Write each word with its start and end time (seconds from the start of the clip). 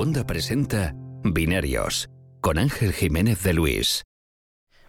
Segunda 0.00 0.26
presenta 0.26 0.94
Binarios 1.24 2.08
con 2.40 2.56
Ángel 2.56 2.94
Jiménez 2.94 3.42
de 3.42 3.52
Luis. 3.52 4.02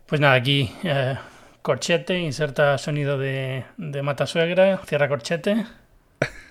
Pues 0.05 0.21
nada, 0.21 0.35
aquí 0.35 0.73
eh, 0.85 1.17
corchete, 1.61 2.17
inserta 2.17 2.77
sonido 2.77 3.17
de, 3.17 3.65
de 3.75 4.01
matasuegra, 4.03 4.77
cierra 4.85 5.09
corchete. 5.09 5.65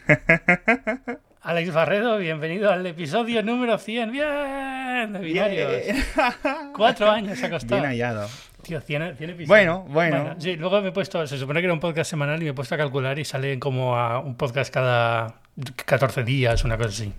Alex 1.40 1.72
Barredo, 1.72 2.18
bienvenido 2.18 2.70
al 2.70 2.84
episodio 2.84 3.42
número 3.42 3.78
100. 3.78 4.12
¡Bien! 4.12 5.12
De 5.14 5.20
Binarios. 5.20 5.96
Cuatro 6.76 7.10
años 7.10 7.42
ha 7.42 7.48
costado. 7.48 7.80
Bien 7.80 7.92
hallado. 7.92 8.28
Tío, 8.60 8.78
100, 8.82 9.16
100 9.16 9.30
episodios. 9.30 9.48
Bueno, 9.48 9.86
bueno. 9.88 10.36
Sí, 10.38 10.56
luego 10.56 10.82
me 10.82 10.90
he 10.90 10.92
puesto, 10.92 11.26
se 11.26 11.38
supone 11.38 11.60
que 11.60 11.64
era 11.64 11.72
un 11.72 11.80
podcast 11.80 12.10
semanal 12.10 12.38
y 12.42 12.44
me 12.44 12.50
he 12.50 12.54
puesto 12.54 12.74
a 12.74 12.78
calcular 12.78 13.18
y 13.18 13.24
sale 13.24 13.58
como 13.58 13.96
a 13.96 14.18
un 14.18 14.36
podcast 14.36 14.70
cada 14.70 15.40
14 15.86 16.24
días, 16.24 16.62
una 16.62 16.76
cosa 16.76 16.90
así. 16.90 17.14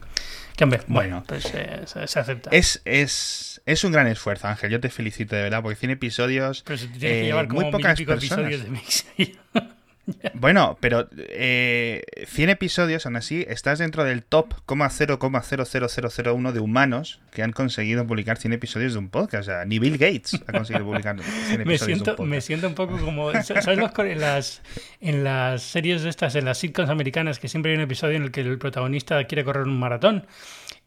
Que 0.55 0.63
hombre, 0.63 0.81
bueno, 0.87 1.17
Bueno. 1.17 1.23
pues 1.27 1.45
eh, 1.53 1.81
se, 1.85 2.07
se 2.07 2.19
acepta. 2.19 2.49
Es, 2.51 2.81
es, 2.85 3.61
es 3.65 3.83
un 3.83 3.91
gran 3.91 4.07
esfuerzo, 4.07 4.47
Ángel. 4.47 4.69
Yo 4.71 4.79
te 4.79 4.89
felicito 4.89 5.35
de 5.35 5.43
verdad, 5.43 5.61
porque 5.61 5.75
100 5.75 5.91
episodios. 5.91 6.63
Pero 6.65 6.77
se 6.77 6.87
te 6.87 6.99
tiene 6.99 7.15
que 7.15 7.21
eh, 7.21 7.25
llevar 7.25 7.47
como 7.47 7.61
muy 7.61 7.71
pocas 7.71 7.99
personas. 8.01 8.23
episodios 8.23 8.63
de 8.63 8.69
mix. 8.69 9.05
Bueno, 10.33 10.77
pero 10.79 11.07
eh, 11.17 12.03
100 12.25 12.49
episodios, 12.49 13.05
aún 13.05 13.15
así, 13.15 13.45
estás 13.47 13.79
dentro 13.79 14.03
del 14.03 14.23
top 14.23 14.53
0,00001 14.65 16.51
de 16.51 16.59
humanos 16.59 17.21
que 17.31 17.43
han 17.43 17.51
conseguido 17.51 18.05
publicar 18.05 18.37
100 18.37 18.53
episodios 18.53 18.93
de 18.93 18.99
un 18.99 19.09
podcast. 19.09 19.41
O 19.41 19.51
sea, 19.51 19.65
ni 19.65 19.79
Bill 19.79 19.97
Gates 19.97 20.39
ha 20.47 20.51
conseguido 20.51 20.85
publicar 20.85 21.17
100 21.21 21.29
episodios 21.61 21.65
me 21.65 21.73
de 21.73 21.77
siento, 21.77 22.11
un 22.11 22.17
podcast. 22.17 22.29
me 22.29 22.41
siento 22.41 22.67
un 22.67 22.75
poco 22.75 22.97
como. 22.97 23.31
¿Sabes 23.43 23.77
los, 23.77 23.99
en, 23.99 24.19
las, 24.19 24.61
en 24.99 25.23
las 25.23 25.61
series 25.63 26.03
de 26.03 26.09
estas, 26.09 26.35
en 26.35 26.45
las 26.45 26.57
sitcoms 26.57 26.89
americanas, 26.89 27.39
que 27.39 27.47
siempre 27.47 27.71
hay 27.71 27.77
un 27.77 27.83
episodio 27.83 28.17
en 28.17 28.23
el 28.23 28.31
que 28.31 28.41
el 28.41 28.57
protagonista 28.57 29.23
quiere 29.25 29.43
correr 29.43 29.63
un 29.63 29.79
maratón 29.79 30.25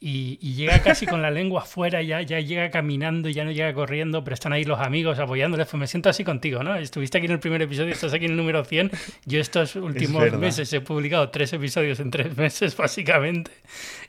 y, 0.00 0.38
y 0.42 0.54
llega 0.54 0.80
casi 0.80 1.06
con 1.06 1.22
la 1.22 1.30
lengua 1.30 1.62
afuera, 1.62 2.02
ya, 2.02 2.20
ya 2.20 2.38
llega 2.38 2.70
caminando, 2.70 3.28
ya 3.30 3.44
no 3.44 3.52
llega 3.52 3.72
corriendo, 3.72 4.22
pero 4.22 4.34
están 4.34 4.52
ahí 4.52 4.64
los 4.64 4.78
amigos 4.80 5.18
apoyándole? 5.18 5.64
Pues 5.64 5.74
me 5.74 5.86
siento 5.86 6.10
así 6.10 6.24
contigo, 6.24 6.62
¿no? 6.62 6.74
Estuviste 6.76 7.18
aquí 7.18 7.26
en 7.26 7.32
el 7.32 7.38
primer 7.38 7.62
episodio, 7.62 7.92
estás 7.92 8.12
aquí 8.12 8.26
en 8.26 8.32
el 8.32 8.36
número 8.36 8.64
100. 8.64 8.90
Yo 9.24 9.40
estos 9.40 9.76
últimos 9.76 10.22
verdad. 10.22 10.38
meses 10.38 10.70
he 10.72 10.80
publicado 10.82 11.30
tres 11.30 11.52
episodios 11.54 12.00
en 12.00 12.10
tres 12.10 12.36
meses, 12.36 12.76
básicamente. 12.78 13.50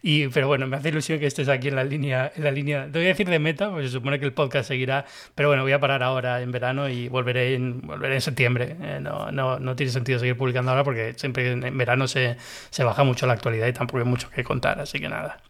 Y, 0.01 0.27
pero 0.27 0.47
bueno, 0.47 0.67
me 0.67 0.75
hace 0.75 0.89
ilusión 0.89 1.17
que 1.19 1.27
estés 1.27 1.47
aquí 1.47 1.69
en 1.69 1.75
la 1.75 1.83
línea, 1.83 2.31
en 2.35 2.43
la 2.43 2.51
línea, 2.51 2.85
te 2.91 2.99
voy 2.99 3.05
a 3.05 3.09
decir 3.09 3.29
de 3.29 3.39
meta, 3.39 3.71
pues 3.71 3.85
se 3.85 3.91
supone 3.93 4.19
que 4.19 4.25
el 4.25 4.33
podcast 4.33 4.67
seguirá, 4.67 5.05
pero 5.33 5.49
bueno, 5.49 5.63
voy 5.63 5.71
a 5.71 5.79
parar 5.79 6.03
ahora 6.03 6.41
en 6.41 6.51
verano 6.51 6.89
y 6.89 7.07
volveré 7.07 7.55
en, 7.55 7.81
volveré 7.81 8.15
en 8.15 8.21
septiembre. 8.21 8.75
Eh, 8.81 8.99
no, 9.01 9.31
no, 9.31 9.59
no 9.59 9.75
tiene 9.75 9.91
sentido 9.93 10.19
seguir 10.19 10.35
publicando 10.35 10.71
ahora 10.71 10.83
porque 10.83 11.13
siempre 11.15 11.51
en 11.51 11.77
verano 11.77 12.07
se, 12.07 12.35
se 12.69 12.83
baja 12.83 13.03
mucho 13.05 13.27
la 13.27 13.33
actualidad 13.33 13.67
y 13.67 13.73
tampoco 13.73 13.99
hay 13.99 14.05
mucho 14.05 14.29
que 14.29 14.43
contar, 14.43 14.79
así 14.81 14.99
que 14.99 15.07
nada. 15.07 15.41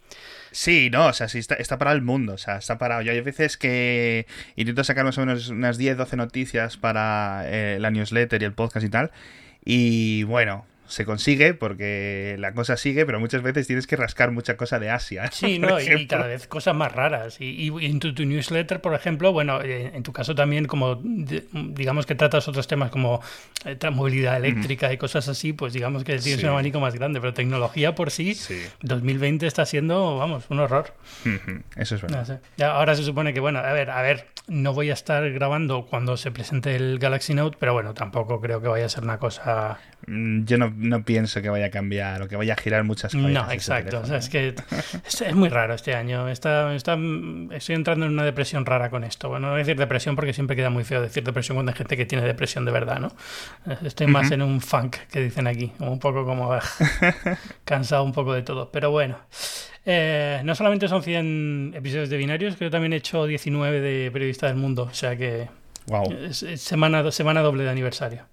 Sí, 0.55 0.89
no, 0.89 1.07
o 1.07 1.13
sea, 1.13 1.27
sí 1.27 1.39
está, 1.39 1.55
está 1.55 1.77
parado 1.77 1.97
el 1.97 2.01
mundo, 2.01 2.33
o 2.33 2.37
sea, 2.37 2.55
está 2.55 2.77
parado. 2.77 3.01
Yo 3.01 3.11
hay 3.11 3.19
veces 3.19 3.57
que 3.57 4.25
intento 4.55 4.85
sacar 4.85 5.03
más 5.03 5.17
o 5.17 5.21
menos 5.25 5.49
unas 5.49 5.77
10, 5.77 5.97
12 5.97 6.15
noticias 6.15 6.77
para 6.77 7.43
eh, 7.47 7.77
la 7.81 7.91
newsletter 7.91 8.41
y 8.41 8.45
el 8.45 8.53
podcast 8.53 8.85
y 8.85 8.89
tal. 8.89 9.11
Y 9.65 10.23
bueno, 10.23 10.65
se 10.87 11.05
consigue 11.05 11.53
porque 11.53 12.35
la 12.39 12.53
cosa 12.53 12.77
sigue, 12.77 13.05
pero 13.05 13.19
muchas 13.19 13.41
veces 13.41 13.67
tienes 13.67 13.87
que 13.87 13.95
rascar 13.95 14.31
mucha 14.31 14.57
cosa 14.57 14.79
de 14.79 14.89
Asia. 14.89 15.29
Sí, 15.31 15.59
no, 15.59 15.79
y- 15.79 16.07
cada 16.07 16.27
vez 16.27 16.47
cosas 16.47 16.75
más 16.75 16.91
raras. 16.91 17.39
Y, 17.41 17.69
y 17.71 17.85
en 17.85 17.99
tu, 17.99 18.13
tu 18.13 18.25
newsletter, 18.25 18.81
por 18.81 18.93
ejemplo, 18.93 19.31
bueno, 19.33 19.61
eh, 19.61 19.91
en 19.93 20.03
tu 20.03 20.11
caso 20.13 20.35
también, 20.35 20.65
como 20.65 20.99
digamos 21.03 22.05
que 22.05 22.15
tratas 22.15 22.47
otros 22.47 22.67
temas 22.67 22.89
como 22.91 23.21
eh, 23.65 23.77
movilidad 23.91 24.37
eléctrica 24.37 24.91
y 24.93 24.97
cosas 24.97 25.27
así, 25.27 25.53
pues 25.53 25.73
digamos 25.73 26.03
que 26.03 26.17
tienes 26.19 26.39
Sí. 26.39 26.45
un 26.45 26.51
abanico 26.51 26.79
más 26.79 26.95
grande. 26.95 27.19
Pero 27.19 27.33
tecnología 27.33 27.95
por 27.95 28.11
sí, 28.11 28.33
Sí. 28.35 28.61
2020 28.81 29.47
está 29.47 29.65
siendo, 29.65 30.17
vamos, 30.17 30.45
un 30.49 30.59
horror. 30.59 30.93
Eso 31.75 31.95
es 31.95 32.01
verdad. 32.01 32.19
No 32.19 32.25
sé. 32.25 32.39
Ya, 32.57 32.71
ahora 32.71 32.95
se 32.95 33.03
supone 33.03 33.33
que, 33.33 33.39
bueno, 33.39 33.59
a 33.59 33.73
ver, 33.73 33.89
a 33.89 34.01
ver, 34.01 34.27
no 34.47 34.73
voy 34.73 34.89
a 34.89 34.93
estar 34.93 35.29
grabando 35.31 35.85
cuando 35.87 36.17
se 36.17 36.31
presente 36.31 36.75
el 36.75 36.99
Galaxy 36.99 37.33
Note, 37.33 37.57
pero 37.59 37.73
bueno, 37.73 37.93
tampoco 37.93 38.39
creo 38.41 38.61
que 38.61 38.67
vaya 38.67 38.85
a 38.85 38.89
ser 38.89 39.03
una 39.03 39.17
cosa. 39.17 39.79
Mm, 40.07 40.45
Yo 40.45 40.57
no, 40.57 40.71
no 40.75 41.03
pienso 41.03 41.41
que 41.41 41.49
vaya 41.49 41.67
a 41.67 41.69
cambiar 41.69 42.21
o 42.21 42.27
que 42.27 42.35
vaya 42.35 42.53
a 42.53 42.57
girar 42.57 42.83
muchas 42.83 43.13
cosas. 43.13 43.31
No, 43.31 43.51
exacto. 43.51 43.99
O 44.01 44.05
sea, 44.05 44.17
es 44.17 44.29
que 44.29 44.55
es, 45.05 45.21
es 45.21 45.35
muy 45.35 45.49
raro 45.49 45.73
este 45.73 45.95
año. 45.95 46.29
Está, 46.29 46.73
está, 46.75 46.97
estoy 47.51 47.75
entrando 47.75 48.05
en 48.05 48.13
una 48.13 48.23
depresión 48.23 48.65
rara 48.65 48.89
con 48.89 49.03
esto. 49.03 49.29
Bueno, 49.29 49.47
no 49.47 49.53
voy 49.53 49.61
a 49.61 49.63
decir 49.63 49.77
depresión 49.77 50.15
porque 50.15 50.33
siempre 50.33 50.55
queda 50.55 50.69
muy 50.69 50.83
feo 50.83 51.01
decir 51.01 51.23
depresión 51.23 51.55
cuando 51.55 51.71
hay 51.71 51.77
gente 51.77 51.97
que 51.97 52.05
tiene 52.05 52.25
depresión 52.25 52.65
de 52.65 52.71
verdad, 52.71 52.99
¿no? 52.99 53.15
Estoy 53.83 54.07
más 54.07 54.31
en 54.31 54.41
un 54.41 54.61
funk 54.61 54.97
que 55.11 55.21
dicen 55.21 55.47
aquí, 55.47 55.71
un 55.79 55.99
poco 55.99 56.25
como 56.25 56.53
ah, 56.53 56.61
cansado 57.65 58.03
un 58.03 58.13
poco 58.13 58.33
de 58.33 58.41
todo. 58.43 58.71
Pero 58.71 58.91
bueno. 58.91 59.17
Eh, 59.87 60.41
no 60.43 60.55
solamente 60.55 60.87
son 60.87 61.03
100 61.03 61.73
episodios 61.75 62.09
de 62.09 62.17
binarios, 62.17 62.55
creo 62.55 62.69
que 62.69 62.71
también 62.71 62.93
he 62.93 62.95
hecho 62.95 63.27
19 63.27 63.81
de 63.81 64.09
Periodista 64.09 64.47
del 64.47 64.55
Mundo. 64.55 64.87
O 64.89 64.93
sea 64.95 65.15
que 65.15 65.47
Wow, 65.87 66.11
es, 66.11 66.41
es 66.41 66.61
semana, 66.61 67.11
semana 67.11 67.41
doble 67.41 67.63
de 67.63 67.69
aniversario. 67.69 68.25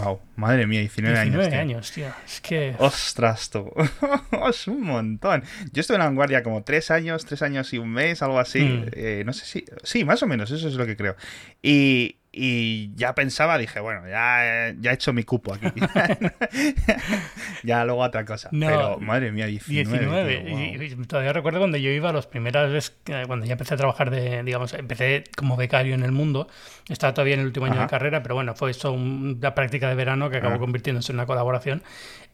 Wow. 0.00 0.20
Madre 0.36 0.66
mía, 0.66 0.80
19, 0.80 1.14
19 1.14 1.44
años. 1.44 1.50
tío. 1.50 1.60
años, 1.60 1.92
tío. 1.92 2.06
Es 2.24 2.40
que. 2.40 2.74
Ostras, 2.78 3.50
tú. 3.50 3.70
es 4.48 4.66
un 4.68 4.82
montón. 4.82 5.42
Yo 5.72 5.80
estuve 5.80 5.96
en 5.96 6.00
la 6.00 6.06
vanguardia 6.06 6.42
como 6.42 6.62
tres 6.62 6.90
años, 6.90 7.24
tres 7.24 7.42
años 7.42 7.72
y 7.72 7.78
un 7.78 7.90
mes, 7.90 8.22
algo 8.22 8.38
así. 8.38 8.60
Mm. 8.60 8.86
Eh, 8.92 9.22
no 9.26 9.32
sé 9.32 9.44
si. 9.44 9.64
Sí, 9.82 10.04
más 10.04 10.22
o 10.22 10.26
menos, 10.26 10.50
eso 10.50 10.68
es 10.68 10.74
lo 10.74 10.86
que 10.86 10.96
creo. 10.96 11.16
Y, 11.62 12.16
y 12.34 12.94
ya 12.94 13.14
pensaba, 13.14 13.58
dije, 13.58 13.78
bueno, 13.80 14.08
ya, 14.08 14.72
ya 14.80 14.90
he 14.90 14.94
hecho 14.94 15.12
mi 15.12 15.22
cupo 15.22 15.52
aquí. 15.54 15.66
ya 17.62 17.84
luego 17.84 18.00
otra 18.00 18.24
cosa. 18.24 18.48
No, 18.52 18.66
Pero 18.66 18.98
madre 19.00 19.32
mía, 19.32 19.46
19. 19.46 19.98
19. 19.98 20.36
tío, 20.36 20.50
wow. 20.50 20.60
Y- 20.60 20.84
y 21.02 21.06
todavía 21.06 21.32
recuerdo 21.32 21.58
cuando 21.58 21.76
yo 21.78 21.90
iba 21.90 22.12
las 22.12 22.26
primeras 22.26 22.70
veces, 22.72 22.96
eh, 23.06 23.24
cuando 23.26 23.44
ya 23.46 23.52
empecé 23.52 23.74
a 23.74 23.76
trabajar 23.76 24.10
de, 24.10 24.42
digamos, 24.42 24.72
empecé 24.74 25.24
como 25.36 25.56
becario 25.56 25.94
en 25.94 26.02
el 26.02 26.12
mundo. 26.12 26.48
Estaba 26.88 27.12
todavía 27.14 27.34
en 27.34 27.40
el 27.40 27.46
último 27.46 27.66
año 27.66 27.74
Ajá. 27.74 27.82
de 27.84 27.88
carrera, 27.90 28.22
pero 28.22 28.34
bueno, 28.34 28.54
fue 28.54 28.70
eso 28.70 28.92
un- 28.92 29.36
una 29.38 29.54
práctica 29.54 29.88
de 29.88 29.94
verano 29.94 30.30
que 30.30 30.38
acabó 30.38 30.54
Ah. 30.54 30.58
convirtiéndose 30.58 31.12
en 31.12 31.16
una 31.16 31.26
colaboración. 31.26 31.82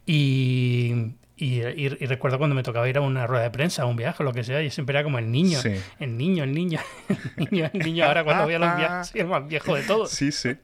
Y, 0.07 1.13
y, 1.39 1.63
y- 1.63 1.97
y 2.01 2.07
recuerdo 2.07 2.39
cuando 2.39 2.55
me 2.57 2.63
tocaba 2.63 2.89
ir 2.89 2.99
a 2.99 3.01
una 3.01 3.27
rueda 3.27 3.45
de 3.45 3.51
prensa, 3.51 3.83
a 3.83 3.87
un 3.87 3.97
viaje, 3.97 4.23
lo 4.25 4.33
que 4.33 4.45
sea, 4.45 4.61
y 4.63 4.71
siempre 4.71 4.95
era 4.97 5.05
como 5.05 5.19
el 5.19 5.31
niño, 5.31 5.59
Sí. 5.61 5.75
el 6.01 6.17
niño, 6.19 6.45
el 6.45 6.53
niño, 6.53 6.81
el 7.37 7.49
niño, 7.51 7.71
el 7.73 7.79
niño. 7.81 8.05
Ahora 8.05 8.25
cuando 8.25 8.45
voy 8.45 8.55
a 8.55 8.59
los 8.59 8.77
viajes 8.77 9.07
soy 9.09 9.21
el 9.23 9.27
más 9.29 9.47
viejo 9.49 9.75
de 9.75 9.83
todos. 9.83 10.11
Sí, 10.11 10.33
sí. 10.33 10.57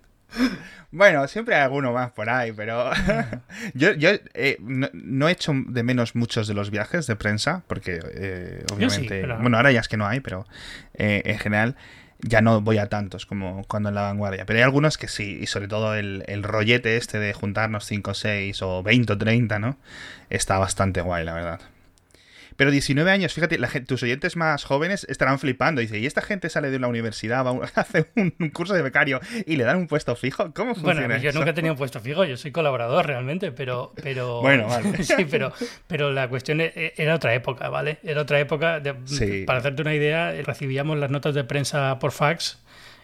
Bueno, 0.91 1.27
siempre 1.29 1.55
hay 1.55 1.63
alguno 1.63 1.93
más 1.93 2.11
por 2.13 2.29
ahí, 2.31 2.53
pero 2.53 2.91
yo, 3.75 3.93
yo 3.95 4.11
eh, 4.35 4.57
no, 4.61 4.89
no 4.93 5.29
he 5.29 5.33
hecho 5.33 5.53
de 5.67 5.83
menos 5.83 6.15
muchos 6.15 6.47
de 6.49 6.55
los 6.55 6.71
viajes 6.71 7.07
de 7.07 7.17
prensa, 7.17 7.63
porque 7.67 8.01
eh, 8.15 8.65
obviamente, 8.73 9.21
pero- 9.21 9.39
bueno, 9.39 9.57
ahora 9.57 9.73
ya 9.73 9.81
es 9.81 9.89
que 9.89 9.97
no 9.97 10.07
hay, 10.07 10.21
pero 10.21 10.47
eh, 10.95 11.23
en 11.25 11.39
general 11.39 11.77
ya 12.25 12.41
no 12.41 12.61
voy 12.63 12.79
a 12.79 12.89
tantos 12.89 13.27
como 13.27 13.65
cuando 13.69 13.91
en 13.91 13.95
la 13.95 14.03
vanguardia. 14.03 14.47
Pero 14.47 14.59
hay 14.59 14.63
algunos 14.63 14.99
que 14.99 15.09
sí, 15.09 15.39
y 15.41 15.47
sobre 15.47 15.69
todo 15.69 15.95
el, 15.95 16.25
el 16.27 16.43
rollete 16.43 16.97
este 16.97 17.19
de 17.19 17.33
juntarnos 17.35 17.85
5 17.85 18.11
o 18.11 18.15
6 18.15 18.63
o 18.63 18.83
20 18.83 19.13
o 19.13 19.19
30, 19.19 19.59
¿no? 19.59 19.77
Está 20.31 20.59
bastante 20.59 21.03
guay, 21.03 21.25
la 21.25 21.35
verdad. 21.35 21.61
Pero 22.57 22.71
19 22.71 23.11
años, 23.11 23.33
fíjate, 23.35 23.59
la 23.59 23.69
gente- 23.69 23.87
tus 23.89 24.03
oyentes 24.03 24.37
más 24.37 24.65
jóvenes 24.65 25.07
estarán 25.11 25.39
flipando. 25.39 25.81
Dice, 25.81 25.99
¿y 25.99 26.07
esta 26.07 26.23
gente 26.23 26.49
sale 26.49 26.71
de 26.71 26.79
la 26.79 26.87
universidad, 26.89 27.45
va 27.45 27.51
a 27.51 27.53
un- 27.53 27.63
hace 27.75 28.07
un, 28.17 28.33
un 28.39 28.51
curso 28.51 28.75
de 28.75 28.83
becario 28.83 29.21
y 29.47 29.57
le 29.57 29.65
dan 29.65 29.77
un 29.79 29.87
puesto 29.89 30.15
fijo? 30.17 30.53
¿Cómo 30.55 30.75
funciona 30.75 31.01
Bueno, 31.07 31.17
yo 31.23 31.31
eso? 31.31 31.39
nunca 31.39 31.51
he 31.51 31.55
tenido 31.55 31.75
puesto 31.77 32.01
fijo, 32.01 32.25
yo 32.25 32.37
soy 32.37 32.53
colaborador 32.53 33.07
realmente, 33.07 33.51
pero... 33.53 33.93
pero 34.03 34.41
Bueno, 34.43 34.69
vale. 34.69 35.03
sí, 35.05 35.27
pero, 35.31 35.53
pero 35.89 36.13
la 36.13 36.29
cuestión 36.29 36.61
e- 36.61 36.93
era 36.97 37.15
otra 37.17 37.35
época, 37.35 37.69
¿vale? 37.69 37.99
Era 38.05 38.21
otra 38.23 38.39
época. 38.39 38.81
de- 38.81 38.95
Sí. 39.07 39.45
Para 39.47 39.59
hacerte 39.59 39.83
una 39.83 39.95
idea, 39.95 40.33
recibíamos 40.43 40.97
las 40.99 41.11
notas 41.11 41.35
de 41.35 41.45
prensa 41.45 41.99
por 41.99 42.13
fax 42.13 42.61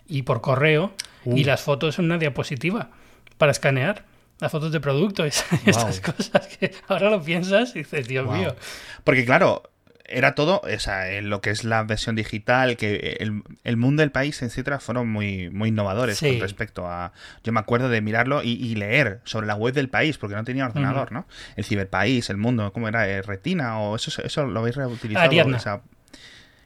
y 0.07 0.23
por 0.23 0.41
correo 0.41 0.93
Uh. 1.25 1.37
y 1.37 1.45
las 1.45 1.61
fotos 1.61 1.99
en 1.99 2.07
una 2.07 2.17
diapositiva 2.19 2.91
para 3.37 3.53
escanear. 3.53 4.05
Las 4.41 4.51
fotos 4.51 4.73
de 4.73 4.81
producto 4.81 5.25
y 5.27 5.29
estas 5.29 6.01
cosas 6.01 6.47
que 6.59 6.73
ahora 6.89 7.11
lo 7.11 7.23
piensas 7.23 7.75
y 7.77 7.81
dices, 7.81 8.09
Dios 8.09 8.25
Wow. 8.27 8.35
mío. 8.37 8.57
Porque 9.05 9.25
claro, 9.25 9.63
era 10.13 10.35
todo, 10.35 10.61
o 10.65 10.79
sea, 10.81 11.09
en 11.13 11.31
lo 11.31 11.41
que 11.41 11.51
es 11.51 11.63
la 11.63 11.85
versión 11.85 12.17
digital, 12.17 12.77
que 12.77 13.17
el, 13.21 13.43
el 13.63 13.77
mundo 13.77 14.01
del 14.01 14.11
país, 14.11 14.43
etcétera, 14.43 14.81
fueron 14.81 15.09
muy, 15.09 15.51
muy 15.51 15.69
innovadores 15.69 16.19
Sí. 16.19 16.31
con 16.33 16.41
respecto 16.41 16.89
a. 16.89 17.13
Yo 17.45 17.53
me 17.53 17.61
acuerdo 17.61 17.89
de 17.89 18.01
mirarlo 18.01 18.43
y, 18.43 18.51
y 18.55 18.75
leer 18.75 19.21
sobre 19.25 19.47
la 19.47 19.55
web 19.55 19.73
del 19.73 19.89
país, 19.89 20.19
porque 20.19 20.35
no 20.35 20.43
tenía 20.43 20.67
ordenador, 20.67 21.13
¿no? 21.13 21.27
El 21.55 21.65
ciberpaís, 21.65 22.29
el 22.29 22.39
mundo, 22.39 22.73
¿cómo 22.73 22.89
era? 22.89 23.09
Eh, 23.09 23.23
Retina 23.23 23.79
o 23.79 23.95
eso, 23.95 24.21
eso 24.23 24.47
lo 24.47 24.59
habéis 24.61 24.75
reutilizado. 24.77 25.27
Ariadna. 25.27 25.59
Esa- 25.59 25.83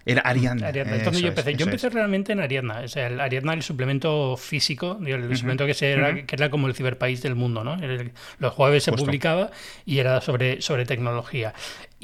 Era 0.07 0.21
Ariadna. 0.23 0.69
Ariadna, 0.69 0.97
es 0.97 1.05
donde 1.05 1.19
eso 1.19 1.23
yo 1.23 1.29
empecé. 1.29 1.51
es, 1.53 1.57
yo 1.57 1.65
empecé 1.65 1.87
es. 1.87 1.93
realmente 1.95 2.33
en 2.33 2.41
Ariadna. 2.41 2.81
O 2.81 2.89
sea, 2.89 3.07
el 3.07 3.21
Ariadna, 3.21 3.55
el 3.55 3.63
suplemento 3.63 4.37
físico, 4.37 4.99
el 5.05 5.35
suplemento 5.37 5.65
que, 5.67 5.73
se 5.75 5.93
era, 5.93 6.11
Ujú. 6.11 6.27
que 6.27 6.37
era 6.37 6.51
como 6.51 6.67
el 6.67 6.75
ciberpaís 6.75 7.23
del 7.23 7.35
mundo, 7.35 7.65
¿no? 7.65 7.75
El- 7.83 8.13
los 8.39 8.53
jueves 8.53 8.85
se 8.85 8.93
publicaba 8.93 9.51
y 9.87 9.99
era 9.99 10.21
sobre, 10.21 10.61
sobre 10.61 10.85
tecnología. 10.85 11.55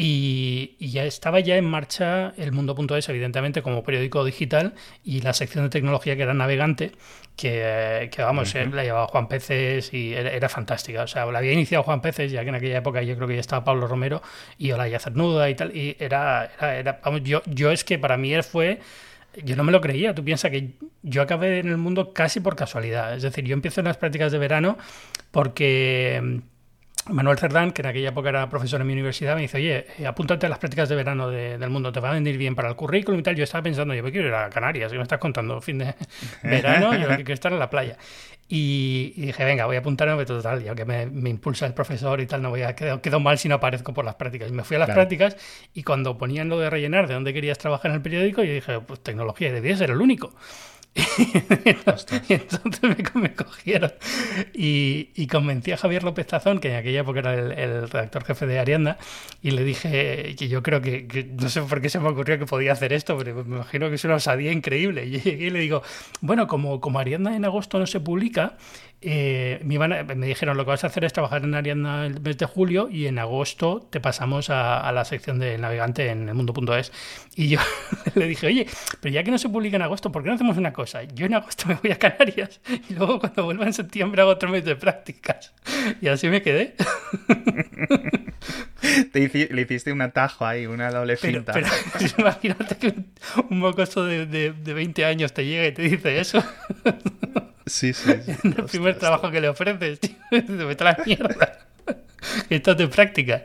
Y, 0.03 0.77
ya 0.81 1.05
estaba 1.05 1.41
ya 1.41 1.59
en 1.59 1.67
marcha 1.67 2.33
el 2.39 2.53
mundo.es, 2.53 3.07
evidentemente, 3.11 3.61
como 3.61 3.83
periódico 3.83 4.25
digital, 4.25 4.73
y 5.05 5.21
la 5.21 5.35
sección 5.35 5.65
de 5.65 5.69
tecnología 5.69 6.17
que 6.17 6.23
era 6.23 6.33
Navegante, 6.33 6.93
que, 7.37 8.11
vamos, 8.17 8.55
la 8.55 8.83
llevaba 8.83 9.09
Juan 9.09 9.29
Peces 9.29 9.93
y 9.93 10.15
era, 10.15 10.49
fantástica. 10.49 11.03
O 11.03 11.07
sea, 11.07 11.27
la 11.27 11.41
había 11.41 11.53
iniciado 11.53 11.85
Juan 11.85 12.01
Peces, 12.01 12.33
ya 12.33 12.43
que 12.45 12.49
en 12.49 12.55
aquella 12.55 12.79
época 12.79 13.03
yo 13.03 13.15
creo 13.15 13.29
que 13.29 13.35
ya 13.35 13.41
estaba 13.41 13.63
Pablo 13.63 13.87
Romero 13.89 14.23
y 14.57 14.73
Olaya 14.73 14.99
Cernuda 14.99 15.51
y 15.51 15.55
tal, 15.55 15.77
y 15.77 15.95
era, 16.01 16.51
era, 16.59 17.01
vamos, 17.05 17.23
yo, 17.23 17.43
yo 17.45 17.71
es 17.71 17.85
que 17.85 17.99
para 17.99 18.17
mí 18.17 18.33
él 18.33 18.43
fue 18.43 18.81
yo 19.45 19.55
no 19.55 19.65
me 19.65 19.71
lo 19.71 19.83
creía. 19.83 20.15
Tú 20.15 20.25
piensas 20.25 20.51
que 20.51 20.77
yo 21.03 21.21
acabé 21.21 21.59
en 21.59 21.69
el 21.69 21.77
mundo 21.77 22.15
casi 22.15 22.41
por 22.41 22.57
casualidad. 22.57 23.15
Es 23.15 23.23
decir, 23.23 23.45
yo 23.45 23.53
empiezo 23.53 23.81
en 23.81 23.87
las 23.87 23.99
prácticas 23.99 24.33
de 24.33 24.39
verano 24.39 24.79
porque 25.31 26.41
Manuel 27.09 27.39
Cerdán, 27.39 27.73
que 27.73 27.83
en 27.83 27.89
aquella 27.89 28.11
época 28.11 28.29
era 28.29 28.49
profesor 28.49 28.81
en 28.81 28.87
mi 28.87 28.93
universidad, 28.93 29.35
me 29.35 29.43
dice, 29.43 29.57
oye, 29.57 29.87
eh, 29.99 30.07
apúntate 30.07 30.47
a 30.47 30.49
las 30.49 30.59
prácticas 30.59 30.89
de 30.89 30.97
verano 30.97 31.29
del 31.31 31.71
mundo, 31.71 31.91
te 31.93 32.01
va 32.01 32.11
a 32.11 32.13
venir 32.13 32.37
bien 32.37 32.55
para 32.55 32.69
el 32.69 32.77
currículum 32.77 33.21
y 33.21 33.23
tal. 33.23 33.37
Yo 33.37 33.45
estaba 33.45 33.63
pensando, 33.63 33.95
yo 33.95 34.03
me 34.03 34.13
quiero 34.13 34.29
ir 34.29 34.35
a 34.35 34.51
Canarias, 34.51 34.93
¿qué 34.93 34.99
me 34.99 35.03
estás 35.03 35.19
contando? 35.19 35.61
Fin 35.61 35.79
de 35.79 35.95
verano, 36.43 36.95
yo 36.95 37.07
quiero 37.17 37.35
estar 37.35 37.53
en 37.53 37.59
la 37.59 37.71
playa. 37.71 37.97
Y, 38.53 39.13
dije, 39.17 39.45
venga, 39.45 39.67
voy 39.67 39.77
a 39.77 39.79
apuntarme, 39.79 40.25
total, 40.25 40.65
ya 40.65 40.75
que 40.75 40.85
me, 40.85 41.05
impulsa 41.31 41.67
el 41.67 41.73
profesor 41.73 42.21
y 42.21 42.27
tal, 42.27 42.43
no 42.43 42.51
voy 42.51 42.63
a 42.63 42.75
quedar 42.75 43.01
quedo 43.01 43.21
mal 43.21 43.39
si 43.39 43.49
no 43.49 43.55
aparezco 43.55 43.95
por 43.95 44.05
las 44.05 44.17
prácticas. 44.17 44.51
Y 44.51 44.53
me 44.53 44.65
fui 44.65 44.77
a 44.77 44.81
las 44.81 44.91
prácticas 44.91 45.37
y 45.73 45.85
cuando 45.85 46.19
ponían 46.19 46.49
lo 46.49 46.59
de 46.59 46.69
rellenar 46.69 47.07
de 47.07 47.15
dónde 47.15 47.33
querías 47.33 47.59
trabajar 47.59 47.93
en 47.93 47.97
el 47.97 48.03
periódico, 48.03 48.43
yo 48.43 48.53
dije, 48.53 48.81
pues 48.81 49.01
tecnología, 49.01 49.53
debía 49.53 49.77
ser 49.77 49.91
el 49.91 50.01
único. 50.01 50.35
Y 50.93 51.03
entonces 52.35 52.83
me, 53.15 53.35
cogieron 53.35 53.93
y, 54.53 55.27
convencí 55.29 55.71
a 55.71 55.77
Javier 55.77 56.03
López 56.03 56.27
Tazón, 56.27 56.59
que 56.59 56.71
en 56.71 56.77
aquella 56.77 57.01
época 57.01 57.21
era 57.21 57.35
el, 57.35 57.89
redactor 57.89 58.25
jefe 58.25 58.47
de 58.47 58.59
Arianda, 58.59 58.99
y 59.41 59.53
le 59.53 59.63
dije 59.63 60.35
que 60.37 60.49
yo 60.49 60.63
creo 60.63 60.81
que, 60.81 61.29
no 61.41 61.49
sé 61.49 61.63
por 61.63 61.81
qué 61.81 61.89
se 61.89 62.01
me 62.01 62.09
ocurrió 62.09 62.39
que 62.39 62.47
podía 62.47 62.73
hacer 62.73 62.93
esto, 62.93 63.17
pero 63.17 63.45
me 63.45 63.57
imagino 63.57 63.89
que 63.89 63.95
es 63.95 64.05
una 64.05 64.17
osadía 64.17 64.53
increíble. 64.53 65.07
Y 65.07 65.21
y 65.29 65.51
le 65.51 65.61
digo, 65.61 65.83
bueno, 66.21 66.47
como, 66.47 66.81
como 66.81 66.99
Arianda 66.99 67.35
en 67.37 67.45
agosto 67.45 67.79
no 67.79 67.87
se 67.87 68.01
publica, 68.01 68.57
eh, 69.03 69.61
me, 69.65 70.27
dijeron 70.27 70.59
lo 70.59 70.65
que 70.65 70.71
vas 70.71 70.85
a 70.85 70.89
hacer 70.89 71.05
es 71.05 71.15
trabajar 71.15 71.43
en 71.45 71.55
Arianda 71.55 72.05
el 72.05 72.21
mes 72.21 72.37
de 72.37 72.45
julio 72.45 72.91
y 72.91 73.07
en 73.07 73.19
agosto 73.19 73.89
te 73.91 73.99
pasamos 73.99 74.51
a, 74.51 74.93
la 74.93 75.07
sección 75.07 75.39
de 75.39 75.57
navegante 75.57 76.11
en 76.11 76.29
el 76.29 76.35
mundo.es. 76.35 76.93
Y 77.35 77.49
yo 77.49 77.61
le 78.15 78.27
dije, 78.27 78.47
oye, 78.47 78.67
pero 79.01 79.15
ya 79.15 79.23
que 79.23 79.31
no 79.31 79.39
se 79.39 79.49
publica 79.49 79.77
en 79.77 79.83
agosto, 79.83 80.13
¿por 80.13 80.23
qué 80.23 80.29
no 80.29 80.35
hacemos 80.35 80.59
una 80.59 80.75
cosa? 80.75 81.03
Yo 81.05 81.25
en 81.25 81.35
agosto 81.35 81.67
me 81.69 81.75
voy 81.77 81.93
a 81.93 81.99
Canarias 81.99 82.61
y 82.89 82.95
luego 82.95 83.21
cuando 83.21 83.45
vuelva 83.45 83.65
en 83.65 83.73
septiembre 83.73 84.21
hago 84.21 84.33
otro 84.33 84.51
mes 84.51 84.67
de 84.67 84.77
prácticas. 84.77 85.55
Y 86.03 86.09
así 86.09 86.29
me 86.29 86.43
quedé. 86.43 86.75
le 89.15 89.63
hiciste 89.63 89.93
un 89.93 90.03
atajo 90.03 90.45
ahí, 90.45 90.67
una 90.67 90.91
doble 90.91 91.17
finta. 91.17 91.53
Pero, 91.55 91.69
imagínate 92.19 92.77
que 92.77 92.95
un, 93.49 93.59
mocoso 93.61 94.05
de, 94.05 94.27
de, 94.27 94.53
de 94.53 94.75
20 94.75 95.05
años 95.07 95.33
te 95.33 95.47
llega 95.47 95.67
y 95.67 95.73
te 95.73 95.83
dice 95.83 96.21
eso. 96.21 96.45
Sí, 97.67 97.93
sí. 97.93 98.11
el 98.45 98.65
primer 98.65 98.99
trabajo 98.99 99.31
que 99.31 99.41
le 99.41 99.49
ofreces, 99.49 100.01
tío. 100.01 100.17
Me 100.31 100.75
trae 100.75 100.97
mierda. 101.07 101.59
Esto 102.49 102.73
es 102.73 102.77
de 102.77 102.89
práctica. 102.89 103.45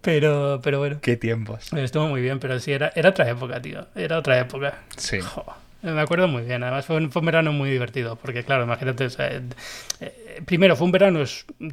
Pero, 0.00 0.60
pero 0.62 0.78
bueno. 0.78 0.98
Qué 1.02 1.16
tiempos. 1.16 1.72
Estuvo 1.72 2.06
muy 2.06 2.20
bien, 2.20 2.38
pero 2.38 2.58
sí, 2.60 2.72
era, 2.72 2.92
era 2.94 3.10
otra 3.10 3.28
época, 3.28 3.60
tío. 3.60 3.86
Era 3.94 4.18
otra 4.18 4.38
época. 4.38 4.82
Sí. 4.96 5.18
me 5.82 6.00
acuerdo 6.00 6.28
muy 6.28 6.42
bien. 6.42 6.62
Además, 6.62 6.86
fue 6.86 6.96
un, 6.96 7.10
fue 7.10 7.20
un 7.20 7.26
verano 7.26 7.52
muy 7.52 7.70
divertido. 7.70 8.16
Porque, 8.16 8.44
claro, 8.44 8.64
imagínate. 8.64 9.08
Eh, 9.18 10.42
primero, 10.44 10.76
fue 10.76 10.84
un 10.84 10.92
verano 10.92 11.24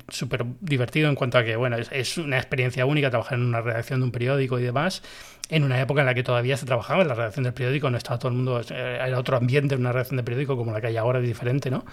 súper 0.09 0.45
divertido 0.61 1.09
en 1.09 1.15
cuanto 1.15 1.38
a 1.38 1.44
que, 1.44 1.55
bueno, 1.55 1.77
es, 1.77 1.89
es, 1.91 2.17
una 2.17 2.38
experiencia 2.38 2.85
única 2.88 3.11
trabajar 3.11 3.38
en 3.38 3.45
una 3.45 3.61
redacción 3.61 4.00
de 4.00 4.05
un 4.05 4.11
periódico 4.11 4.57
y 4.57 4.63
demás 4.63 5.03
en 5.49 5.63
una 5.63 5.79
época 5.79 6.01
en 6.01 6.07
la 6.07 6.13
que 6.13 6.23
todavía 6.23 6.55
se 6.55 6.65
trabajaba 6.65 7.01
en 7.01 7.09
la 7.09 7.15
redacción 7.15 7.43
del 7.43 7.53
periódico, 7.53 7.89
no 7.89 7.97
estaba 7.97 8.17
todo 8.17 8.29
el 8.29 8.35
mundo, 8.35 8.61
eh, 8.61 8.99
era 9.05 9.19
otro 9.19 9.35
ambiente 9.35 9.75
en 9.75 9.81
una 9.81 9.91
redacción 9.91 10.17
de 10.17 10.23
periódico 10.23 10.55
como 10.55 10.71
la 10.71 10.79
que 10.79 10.87
hay 10.87 10.97
ahora, 10.97 11.19
diferente, 11.19 11.69
¿no? 11.69 11.85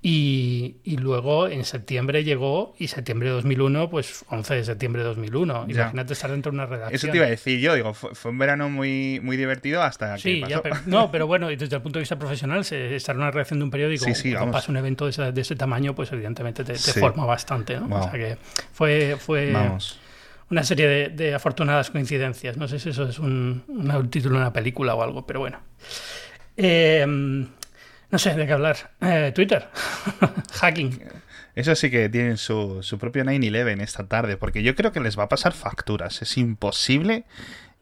Y, 0.00 0.76
y 0.84 0.96
luego 0.96 1.48
en 1.48 1.64
septiembre 1.64 2.24
llegó, 2.24 2.74
y 2.78 2.88
septiembre 2.88 3.28
de 3.28 3.34
2001, 3.34 3.90
pues 3.90 4.24
11 4.28 4.54
de 4.54 4.64
septiembre 4.64 5.02
de 5.02 5.08
2001. 5.08 5.66
Imagínate 5.68 6.12
estar 6.12 6.30
dentro 6.30 6.52
de 6.52 6.56
una 6.56 6.66
redacción. 6.66 6.94
Eso 6.94 7.08
te 7.08 7.16
iba 7.16 7.26
a 7.26 7.30
decir 7.30 7.60
yo, 7.60 7.74
digo, 7.74 7.92
fue, 7.94 8.30
un 8.30 8.38
verano 8.38 8.68
muy, 8.68 9.20
muy 9.22 9.36
divertido 9.36 9.82
hasta 9.82 10.16
sí, 10.18 10.40
que 10.42 10.48
pasó. 10.48 10.62
pero, 10.62 10.76
no, 10.86 11.10
pero 11.10 11.26
bueno, 11.26 11.48
desde 11.48 11.76
el 11.76 11.82
punto 11.82 11.98
de 11.98 12.02
vista 12.02 12.18
profesional, 12.18 12.60
estar 12.60 13.14
en 13.14 13.20
una 13.20 13.30
redacción 13.30 13.58
de 13.58 13.64
un 13.64 13.70
periódico, 13.70 14.06
cuando 14.06 14.52
pasa 14.52 14.70
un 14.70 14.76
evento 14.76 15.04
de 15.04 15.10
ese, 15.10 15.32
de 15.32 15.40
ese, 15.40 15.56
tamaño, 15.56 15.94
pues 15.94 16.10
evidentemente 16.12 16.64
te, 16.64 16.74
forma 16.76 17.24
bastante, 17.24 17.78
¿no? 17.78 17.94
O 17.96 18.02
sea 18.02 18.12
que 18.12 18.36
fue... 18.72 19.16
fue 19.18 19.52
Vamos 19.52 20.01
una 20.52 20.64
serie 20.64 21.08
de, 21.08 21.34
afortunadas 21.34 21.90
coincidencias. 21.90 22.58
No 22.58 22.68
sé 22.68 22.78
si 22.78 22.90
eso 22.90 23.08
es 23.08 23.18
un, 23.18 23.64
título 24.10 24.36
de 24.36 24.42
una 24.42 24.52
película 24.52 24.94
o 24.94 25.02
algo, 25.02 25.26
pero 25.26 25.40
bueno. 25.40 25.60
Eh, 26.58 27.06
no 27.06 28.18
sé 28.18 28.34
de 28.34 28.46
qué 28.46 28.52
hablar. 28.52 28.90
Eh, 29.00 29.32
Twitter. 29.34 29.70
Hacking. 30.52 31.04
Eso 31.54 31.74
sí 31.74 31.90
que 31.90 32.10
tienen 32.10 32.36
su, 32.36 32.82
su 32.82 32.98
propio 32.98 33.24
9-11 33.24 33.80
esta 33.80 34.06
tarde, 34.06 34.36
porque 34.36 34.62
yo 34.62 34.74
creo 34.74 34.92
que 34.92 35.00
les 35.00 35.18
va 35.18 35.22
a 35.22 35.28
pasar 35.30 35.54
facturas. 35.54 36.20
Es 36.20 36.36
imposible 36.36 37.24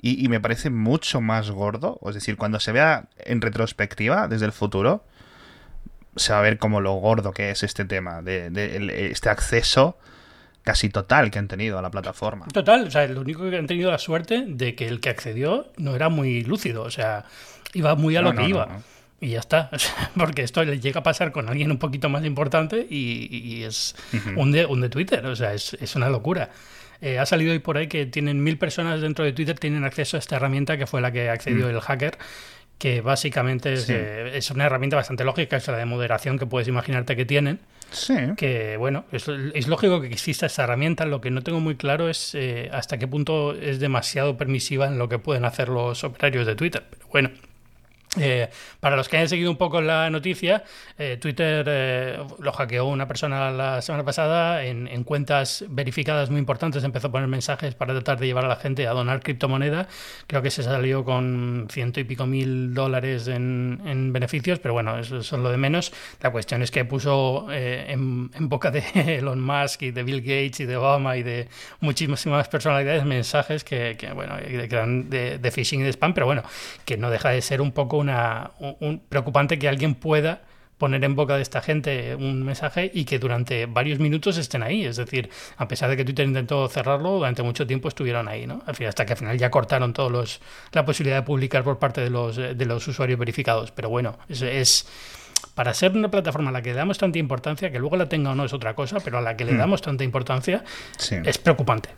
y, 0.00 0.28
me 0.28 0.40
parece 0.40 0.70
mucho 0.70 1.20
más 1.20 1.50
gordo. 1.50 1.98
Es 2.06 2.14
decir, 2.14 2.36
cuando 2.36 2.60
se 2.60 2.70
vea 2.70 3.08
en 3.18 3.40
retrospectiva 3.40 4.28
desde 4.28 4.46
el 4.46 4.52
futuro, 4.52 5.04
se 6.14 6.32
va 6.32 6.38
a 6.38 6.42
ver 6.42 6.58
como 6.58 6.80
lo 6.80 6.94
gordo 6.94 7.32
que 7.32 7.50
es 7.50 7.64
este 7.64 7.84
tema, 7.84 8.22
de 8.22 9.10
este 9.10 9.28
acceso 9.28 9.98
casi 10.62 10.88
total 10.88 11.30
que 11.30 11.38
han 11.38 11.48
tenido 11.48 11.78
a 11.78 11.82
la 11.82 11.90
plataforma. 11.90 12.46
Total, 12.48 12.86
o 12.86 12.90
sea, 12.90 13.06
lo 13.06 13.20
único 13.20 13.48
que 13.48 13.56
han 13.56 13.66
tenido 13.66 13.90
la 13.90 13.98
suerte 13.98 14.44
de 14.46 14.74
que 14.74 14.88
el 14.88 15.00
que 15.00 15.08
accedió 15.08 15.72
no 15.76 15.94
era 15.94 16.08
muy 16.08 16.42
lúcido, 16.44 16.82
o 16.82 16.90
sea, 16.90 17.24
iba 17.74 17.94
muy 17.94 18.16
a 18.16 18.22
lo 18.22 18.34
que 18.34 18.48
iba. 18.48 18.80
y 19.20 19.30
ya 19.30 19.40
está, 19.40 19.70
porque 20.16 20.42
esto 20.42 20.64
le 20.64 20.80
llega 20.80 21.00
a 21.00 21.02
pasar 21.02 21.32
con 21.32 21.48
alguien 21.48 21.70
un 21.70 21.78
poquito 21.78 22.08
más 22.08 22.24
importante 22.24 22.86
y, 22.88 23.62
es 23.62 23.94
un, 24.36 24.52
de, 24.52 24.66
un 24.66 24.80
de 24.80 24.88
Twitter, 24.88 25.24
o 25.26 25.36
sea, 25.36 25.54
es, 25.54 25.74
es 25.74 25.96
una 25.96 26.08
locura. 26.08 26.50
Eh, 27.02 27.18
ha 27.18 27.24
salido 27.24 27.52
hoy 27.52 27.60
por 27.60 27.78
ahí 27.78 27.86
que 27.86 28.04
tienen 28.04 28.42
mil 28.42 28.58
personas 28.58 29.00
dentro 29.00 29.24
de 29.24 29.32
Twitter 29.32 29.58
tienen 29.58 29.84
acceso 29.84 30.18
a 30.18 30.20
esta 30.20 30.36
herramienta 30.36 30.76
que 30.76 30.86
fue 30.86 31.00
la 31.00 31.10
que 31.10 31.30
accedió 31.30 31.66
mm. 31.66 31.70
el 31.70 31.80
hacker 31.80 32.18
que 32.80 33.02
básicamente 33.02 33.74
es, 33.74 33.88
eh, 33.90 34.38
es, 34.38 34.50
una 34.50 34.64
herramienta 34.64 34.96
bastante 34.96 35.22
lógica, 35.22 35.58
es 35.58 35.68
la 35.68 35.76
de 35.76 35.84
moderación 35.84 36.38
que 36.38 36.46
puedes 36.46 36.66
imaginarte 36.66 37.14
que 37.14 37.26
tienen, 37.26 37.60
Sí. 37.90 38.14
Que 38.36 38.76
bueno, 38.76 39.04
es, 39.12 39.26
lógico 39.68 40.00
que 40.00 40.08
exista 40.08 40.46
esta 40.46 40.64
herramienta. 40.64 41.04
Lo 41.06 41.20
que 41.20 41.30
no 41.30 41.42
tengo 41.42 41.60
muy 41.60 41.76
claro 41.76 42.08
es 42.08 42.34
eh, 42.34 42.70
hasta 42.72 42.98
qué 42.98 43.08
punto 43.08 43.54
es 43.54 43.80
demasiado 43.80 44.36
permisiva 44.36 44.86
en 44.86 44.98
lo 44.98 45.08
que 45.08 45.18
pueden 45.18 45.44
hacer 45.44 45.68
los 45.68 46.04
operarios 46.04 46.46
de 46.46 46.54
Twitter. 46.54 46.84
Pero 46.88 47.06
bueno, 47.10 47.30
eh, 48.18 48.50
para 48.80 48.96
los 48.96 49.08
que 49.08 49.18
hayan 49.18 49.28
seguido 49.28 49.52
un 49.52 49.56
poco 49.56 49.80
la 49.80 50.10
noticia, 50.10 50.64
eh, 50.98 51.16
Twitter 51.20 51.64
eh, 51.68 52.18
lo 52.40 52.52
hackeó 52.52 52.86
una 52.86 53.06
persona 53.06 53.52
la 53.52 53.80
semana 53.82 54.04
pasada 54.04 54.64
en, 54.64 55.04
cuentas 55.04 55.64
verificadas 55.68 56.28
muy 56.28 56.40
importantes. 56.40 56.82
Empezó 56.82 57.06
a 57.06 57.12
poner 57.12 57.28
mensajes 57.28 57.74
para 57.74 57.94
tratar 57.94 58.18
de 58.18 58.26
llevar 58.26 58.44
a 58.44 58.48
la 58.48 58.56
gente 58.56 58.86
a 58.88 58.92
donar 58.92 59.20
criptomoneda. 59.22 59.86
Creo 60.26 60.42
que 60.42 60.50
se 60.50 60.62
salió 60.62 61.04
con 61.04 61.68
ciento 61.70 62.00
y 62.00 62.04
pico 62.04 62.26
mil 62.26 62.74
dólares 62.74 63.28
en, 63.28 64.12
beneficios, 64.12 64.58
pero 64.58 64.74
bueno, 64.74 64.98
eso 64.98 65.18
es 65.18 65.30
lo 65.32 65.50
de 65.50 65.56
menos. 65.56 65.92
La 66.20 66.30
cuestión 66.30 66.62
es 66.62 66.70
que 66.70 66.84
puso 66.84 67.46
en, 67.50 68.30
boca 68.48 68.72
de 68.72 68.82
Elon 69.18 69.40
Musk 69.40 69.82
y 69.82 69.90
de 69.92 70.02
Bill 70.02 70.20
Gates 70.20 70.60
y 70.60 70.66
de 70.66 70.76
Obama 70.76 71.16
y 71.16 71.22
de 71.22 71.48
muchísimas 71.80 72.48
personalidades 72.48 73.04
mensajes 73.04 73.62
que, 73.62 73.96
bueno, 74.14 74.36
de 74.36 75.50
phishing 75.52 75.80
y 75.80 75.84
de 75.84 75.90
spam, 75.90 76.12
pero 76.12 76.26
bueno, 76.26 76.42
que 76.84 76.96
no 76.96 77.10
deja 77.10 77.30
de 77.30 77.40
ser 77.40 77.60
un 77.60 77.72
poco 77.72 77.99
una, 78.00 78.52
un, 78.58 79.00
preocupante 79.08 79.58
que 79.58 79.68
alguien 79.68 79.94
pueda 79.94 80.42
poner 80.78 81.04
en 81.04 81.14
boca 81.14 81.36
de 81.36 81.42
esta 81.42 81.60
gente 81.60 82.14
un 82.14 82.42
mensaje 82.42 82.90
y 82.92 83.04
que 83.04 83.18
durante 83.18 83.66
varios 83.66 83.98
minutos 83.98 84.38
estén 84.38 84.62
ahí. 84.62 84.84
Es 84.84 84.96
decir, 84.96 85.28
a 85.58 85.68
pesar 85.68 85.90
de 85.90 85.96
que 85.96 86.04
Twitter 86.04 86.26
intentó 86.26 86.66
cerrarlo, 86.68 87.16
durante 87.18 87.42
mucho 87.42 87.66
tiempo 87.66 87.88
estuvieron 87.88 88.28
ahí, 88.28 88.46
¿no? 88.46 88.62
Al 88.66 88.74
final, 88.74 88.88
hasta 88.88 89.04
que 89.04 89.12
al 89.12 89.18
final 89.18 89.36
ya 89.36 89.50
cortaron 89.50 89.92
todos 89.92 90.10
los 90.10 90.40
la 90.72 90.86
posibilidad 90.86 91.18
de 91.18 91.22
publicar 91.22 91.64
por 91.64 91.78
parte 91.78 92.00
de 92.00 92.08
los, 92.08 92.36
de 92.36 92.64
los 92.64 92.88
usuarios 92.88 93.18
verificados. 93.18 93.72
Pero 93.72 93.90
bueno, 93.90 94.18
es, 94.28 94.40
es 94.40 94.86
para 95.54 95.74
ser 95.74 95.92
una 95.92 96.10
plataforma 96.10 96.50
a 96.50 96.52
la 96.52 96.62
que 96.62 96.70
le 96.70 96.76
damos 96.76 96.98
tanta 96.98 97.18
importancia, 97.18 97.70
que 97.70 97.78
luego 97.78 97.96
la 97.96 98.08
tenga 98.08 98.30
o 98.30 98.34
no 98.34 98.44
es 98.44 98.52
otra 98.52 98.74
cosa, 98.74 98.98
pero 99.00 99.18
a 99.18 99.20
la 99.20 99.36
que 99.36 99.44
le 99.44 99.52
hmm. 99.52 99.58
damos 99.58 99.82
tanta 99.82 100.04
importancia, 100.04 100.64
es 101.24 101.38
preocupante. 101.38 101.90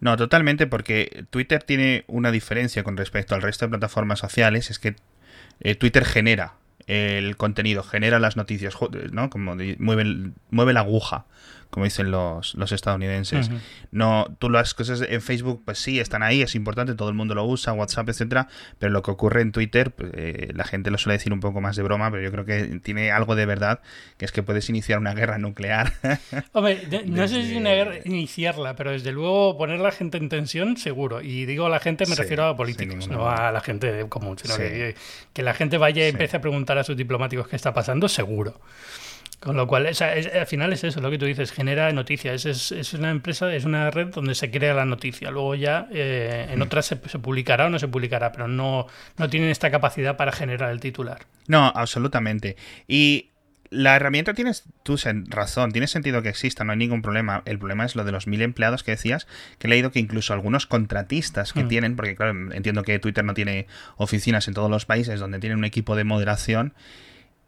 No, 0.00 0.16
totalmente, 0.16 0.66
porque 0.66 1.24
Twitter 1.30 1.62
tiene 1.62 2.04
una 2.06 2.30
diferencia 2.30 2.84
con 2.84 2.96
respecto 2.96 3.34
al 3.34 3.42
resto 3.42 3.66
de 3.66 3.70
plataformas 3.70 4.20
sociales, 4.20 4.70
es 4.70 4.78
que 4.78 4.94
eh, 5.60 5.74
Twitter 5.74 6.04
genera 6.04 6.54
el 6.86 7.36
contenido, 7.36 7.82
genera 7.82 8.18
las 8.18 8.36
noticias, 8.36 8.74
¿no? 9.12 9.28
Como 9.28 9.56
mueve, 9.78 10.30
mueve 10.50 10.72
la 10.72 10.80
aguja 10.80 11.26
como 11.70 11.84
dicen 11.84 12.10
los, 12.10 12.54
los 12.54 12.72
estadounidenses. 12.72 13.50
No, 13.90 14.26
tú 14.38 14.48
las 14.48 14.74
cosas 14.74 15.02
en 15.06 15.20
Facebook, 15.20 15.62
pues 15.64 15.78
sí, 15.78 16.00
están 16.00 16.22
ahí, 16.22 16.42
es 16.42 16.54
importante, 16.54 16.94
todo 16.94 17.08
el 17.08 17.14
mundo 17.14 17.34
lo 17.34 17.44
usa, 17.44 17.72
WhatsApp, 17.72 18.08
etcétera, 18.08 18.48
pero 18.78 18.92
lo 18.92 19.02
que 19.02 19.10
ocurre 19.10 19.42
en 19.42 19.52
Twitter, 19.52 19.90
pues, 19.90 20.10
eh, 20.14 20.50
la 20.54 20.64
gente 20.64 20.90
lo 20.90 20.98
suele 20.98 21.18
decir 21.18 21.32
un 21.32 21.40
poco 21.40 21.60
más 21.60 21.76
de 21.76 21.82
broma, 21.82 22.10
pero 22.10 22.22
yo 22.22 22.30
creo 22.30 22.44
que 22.44 22.80
tiene 22.82 23.12
algo 23.12 23.36
de 23.36 23.46
verdad, 23.46 23.80
que 24.16 24.24
es 24.24 24.32
que 24.32 24.42
puedes 24.42 24.68
iniciar 24.70 24.98
una 24.98 25.14
guerra 25.14 25.38
nuclear. 25.38 25.92
Hombre, 26.52 26.82
no 27.06 27.28
sé 27.28 27.44
si 27.44 27.56
una 27.56 27.70
guerra 27.70 27.96
iniciarla, 28.04 28.74
pero 28.74 28.92
desde 28.92 29.12
luego 29.12 29.56
poner 29.58 29.80
a 29.80 29.82
la 29.82 29.92
gente 29.92 30.18
en 30.18 30.28
tensión, 30.28 30.76
seguro. 30.76 31.20
Y 31.20 31.44
digo 31.44 31.66
a 31.66 31.68
la 31.68 31.80
gente, 31.80 32.06
me 32.06 32.14
refiero 32.14 32.46
a 32.46 32.56
políticos, 32.56 33.08
no 33.08 33.28
a 33.28 33.52
la 33.52 33.60
gente 33.60 34.06
común, 34.08 34.38
sino 34.38 34.56
que, 34.56 34.94
que, 35.32 35.42
la 35.42 35.54
gente 35.54 35.78
vaya 35.78 36.04
y 36.06 36.10
empiece 36.10 36.36
a 36.36 36.40
preguntar 36.40 36.78
a 36.78 36.84
sus 36.84 36.96
diplomáticos 36.96 37.48
qué 37.48 37.56
está 37.56 37.74
pasando, 37.74 38.08
seguro. 38.08 38.60
Con 39.40 39.56
lo 39.56 39.68
cual, 39.68 39.86
al 39.86 40.46
final 40.46 40.72
es 40.72 40.82
eso, 40.82 41.00
lo 41.00 41.10
que 41.10 41.18
tú 41.18 41.24
dices, 41.24 41.52
genera 41.52 41.92
noticias. 41.92 42.44
Es, 42.44 42.72
es, 42.72 42.92
una 42.94 43.10
empresa, 43.10 43.54
es 43.54 43.64
una 43.64 43.90
red 43.90 44.08
donde 44.08 44.34
se 44.34 44.50
crea 44.50 44.74
la 44.74 44.84
noticia. 44.84 45.30
Luego 45.30 45.54
ya 45.54 45.86
eh, 45.92 46.48
en 46.50 46.58
mm. 46.58 46.62
otras 46.62 46.86
se, 46.86 46.96
publicará 46.96 47.66
o 47.66 47.70
no 47.70 47.78
se 47.78 47.86
publicará, 47.86 48.32
pero 48.32 48.48
no, 48.48 48.86
no 49.16 49.30
tienen 49.30 49.50
esta 49.50 49.70
capacidad 49.70 50.16
para 50.16 50.32
generar 50.32 50.70
el 50.70 50.80
titular. 50.80 51.20
No, 51.46 51.72
absolutamente. 51.72 52.56
Y 52.88 53.30
la 53.70 53.94
herramienta 53.94 54.34
tienes 54.34 54.64
tú 54.82 54.96
razón, 55.26 55.70
tiene 55.70 55.86
sentido 55.86 56.20
que 56.20 56.30
exista, 56.30 56.64
no 56.64 56.72
hay 56.72 56.78
ningún 56.78 57.02
problema. 57.02 57.42
El 57.44 57.58
problema 57.58 57.84
es 57.84 57.94
lo 57.94 58.02
de 58.02 58.10
los 58.10 58.26
mil 58.26 58.42
empleados 58.42 58.82
que 58.82 58.92
decías, 58.92 59.28
que 59.58 59.68
he 59.68 59.70
leído 59.70 59.92
que 59.92 60.00
incluso 60.00 60.32
algunos 60.32 60.66
contratistas 60.66 61.52
que 61.52 61.62
mm. 61.62 61.68
tienen, 61.68 61.94
porque 61.94 62.16
claro, 62.16 62.32
entiendo 62.52 62.82
que 62.82 62.98
Twitter 62.98 63.24
no 63.24 63.34
tiene 63.34 63.68
oficinas 63.96 64.48
en 64.48 64.54
todos 64.54 64.70
los 64.70 64.84
países 64.84 65.20
donde 65.20 65.38
tienen 65.38 65.58
un 65.58 65.64
equipo 65.64 65.94
de 65.94 66.02
moderación 66.02 66.74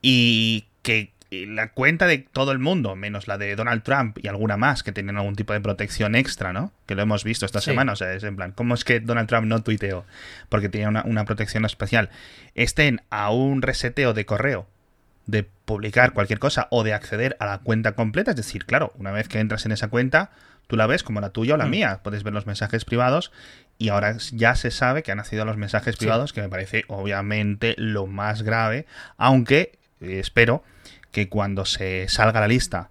y 0.02 0.66
que 0.82 1.12
la 1.30 1.70
cuenta 1.72 2.06
de 2.06 2.18
todo 2.18 2.50
el 2.50 2.58
mundo, 2.58 2.96
menos 2.96 3.28
la 3.28 3.38
de 3.38 3.54
Donald 3.54 3.84
Trump 3.84 4.18
y 4.20 4.26
alguna 4.26 4.56
más 4.56 4.82
que 4.82 4.90
tienen 4.90 5.16
algún 5.16 5.36
tipo 5.36 5.52
de 5.52 5.60
protección 5.60 6.16
extra, 6.16 6.52
¿no? 6.52 6.72
Que 6.86 6.96
lo 6.96 7.02
hemos 7.02 7.22
visto 7.22 7.46
esta 7.46 7.60
semana, 7.60 7.92
o 7.92 7.96
sea, 7.96 8.12
es 8.12 8.24
en 8.24 8.34
plan, 8.34 8.50
¿cómo 8.52 8.74
es 8.74 8.82
que 8.82 8.98
Donald 8.98 9.28
Trump 9.28 9.46
no 9.46 9.62
tuiteó? 9.62 10.04
Porque 10.48 10.68
tiene 10.68 10.88
una, 11.04 11.24
protección 11.24 11.64
especial. 11.64 12.10
Estén 12.56 13.02
a 13.10 13.30
un 13.30 13.62
reseteo 13.62 14.12
de 14.12 14.26
correo 14.26 14.66
de 15.26 15.44
publicar 15.44 16.12
cualquier 16.12 16.40
cosa 16.40 16.66
o 16.70 16.82
de 16.82 16.94
acceder 16.94 17.36
a 17.38 17.46
la 17.46 17.58
cuenta 17.58 17.92
completa, 17.92 18.32
es 18.32 18.36
decir, 18.36 18.64
claro, 18.64 18.92
una 18.98 19.12
vez 19.12 19.28
que 19.28 19.38
entras 19.38 19.64
en 19.64 19.70
esa 19.70 19.86
cuenta, 19.86 20.32
tú 20.66 20.76
la 20.76 20.88
ves 20.88 21.04
como 21.04 21.20
la 21.20 21.30
tuya 21.30 21.54
o 21.54 21.56
la 21.56 21.66
mm. 21.66 21.70
mía, 21.70 22.00
puedes 22.02 22.24
ver 22.24 22.32
los 22.32 22.46
mensajes 22.46 22.84
privados 22.84 23.30
y 23.78 23.90
ahora 23.90 24.16
ya 24.32 24.56
se 24.56 24.72
sabe 24.72 25.04
que 25.04 25.12
han 25.12 25.18
nacido 25.18 25.44
los 25.44 25.56
mensajes 25.56 25.96
privados, 25.96 26.32
que 26.32 26.42
me 26.42 26.48
parece 26.48 26.84
obviamente 26.88 27.76
lo 27.78 28.08
más 28.08 28.42
grave, 28.42 28.86
aunque 29.16 29.78
eh, 30.00 30.18
espero 30.18 30.64
que 31.12 31.28
cuando 31.28 31.64
se 31.64 32.08
salga 32.08 32.40
la 32.40 32.48
lista 32.48 32.88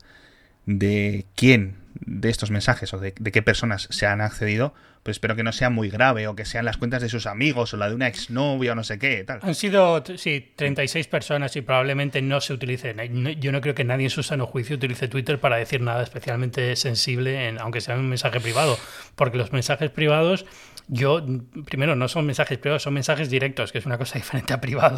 de 0.65 1.25
quién 1.35 1.79
de 2.05 2.29
estos 2.29 2.51
mensajes 2.51 2.93
o 2.93 2.99
de, 2.99 3.13
qué 3.13 3.41
personas 3.41 3.87
se 3.89 4.05
han 4.05 4.21
accedido, 4.21 4.73
pues 5.03 5.15
espero 5.15 5.35
que 5.35 5.43
no 5.43 5.51
sea 5.51 5.69
muy 5.69 5.89
grave 5.89 6.27
o 6.27 6.35
que 6.35 6.45
sean 6.45 6.65
las 6.65 6.77
cuentas 6.77 7.01
de 7.01 7.09
sus 7.09 7.25
amigos 7.25 7.73
o 7.73 7.77
la 7.77 7.89
de 7.89 7.95
una 7.95 8.07
exnovia 8.07 8.73
o 8.73 8.75
no 8.75 8.83
sé 8.83 8.99
qué. 8.99 9.23
Tal. 9.23 9.39
Han 9.41 9.55
sido, 9.55 10.03
sí, 10.17 10.53
36 10.55 11.07
personas 11.07 11.55
y 11.55 11.61
probablemente 11.61 12.21
no 12.21 12.41
se 12.41 12.53
utilicen. 12.53 12.97
Yo 13.39 13.51
no 13.51 13.61
creo 13.61 13.75
que 13.75 13.83
nadie 13.83 14.05
en 14.05 14.09
su 14.09 14.23
sano 14.23 14.45
juicio 14.45 14.75
utilice 14.75 15.07
Twitter 15.07 15.39
para 15.39 15.57
decir 15.57 15.81
nada 15.81 16.03
especialmente 16.03 16.75
sensible, 16.75 17.55
aunque 17.59 17.81
sea 17.81 17.95
un 17.95 18.09
mensaje 18.09 18.39
privado, 18.39 18.77
porque 19.15 19.37
los 19.37 19.51
mensajes 19.51 19.89
privados 19.89 20.45
yo, 20.91 21.23
primero, 21.65 21.95
no 21.95 22.07
son 22.07 22.25
mensajes 22.25 22.57
privados, 22.57 22.81
son 22.81 22.95
mensajes 22.95 23.29
directos, 23.29 23.71
que 23.71 23.77
es 23.77 23.85
una 23.85 23.97
cosa 23.97 24.15
diferente 24.19 24.53
a 24.53 24.59
privado, 24.59 24.97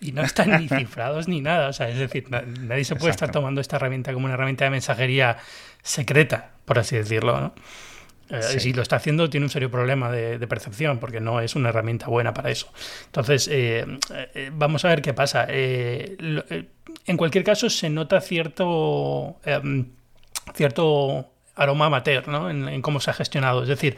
y 0.00 0.12
no 0.12 0.22
están 0.22 0.58
ni 0.58 0.68
cifrados 0.68 1.28
ni 1.28 1.40
nada. 1.40 1.68
O 1.68 1.72
sea, 1.72 1.88
es 1.88 1.98
decir, 1.98 2.30
nadie 2.30 2.84
se 2.84 2.96
puede 2.96 3.10
estar 3.10 3.30
tomando 3.30 3.60
esta 3.60 3.76
herramienta 3.76 4.12
como 4.12 4.24
una 4.24 4.34
herramienta 4.34 4.64
de 4.64 4.70
mensajería 4.70 5.36
secreta, 5.82 6.52
por 6.64 6.78
así 6.78 6.96
decirlo, 6.96 7.38
¿no? 7.38 7.54
Eh, 8.28 8.58
si 8.58 8.72
lo 8.72 8.82
está 8.82 8.96
haciendo, 8.96 9.30
tiene 9.30 9.46
un 9.46 9.50
serio 9.50 9.70
problema 9.70 10.10
de, 10.10 10.44
percepción, 10.48 10.98
porque 10.98 11.20
no 11.20 11.40
es 11.40 11.54
una 11.54 11.68
herramienta 11.68 12.06
buena 12.06 12.34
para 12.34 12.50
eso. 12.50 12.72
Entonces, 13.04 13.46
eh, 13.52 13.86
eh, 14.34 14.50
vamos 14.52 14.84
a 14.84 14.88
ver 14.88 15.02
qué 15.02 15.14
pasa. 15.14 15.46
en 15.48 17.16
cualquier 17.16 17.44
caso, 17.44 17.70
se 17.70 17.90
nota 17.90 18.20
cierto, 18.20 19.38
em, 19.44 19.90
cierto 20.54 21.30
aroma 21.54 21.86
amateur 21.86 22.26
¿no? 22.26 22.50
en 22.50 22.82
cómo 22.82 23.00
se 23.00 23.10
ha 23.10 23.14
gestionado. 23.14 23.62
Es 23.62 23.68
decir, 23.68 23.96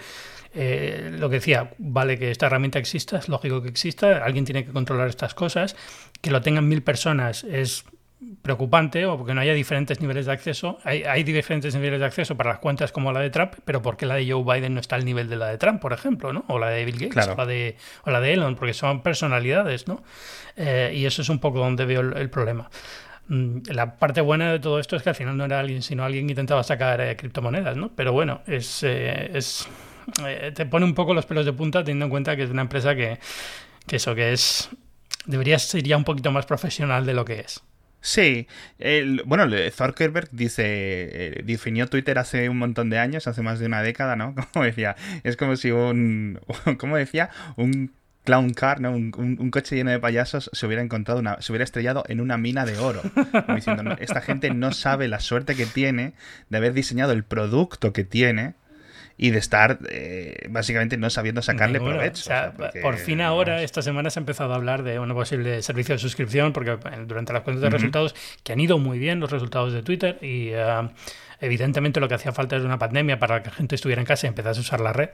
eh, 0.61 1.15
lo 1.17 1.31
que 1.31 1.37
decía, 1.37 1.71
vale 1.79 2.19
que 2.19 2.33
esta 2.33 2.47
herramienta 2.47 2.81
exista, 2.81 3.19
es 3.19 3.29
lógico 3.29 3.63
que 3.63 3.69
exista, 3.69 4.25
alguien 4.25 4.45
tiene 4.45 4.65
que 4.65 4.73
controlar 4.73 5.07
estas 5.07 5.33
cosas, 5.33 5.77
que 6.21 6.33
lo 6.33 6.41
tengan 6.41 6.67
mil 6.67 6.83
personas 6.83 7.45
es 7.45 7.85
preocupante 8.43 9.07
o 9.07 9.17
porque 9.17 9.35
no 9.35 9.41
haya 9.41 9.55
diferentes 9.55 10.01
niveles 10.01 10.27
de 10.27 10.33
acceso. 10.33 10.79
Hay, 10.83 11.23
diferentes 11.23 11.73
niveles 11.77 12.01
de 12.01 12.07
acceso 12.07 12.37
para 12.37 12.51
las 12.51 12.59
cuentas 12.59 12.91
como 12.91 13.13
la 13.13 13.21
de 13.21 13.31
Trump, 13.31 13.53
pero 13.65 13.83
porque 13.83 14.05
la 14.05 14.17
de 14.17 14.29
Joe 14.29 14.43
Biden 14.43 14.75
no 14.75 14.81
está 14.81 14.97
al 14.97 15.05
nivel 15.05 15.29
de 15.29 15.37
la 15.37 15.47
de 15.47 15.59
Trump, 15.59 15.81
por 15.81 15.93
ejemplo, 15.93 16.33
¿no? 16.33 16.45
O 16.49 16.59
la 16.59 16.71
de 16.71 16.85
Bill 16.85 16.99
Gates, 16.99 17.29
o, 17.29 17.37
la 17.37 17.47
de, 17.47 17.77
o 18.03 18.11
la 18.11 18.21
de 18.21 18.33
Elon, 18.33 18.57
porque 18.57 18.75
son 18.75 19.03
personalidades, 19.03 19.87
¿no? 19.87 20.03
Eh, 20.57 20.93
y 20.93 21.07
eso 21.07 21.23
es 21.23 21.29
un 21.29 21.39
poco 21.39 21.61
donde 21.61 21.85
veo 21.85 22.01
el, 22.01 22.31
problema. 22.31 22.69
Mm, 23.29 23.59
la 23.69 23.95
parte 23.95 24.21
buena 24.23 24.51
de 24.51 24.59
todo 24.59 24.81
esto 24.81 24.97
es 24.97 25.05
que 25.05 25.11
al 25.11 25.15
final 25.15 25.37
no 25.37 25.45
era 25.45 25.61
alguien, 25.61 25.83
sino 25.83 26.03
alguien 26.03 26.27
que 26.27 26.33
intentaba 26.33 26.65
sacar 26.65 27.01
eh, 27.01 27.15
criptomonedas, 27.17 27.77
¿no? 27.77 27.93
Pero 27.95 28.13
bueno, 28.13 28.41
es, 28.49 28.83
es 28.83 29.69
eh, 30.27 30.53
te 30.55 30.67
pone 30.67 30.85
un 30.85 30.95
poco 30.95 31.15
los 31.15 31.27
pelos 31.27 31.45
de 31.45 31.53
punta 31.53 31.85
teniendo 31.85 32.07
en 32.07 32.11
cuenta 32.11 32.37
que 32.37 32.45
es 32.45 32.51
una 32.51 32.63
empresa 32.63 32.95
que, 32.95 33.19
eso, 33.91 34.15
que 34.15 34.33
es... 34.33 34.71
Debería 35.27 35.59
ser 35.59 35.83
ya 35.83 35.97
un 35.97 36.05
poquito 36.05 36.31
más 36.31 36.47
profesional 36.47 37.05
de 37.05 37.15
lo 37.15 37.25
que 37.25 37.41
es. 37.41 37.63
Sí, 38.01 38.47
bueno, 39.27 39.47
Zuckerberg 39.73 40.29
dice, 40.31 40.63
eh, 40.65 41.43
definió 41.45 41.89
Twitter 41.89 42.19
hace 42.19 42.49
un 42.49 42.59
montón 42.59 42.91
de 42.91 42.99
años, 42.99 43.27
hace 43.27 43.43
más 43.43 43.59
de 43.59 43.67
una 43.67 43.83
década, 43.83 44.17
¿no? 44.17 44.35
Como 44.53 44.65
decía, 44.65 44.97
es 45.25 45.37
como 45.37 45.57
si 45.57 45.73
un, 45.73 46.41
¿cómo 46.79 46.97
decía? 46.97 47.31
Un 47.57 47.93
clown 48.25 48.55
car, 48.55 48.81
¿no? 48.81 48.93
Un, 48.93 49.51
coche 49.51 49.77
lleno 49.77 49.91
de 49.91 49.99
payasos 49.99 50.51
se 50.53 50.67
hubiera 50.67 50.83
encontrado 50.83 51.23
se 51.41 51.51
hubiera 51.51 51.65
estrellado 51.65 52.05
en 52.09 52.21
una 52.21 52.37
mina 52.37 52.65
de 52.65 52.79
oro. 52.79 53.03
diciendo, 53.55 53.97
esta 54.01 54.21
gente 54.21 54.51
no 54.51 54.73
sabe 54.73 55.09
la 55.09 55.19
suerte 55.19 55.57
que 55.57 55.67
tiene 55.67 56.13
de 56.51 56.57
haber 56.57 56.75
diseñado 56.75 57.13
el 57.13 57.25
producto 57.25 57.93
que 57.93 58.05
tiene 58.05 58.55
y 59.21 59.31
de 59.31 59.39
estar 59.39 59.81
eh, 59.91 60.47
básicamente 60.49 60.97
no 60.97 61.11
sabiendo 61.11 61.43
sacarle 61.43 61.81
provecho. 61.81 62.31
por 62.81 62.97
fin 62.97 63.21
ahora, 63.21 63.63
esta 63.63 63.83
semana 63.83 64.11
se 64.11 64.21
ha 64.21 64.23
empezado 64.23 64.53
a 64.53 64.57
hablar 64.57 64.85
de 64.85 65.01
un 65.01 65.13
posible 65.13 65.61
servicio 65.63 65.97
de 65.97 65.99
suscripción, 65.99 66.53
porque 66.53 66.79
durante 67.05 67.33
las 67.33 67.43
cuentas 67.43 67.63
de 67.63 67.69
resultados, 67.69 68.15
que 68.45 68.53
han 68.53 68.61
ido 68.61 68.79
muy 68.79 68.99
bien 68.99 69.19
los 69.21 69.31
resultados 69.31 69.75
de 69.75 69.83
Twitter 69.83 70.19
y... 70.23 70.51
Eh, 70.53 70.89
evidentemente 71.41 72.01
lo 72.01 72.09
que 72.09 72.15
hacía 72.15 72.33
falta 72.33 72.57
era 72.57 72.65
una 72.65 72.79
pandemia 72.81 73.21
para 73.21 73.43
que 73.43 73.51
la 73.51 73.55
gente 73.55 73.77
estuviera 73.77 74.03
en 74.03 74.07
casa 74.07 74.27
y 74.27 74.29
empezase 74.29 74.59
a 74.59 74.63
usar 74.63 74.81
la 74.81 74.93
red 74.93 75.11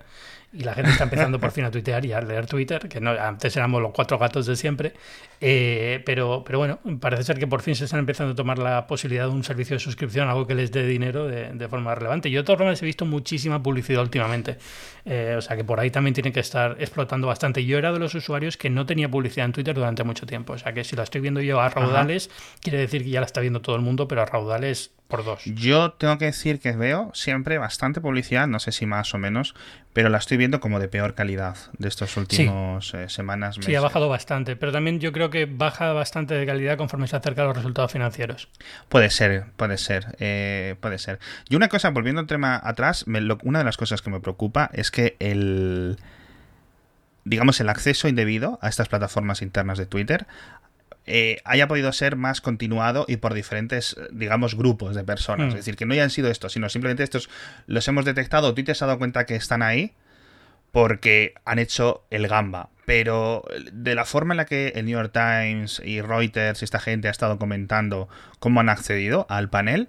y 0.55 0.63
la 0.63 0.75
gente 0.75 0.93
está 0.93 1.05
empezando 1.05 1.41
por 1.41 1.51
fin 1.51 1.65
a 1.65 1.71
tuitear 1.71 2.05
y 2.07 2.13
a 2.13 2.21
leer 2.21 2.47
Twitter, 2.47 2.89
que 2.89 3.01
no, 3.01 3.11
antes 3.11 3.57
éramos 3.57 3.83
los 3.83 3.93
cuatro 3.93 4.19
gatos 4.19 4.47
de 4.47 4.55
siempre, 4.55 4.93
eh, 5.41 6.01
pero, 6.07 6.45
pero 6.45 6.59
bueno, 6.59 6.79
parece 7.01 7.25
ser 7.25 7.39
que 7.39 7.47
por 7.47 7.61
fin 7.61 7.75
se 7.75 7.85
están 7.85 7.99
empezando 7.99 8.33
a 8.33 8.37
tomar 8.37 8.59
la 8.59 8.87
posibilidad 8.87 9.25
de 9.27 9.33
un 9.33 9.43
servicio 9.43 9.75
de 9.75 9.81
suscripción, 9.81 10.29
algo 10.29 10.47
que 10.47 10.55
les 10.55 10.71
dé 10.71 10.87
dinero 10.87 11.27
de, 11.27 11.69
forma 11.69 11.95
relevante. 11.95 12.31
Yo 12.31 12.41
de 12.41 12.45
todas 12.45 12.59
formas 12.59 12.81
he 12.83 12.87
visto 12.87 13.05
muchísima 13.05 13.63
publicidad 13.63 14.03
últimamente, 14.03 14.59
eh, 15.05 15.35
o 15.37 15.41
sea 15.41 15.57
que 15.57 15.65
por 15.65 15.81
ahí 15.81 15.91
también 15.91 16.15
tienen 16.15 16.33
que 16.33 16.41
estar 16.41 16.77
explotando 16.79 17.27
bastante. 17.27 17.65
Yo 17.65 17.77
era 17.79 17.93
de 17.93 17.99
los 17.99 18.15
usuarios 18.15 18.57
que 18.57 18.71
no 18.71 18.87
tenía 18.87 19.11
publicidad 19.11 19.47
en 19.47 19.53
Twitter 19.53 19.75
durante 19.75 20.05
mucho 20.05 20.25
tiempo, 20.25 20.53
o 20.53 20.59
sea 20.59 20.73
que 20.73 20.85
si 20.85 20.95
la 20.95 21.03
estoy 21.03 21.21
viendo 21.21 21.41
yo 21.41 21.61
a 21.61 21.69
raudales, 21.69 22.31
quiere 22.61 22.79
decir 22.79 23.03
que 23.03 23.11
ya 23.11 23.21
la 23.21 23.27
está 23.27 23.41
viendo 23.41 23.61
todo 23.61 23.75
el 23.75 23.83
mundo, 23.83 24.07
pero 24.07 24.23
a 24.23 24.27
raudales 24.27 24.93
por 25.09 25.25
dos. 25.25 25.45
Yo 25.45 25.93
tengo 25.93 26.19
que 26.19 26.27
decir 26.27 26.61
que 26.61 26.73
veo 26.73 27.11
siempre 27.15 27.59
bastante 27.59 28.01
publicidad, 28.01 28.47
no 28.47 28.59
sé 28.59 28.73
si 28.73 28.87
más 28.87 29.15
o 29.15 29.19
menos, 29.19 29.55
pero 29.93 30.09
la 30.09 30.19
estoy 30.19 30.37
viendo 30.37 30.61
como 30.61 30.81
de 30.81 30.89
peor 30.89 31.15
calidad 31.15 31.57
de 31.79 31.89
estos 31.89 32.17
últimos 32.17 32.95
eh, 32.95 33.09
semanas. 33.09 33.57
Sí, 33.61 33.75
ha 33.75 33.81
bajado 33.81 34.09
bastante, 34.09 34.57
pero 34.57 34.73
también 34.73 35.01
yo 35.01 35.13
creo 35.13 35.31
que 35.31 35.47
baja 35.47 35.93
bastante 35.93 36.35
de 36.35 36.47
calidad 36.47 36.77
conforme 36.77 37.07
se 37.07 37.17
acerca 37.17 37.43
a 37.43 37.45
los 37.47 37.57
resultados 37.57 37.93
financieros. 37.93 38.49
Puede 38.89 39.11
ser, 39.11 39.47
puede 39.57 39.79
ser, 39.79 40.17
eh, 40.19 40.77
puede 40.81 40.99
ser. 40.99 41.19
Y 41.49 41.57
una 41.57 41.69
cosa, 41.69 41.91
volviendo 41.91 42.21
al 42.21 42.27
tema 42.27 42.61
atrás, 42.63 43.05
una 43.43 43.59
de 43.59 43.65
las 43.65 43.77
cosas 43.77 44.03
que 44.03 44.11
me 44.11 44.21
preocupa 44.21 44.71
es 44.73 44.91
que 44.91 45.17
el 45.21 45.99
digamos, 47.25 47.59
el 47.61 47.69
acceso 47.71 48.07
indebido 48.07 48.59
a 48.61 48.69
estas 48.69 48.89
plataformas 48.89 49.43
internas 49.43 49.79
de 49.79 49.87
Twitter 49.87 50.27
eh, 51.07 51.39
haya 51.45 51.69
podido 51.69 51.93
ser 51.93 52.17
más 52.17 52.41
continuado 52.41 53.05
y 53.09 53.17
por 53.17 53.35
diferentes, 53.35 53.97
digamos, 54.11 54.55
grupos 54.55 54.97
de 54.97 55.05
personas. 55.05 55.47
Hmm. 55.47 55.51
Es 55.51 55.57
decir, 55.57 55.77
que 55.77 55.87
no 55.87 55.93
hayan 55.93 56.11
sido 56.11 56.31
estos, 56.31 56.53
sino 56.53 56.69
simplemente 56.69 57.03
estos 57.03 57.29
los 57.67 57.87
hemos 57.89 58.05
detectado, 58.05 58.55
tú 58.55 58.65
te 58.65 58.73
has 58.73 58.81
dado 58.81 58.99
cuenta 58.99 59.27
que 59.27 59.37
están 59.37 59.63
ahí 59.63 59.93
porque 60.73 61.35
han 61.45 61.59
hecho 61.59 62.05
el 62.11 62.27
gamba. 62.27 62.71
Pero 62.87 63.45
de 63.73 63.95
la 63.95 64.05
forma 64.05 64.35
en 64.35 64.39
la 64.39 64.45
que 64.45 64.73
el 64.75 64.87
New 64.87 64.99
York 64.99 65.13
Times 65.13 65.81
y 65.85 66.01
Reuters 66.01 66.63
y 66.63 66.65
esta 66.65 66.81
gente 66.81 67.09
ha 67.09 67.11
estado 67.11 67.39
comentando 67.39 68.09
cómo 68.39 68.61
han 68.61 68.69
accedido 68.69 69.27
al 69.29 69.49
panel, 69.49 69.89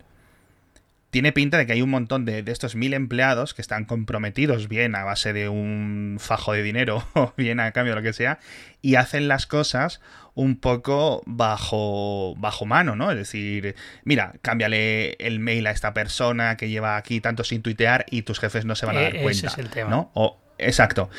tiene 1.10 1.32
pinta 1.32 1.58
de 1.58 1.66
que 1.66 1.74
hay 1.74 1.82
un 1.82 1.90
montón 1.90 2.26
de, 2.26 2.44
de, 2.44 2.52
estos 2.52 2.76
mil 2.76 2.94
empleados 2.94 3.54
que 3.54 3.62
están 3.62 3.86
comprometidos 3.86 4.68
bien 4.68 4.96
a 4.96 5.06
base 5.06 5.32
de 5.32 5.48
un 5.48 6.18
fajo 6.20 6.52
de 6.52 6.62
dinero 6.62 7.08
o 7.14 7.34
bien 7.38 7.62
a 7.62 7.72
cambio 7.72 7.96
de 7.96 8.02
lo 8.02 8.04
que 8.04 8.14
sea 8.14 8.40
y 8.82 8.96
hacen 8.96 9.28
las 9.28 9.48
cosas 9.48 10.02
un 10.36 10.58
poco 10.58 11.24
bajo, 11.26 12.36
bajo 12.38 12.66
mano, 12.66 12.96
¿no? 12.96 13.10
Es 13.12 13.18
decir, 13.18 13.76
mira, 14.04 14.34
cámbiale 14.42 15.14
el 15.14 15.40
mail 15.40 15.66
a 15.68 15.72
esta 15.72 15.94
persona 15.94 16.58
que 16.58 16.70
lleva 16.70 16.98
aquí 16.98 17.22
tanto 17.22 17.44
sin 17.44 17.62
tuitear 17.62 18.06
y 18.12 18.24
tus 18.24 18.40
jefes 18.40 18.66
no 18.66 18.76
se 18.76 18.86
van 18.86 18.98
a 18.98 19.02
dar 19.02 19.16
E- 19.16 19.22
cuenta. 19.22 19.38
ese 19.38 19.48
es 19.48 19.58
el 19.58 19.70
tema. 19.70 19.90
¿no? 19.90 20.12
O, 20.14 20.38
exacto. 20.58 21.10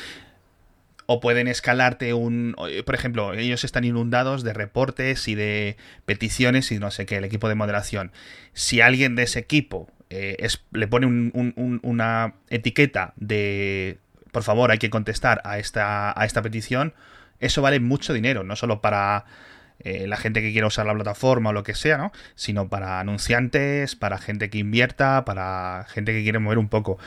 O 1.09 1.19
pueden 1.21 1.47
escalarte 1.47 2.13
un... 2.13 2.55
Por 2.85 2.93
ejemplo, 2.93 3.33
ellos 3.33 3.63
están 3.63 3.85
inundados 3.85 4.43
de 4.43 4.53
reportes 4.53 5.27
y 5.29 5.35
de 5.35 5.77
peticiones 6.05 6.71
y 6.71 6.79
no 6.79 6.91
sé 6.91 7.05
qué, 7.05 7.15
el 7.17 7.23
equipo 7.23 7.47
de 7.47 7.55
moderación. 7.55 8.11
Si 8.53 8.81
alguien 8.81 9.15
de 9.15 9.23
ese 9.23 9.39
equipo 9.39 9.89
eh, 10.09 10.35
es- 10.39 10.63
le 10.73 10.87
pone 10.87 11.05
un- 11.07 11.31
un- 11.33 11.53
un- 11.55 11.79
una 11.83 12.33
etiqueta 12.49 13.13
de... 13.15 13.99
Por 14.33 14.43
favor, 14.43 14.69
hay 14.69 14.77
que 14.77 14.89
contestar 14.89 15.41
a 15.45 15.57
esta, 15.59 16.13
a 16.19 16.25
esta 16.25 16.41
petición, 16.41 16.93
eso 17.39 17.61
vale 17.61 17.79
mucho 17.79 18.13
dinero, 18.13 18.43
no 18.43 18.55
solo 18.55 18.81
para 18.81 19.25
eh, 19.79 20.07
la 20.07 20.17
gente 20.17 20.41
que 20.41 20.51
quiera 20.51 20.67
usar 20.67 20.85
la 20.85 20.93
plataforma 20.93 21.51
o 21.51 21.53
lo 21.53 21.63
que 21.63 21.75
sea, 21.75 21.97
¿no? 21.97 22.11
Sino 22.35 22.67
para 22.67 22.99
anunciantes, 22.99 23.95
para 23.95 24.17
gente 24.17 24.49
que 24.49 24.57
invierta, 24.57 25.23
para 25.25 25.85
gente 25.89 26.13
que 26.13 26.23
quiere 26.23 26.39
mover 26.39 26.57
un 26.57 26.67
poco. 26.67 26.97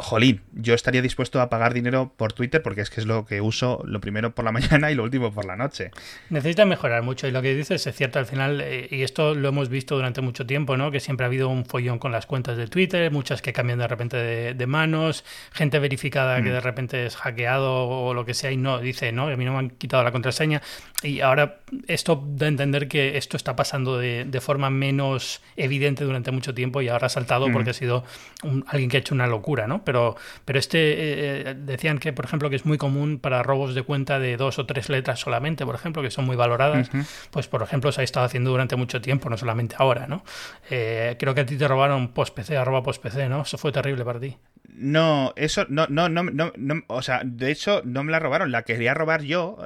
Jolín, 0.00 0.42
yo 0.52 0.74
estaría 0.74 1.02
dispuesto 1.02 1.40
a 1.40 1.50
pagar 1.50 1.74
dinero 1.74 2.12
por 2.16 2.32
Twitter 2.32 2.62
porque 2.62 2.82
es 2.82 2.88
que 2.90 3.00
es 3.00 3.06
lo 3.06 3.26
que 3.26 3.40
uso 3.40 3.82
lo 3.84 4.00
primero 4.00 4.32
por 4.34 4.44
la 4.44 4.52
mañana 4.80 4.90
y 4.92 4.94
lo 4.94 5.02
último 5.02 5.32
por 5.32 5.44
la 5.44 5.56
noche. 5.56 5.90
Necesita 6.30 6.64
mejorar 6.66 7.02
mucho 7.02 7.26
y 7.26 7.32
lo 7.32 7.42
que 7.42 7.52
dices 7.54 7.84
es 7.86 7.96
cierto 7.96 8.20
al 8.20 8.26
final, 8.26 8.60
eh, 8.60 8.86
y 8.90 9.02
esto 9.02 9.34
lo 9.34 9.48
hemos 9.48 9.68
visto 9.68 9.96
durante 9.96 10.20
mucho 10.20 10.46
tiempo, 10.46 10.76
¿no? 10.76 10.92
Que 10.92 11.00
siempre 11.00 11.24
ha 11.24 11.26
habido 11.26 11.48
un 11.48 11.64
follón 11.64 11.98
con 11.98 12.12
las 12.12 12.26
cuentas 12.26 12.56
de 12.56 12.68
Twitter, 12.68 13.10
muchas 13.10 13.42
que 13.42 13.52
cambian 13.52 13.80
de 13.80 13.88
repente 13.88 14.16
de, 14.16 14.54
de 14.54 14.66
manos, 14.68 15.24
gente 15.52 15.78
verificada 15.80 16.40
que 16.42 16.50
de 16.50 16.60
repente 16.60 17.04
es 17.06 17.16
hackeado 17.16 17.88
o 17.88 18.14
lo 18.14 18.24
que 18.24 18.34
sea 18.34 18.52
y 18.52 18.56
no, 18.56 18.78
dice, 18.78 19.10
no, 19.10 19.26
a 19.28 19.36
mí 19.36 19.44
no 19.44 19.52
me 19.52 19.58
han 19.58 19.70
quitado 19.70 20.04
la 20.04 20.12
contraseña. 20.12 20.62
Y 21.02 21.20
ahora 21.20 21.58
esto 21.88 22.22
da 22.26 22.46
a 22.46 22.48
entender 22.48 22.86
que 22.88 23.16
esto 23.18 23.36
está 23.36 23.56
pasando 23.56 23.98
de, 23.98 24.24
de 24.24 24.40
forma 24.40 24.70
menos 24.70 25.42
evidente 25.56 26.04
durante 26.04 26.30
mucho 26.30 26.54
tiempo 26.54 26.82
y 26.82 26.88
ahora 26.88 27.06
ha 27.06 27.10
saltado 27.10 27.46
porque 27.52 27.70
ha 27.70 27.74
sido 27.74 28.04
un- 28.44 28.64
alguien 28.68 28.90
que 28.90 28.96
ha 28.96 29.00
hecho 29.00 29.14
una 29.14 29.26
locura, 29.26 29.66
¿no? 29.66 29.84
Pero, 29.88 30.16
pero 30.44 30.58
este 30.58 31.48
eh, 31.48 31.54
decían 31.54 31.96
que, 31.96 32.12
por 32.12 32.26
ejemplo, 32.26 32.50
que 32.50 32.56
es 32.56 32.66
muy 32.66 32.76
común 32.76 33.18
para 33.18 33.42
robos 33.42 33.74
de 33.74 33.80
cuenta 33.80 34.18
de 34.18 34.36
dos 34.36 34.58
o 34.58 34.66
tres 34.66 34.90
letras 34.90 35.18
solamente, 35.18 35.64
por 35.64 35.74
ejemplo, 35.74 36.02
que 36.02 36.10
son 36.10 36.26
muy 36.26 36.36
valoradas. 36.36 36.90
Pues, 37.30 37.48
por 37.48 37.62
ejemplo, 37.62 37.90
se 37.90 38.02
ha 38.02 38.04
estado 38.04 38.26
haciendo 38.26 38.50
durante 38.50 38.76
mucho 38.76 39.00
tiempo, 39.00 39.30
no 39.30 39.38
solamente 39.38 39.76
ahora, 39.78 40.06
¿no? 40.06 40.24
Eh, 40.68 41.16
creo 41.18 41.34
que 41.34 41.40
a 41.40 41.46
ti 41.46 41.56
te 41.56 41.66
robaron 41.66 42.08
postpc, 42.08 42.50
arroba 42.50 42.82
postpc, 42.82 43.30
¿no? 43.30 43.40
Eso 43.40 43.56
fue 43.56 43.72
terrible 43.72 44.04
para 44.04 44.20
ti. 44.20 44.36
No, 44.74 45.32
eso 45.36 45.64
no, 45.70 45.86
no, 45.88 46.10
no, 46.10 46.22
no, 46.24 46.52
no, 46.54 46.82
o 46.88 47.00
sea, 47.00 47.22
de 47.24 47.50
hecho 47.50 47.80
no 47.86 48.04
me 48.04 48.12
la 48.12 48.18
robaron, 48.18 48.52
la 48.52 48.64
quería 48.64 48.92
robar 48.92 49.22
yo, 49.22 49.56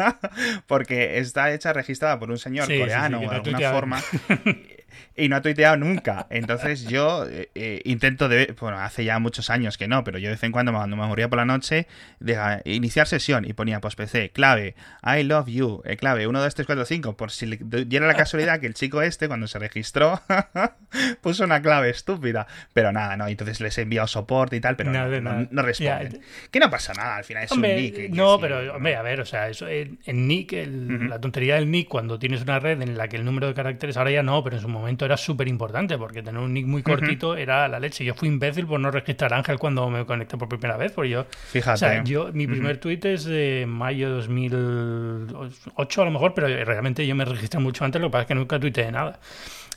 porque 0.66 1.18
está 1.18 1.52
hecha 1.52 1.72
registrada 1.72 2.18
por 2.18 2.28
un 2.28 2.38
señor 2.38 2.66
Sí, 2.66 2.72
sí, 2.72 2.78
sí, 2.78 2.80
coreano 2.80 3.20
que 3.20 3.26
o 3.28 3.30
de 3.30 3.36
alguna 3.36 3.70
forma. 3.70 4.02
Y 5.16 5.28
no 5.28 5.36
ha 5.36 5.42
tuiteado 5.42 5.76
nunca. 5.76 6.26
Entonces 6.30 6.84
yo 6.84 7.26
eh, 7.28 7.50
eh, 7.54 7.80
intento 7.84 8.28
de. 8.28 8.54
Bueno, 8.60 8.78
hace 8.78 9.04
ya 9.04 9.18
muchos 9.18 9.50
años 9.50 9.78
que 9.78 9.88
no, 9.88 10.04
pero 10.04 10.18
yo 10.18 10.28
de 10.28 10.34
vez 10.34 10.42
en 10.44 10.52
cuando 10.52 10.72
cuando 10.72 10.96
me 10.96 11.04
aburría 11.04 11.28
por 11.28 11.38
la 11.38 11.44
noche, 11.44 11.86
deja 12.18 12.60
iniciar 12.64 13.06
sesión 13.06 13.44
y 13.44 13.52
ponía 13.52 13.80
post 13.80 13.96
PC, 13.96 14.30
clave, 14.30 14.74
I 15.04 15.22
love 15.24 15.48
you, 15.48 15.82
eh, 15.84 15.96
clave 15.96 16.26
1, 16.26 16.40
2, 16.40 16.54
3, 16.54 16.66
4, 16.66 16.84
5. 16.84 17.16
Por 17.16 17.30
si 17.30 17.46
le 17.46 17.58
diera 17.86 18.06
la 18.06 18.14
casualidad 18.14 18.60
que 18.60 18.66
el 18.66 18.74
chico 18.74 19.02
este, 19.02 19.28
cuando 19.28 19.46
se 19.46 19.58
registró, 19.58 20.20
puso 21.20 21.44
una 21.44 21.60
clave 21.62 21.90
estúpida. 21.90 22.46
Pero 22.72 22.92
nada, 22.92 23.16
no. 23.16 23.26
Entonces 23.28 23.60
les 23.60 23.76
he 23.78 23.82
enviado 23.82 24.06
soporte 24.06 24.56
y 24.56 24.60
tal, 24.60 24.76
pero 24.76 24.90
no, 24.92 25.08
de 25.10 25.20
no- 25.20 25.30
nada. 25.32 25.48
no 25.50 25.62
responden. 25.62 26.12
Ya. 26.12 26.18
Que 26.50 26.60
no 26.60 26.70
pasa 26.70 26.92
nada, 26.94 27.16
al 27.16 27.24
final 27.24 27.44
es 27.44 27.52
Hombre, 27.52 27.74
un 27.76 27.82
nick. 27.82 27.94
que 27.94 28.08
no, 28.08 28.38
pero 28.40 28.74
hombre, 28.74 28.96
a 28.96 29.02
ver, 29.02 29.20
o 29.20 29.26
sea, 29.26 29.48
eso 29.48 29.68
en, 29.68 29.98
en 30.04 30.26
nick, 30.26 30.52
el- 30.52 31.08
la 31.08 31.20
tontería 31.20 31.54
del 31.56 31.70
nick 31.70 31.88
cuando 31.88 32.18
tienes 32.18 32.42
una 32.42 32.58
red 32.58 32.80
en 32.82 32.96
la 32.96 33.08
que 33.08 33.16
el 33.16 33.24
número 33.24 33.46
de 33.46 33.54
caracteres 33.54 33.96
ahora 33.96 34.10
ya 34.10 34.22
no, 34.22 34.42
pero 34.42 34.56
en 34.56 34.62
su 34.62 34.68
momento 34.68 34.79
era 34.86 35.16
súper 35.16 35.48
importante 35.48 35.96
porque 35.98 36.22
tener 36.22 36.40
un 36.40 36.52
nick 36.52 36.66
muy 36.66 36.82
cortito 36.82 37.36
era 37.36 37.68
la 37.68 37.80
leche. 37.80 38.04
Yo 38.04 38.14
fui 38.14 38.28
imbécil 38.28 38.66
por 38.66 38.80
no 38.80 38.90
registrar 38.90 39.32
a 39.32 39.38
Ángel 39.38 39.58
cuando 39.58 39.88
me 39.90 40.04
conecté 40.04 40.36
por 40.36 40.48
primera 40.48 40.76
vez, 40.76 40.92
porque 40.92 41.10
yo, 41.10 41.26
Fíjate. 41.52 41.74
o 41.74 41.76
sea, 41.76 42.04
yo 42.04 42.30
mi 42.32 42.46
primer 42.46 42.78
tweet 42.78 43.00
es 43.04 43.24
de 43.24 43.64
mayo 43.68 44.08
de 44.08 44.14
2008 44.16 46.02
a 46.02 46.04
lo 46.04 46.10
mejor, 46.10 46.34
pero 46.34 46.46
realmente 46.64 47.06
yo 47.06 47.14
me 47.14 47.24
registré 47.24 47.60
mucho 47.60 47.84
antes, 47.84 48.00
lo 48.00 48.08
que 48.08 48.12
pasa 48.12 48.22
es 48.22 48.28
que 48.28 48.34
nunca 48.34 48.58
tuiteé 48.58 48.90
nada. 48.92 49.20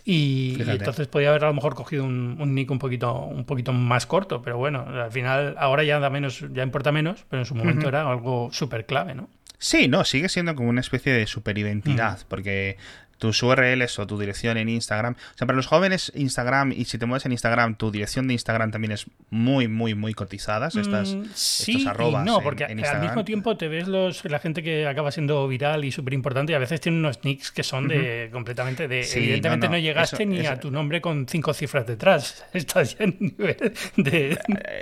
Y, 0.05 0.57
y 0.57 0.69
entonces 0.69 1.07
podía 1.07 1.29
haber 1.29 1.45
a 1.45 1.47
lo 1.47 1.53
mejor 1.53 1.75
cogido 1.75 2.03
un, 2.03 2.35
un 2.37 2.53
nick 2.53 2.69
un 2.71 2.79
poquito, 2.79 3.13
un 3.13 3.45
poquito 3.45 3.71
más 3.71 4.05
corto, 4.05 4.41
pero 4.41 4.57
bueno, 4.57 4.85
al 4.85 5.11
final 5.11 5.55
ahora 5.57 5.83
ya 5.83 5.99
da 5.99 6.09
menos, 6.09 6.45
ya 6.51 6.63
importa 6.63 6.91
menos, 6.91 7.23
pero 7.29 7.41
en 7.41 7.45
su 7.45 7.55
momento 7.55 7.87
era 7.87 8.09
algo 8.09 8.49
súper 8.51 8.85
clave, 8.85 9.15
¿no? 9.15 9.29
Sí, 9.63 9.87
no, 9.87 10.03
sigue 10.03 10.27
siendo 10.27 10.55
como 10.55 10.67
una 10.67 10.81
especie 10.81 11.13
de 11.13 11.25
superidentidad, 11.25 12.19
porque 12.27 12.75
tus 13.23 13.41
URLs 13.41 13.99
o 13.99 14.05
tu 14.05 14.19
dirección 14.19 14.57
en 14.57 14.67
Instagram, 14.67 15.13
o 15.13 15.37
sea, 15.37 15.47
para 15.47 15.55
los 15.55 15.65
jóvenes 15.67 16.11
Instagram 16.13 16.73
y 16.73 16.83
si 16.83 16.97
te 16.97 17.05
mueves 17.05 17.25
en 17.25 17.31
Instagram, 17.31 17.75
tu 17.75 17.89
dirección 17.89 18.27
de 18.27 18.33
Instagram 18.33 18.69
también 18.69 18.91
es 18.91 19.05
muy, 19.29 19.69
muy, 19.69 19.95
muy 19.95 20.13
cotizadas, 20.13 20.75
estas, 20.75 21.15
Mm, 21.15 21.23
sí 21.33 21.71
estos 21.77 21.87
arrobas 21.87 22.23
y 22.23 22.25
no, 22.29 22.39
en- 22.39 22.43
porque 22.43 22.63
en 22.65 22.71
al 22.71 22.79
Instagram. 22.79 23.01
mismo 23.05 23.23
tiempo 23.23 23.55
te 23.55 23.69
ves 23.69 23.87
los 23.87 24.25
la 24.25 24.39
gente 24.39 24.61
que 24.61 24.85
acaba 24.87 25.09
siendo 25.11 25.47
viral 25.47 25.85
y 25.85 25.91
súper 25.93 26.13
importante 26.13 26.51
y 26.51 26.55
a 26.55 26.59
veces 26.59 26.81
tienen 26.81 26.99
unos 26.99 27.23
nicks 27.23 27.51
que 27.51 27.63
son 27.63 27.87
de 27.87 28.29
completamente 28.33 28.89
de 28.89 29.03
Sí, 29.03 29.19
evidentemente 29.19 29.67
no, 29.67 29.71
no, 29.71 29.77
no, 29.77 29.81
llegaste 29.83 30.23
eso- 30.23 30.25
ni 30.29 30.39
eso- 30.39 30.51
a 30.51 30.59
tu 30.59 30.69
nombre 30.69 30.99
con 30.99 31.25
cinco 31.29 31.53
cifras 31.53 31.87
detrás. 31.87 32.43
Estás 32.53 32.97
ya 32.97 33.05
en 33.05 33.15
nivel 33.21 33.55
de, 33.95 34.37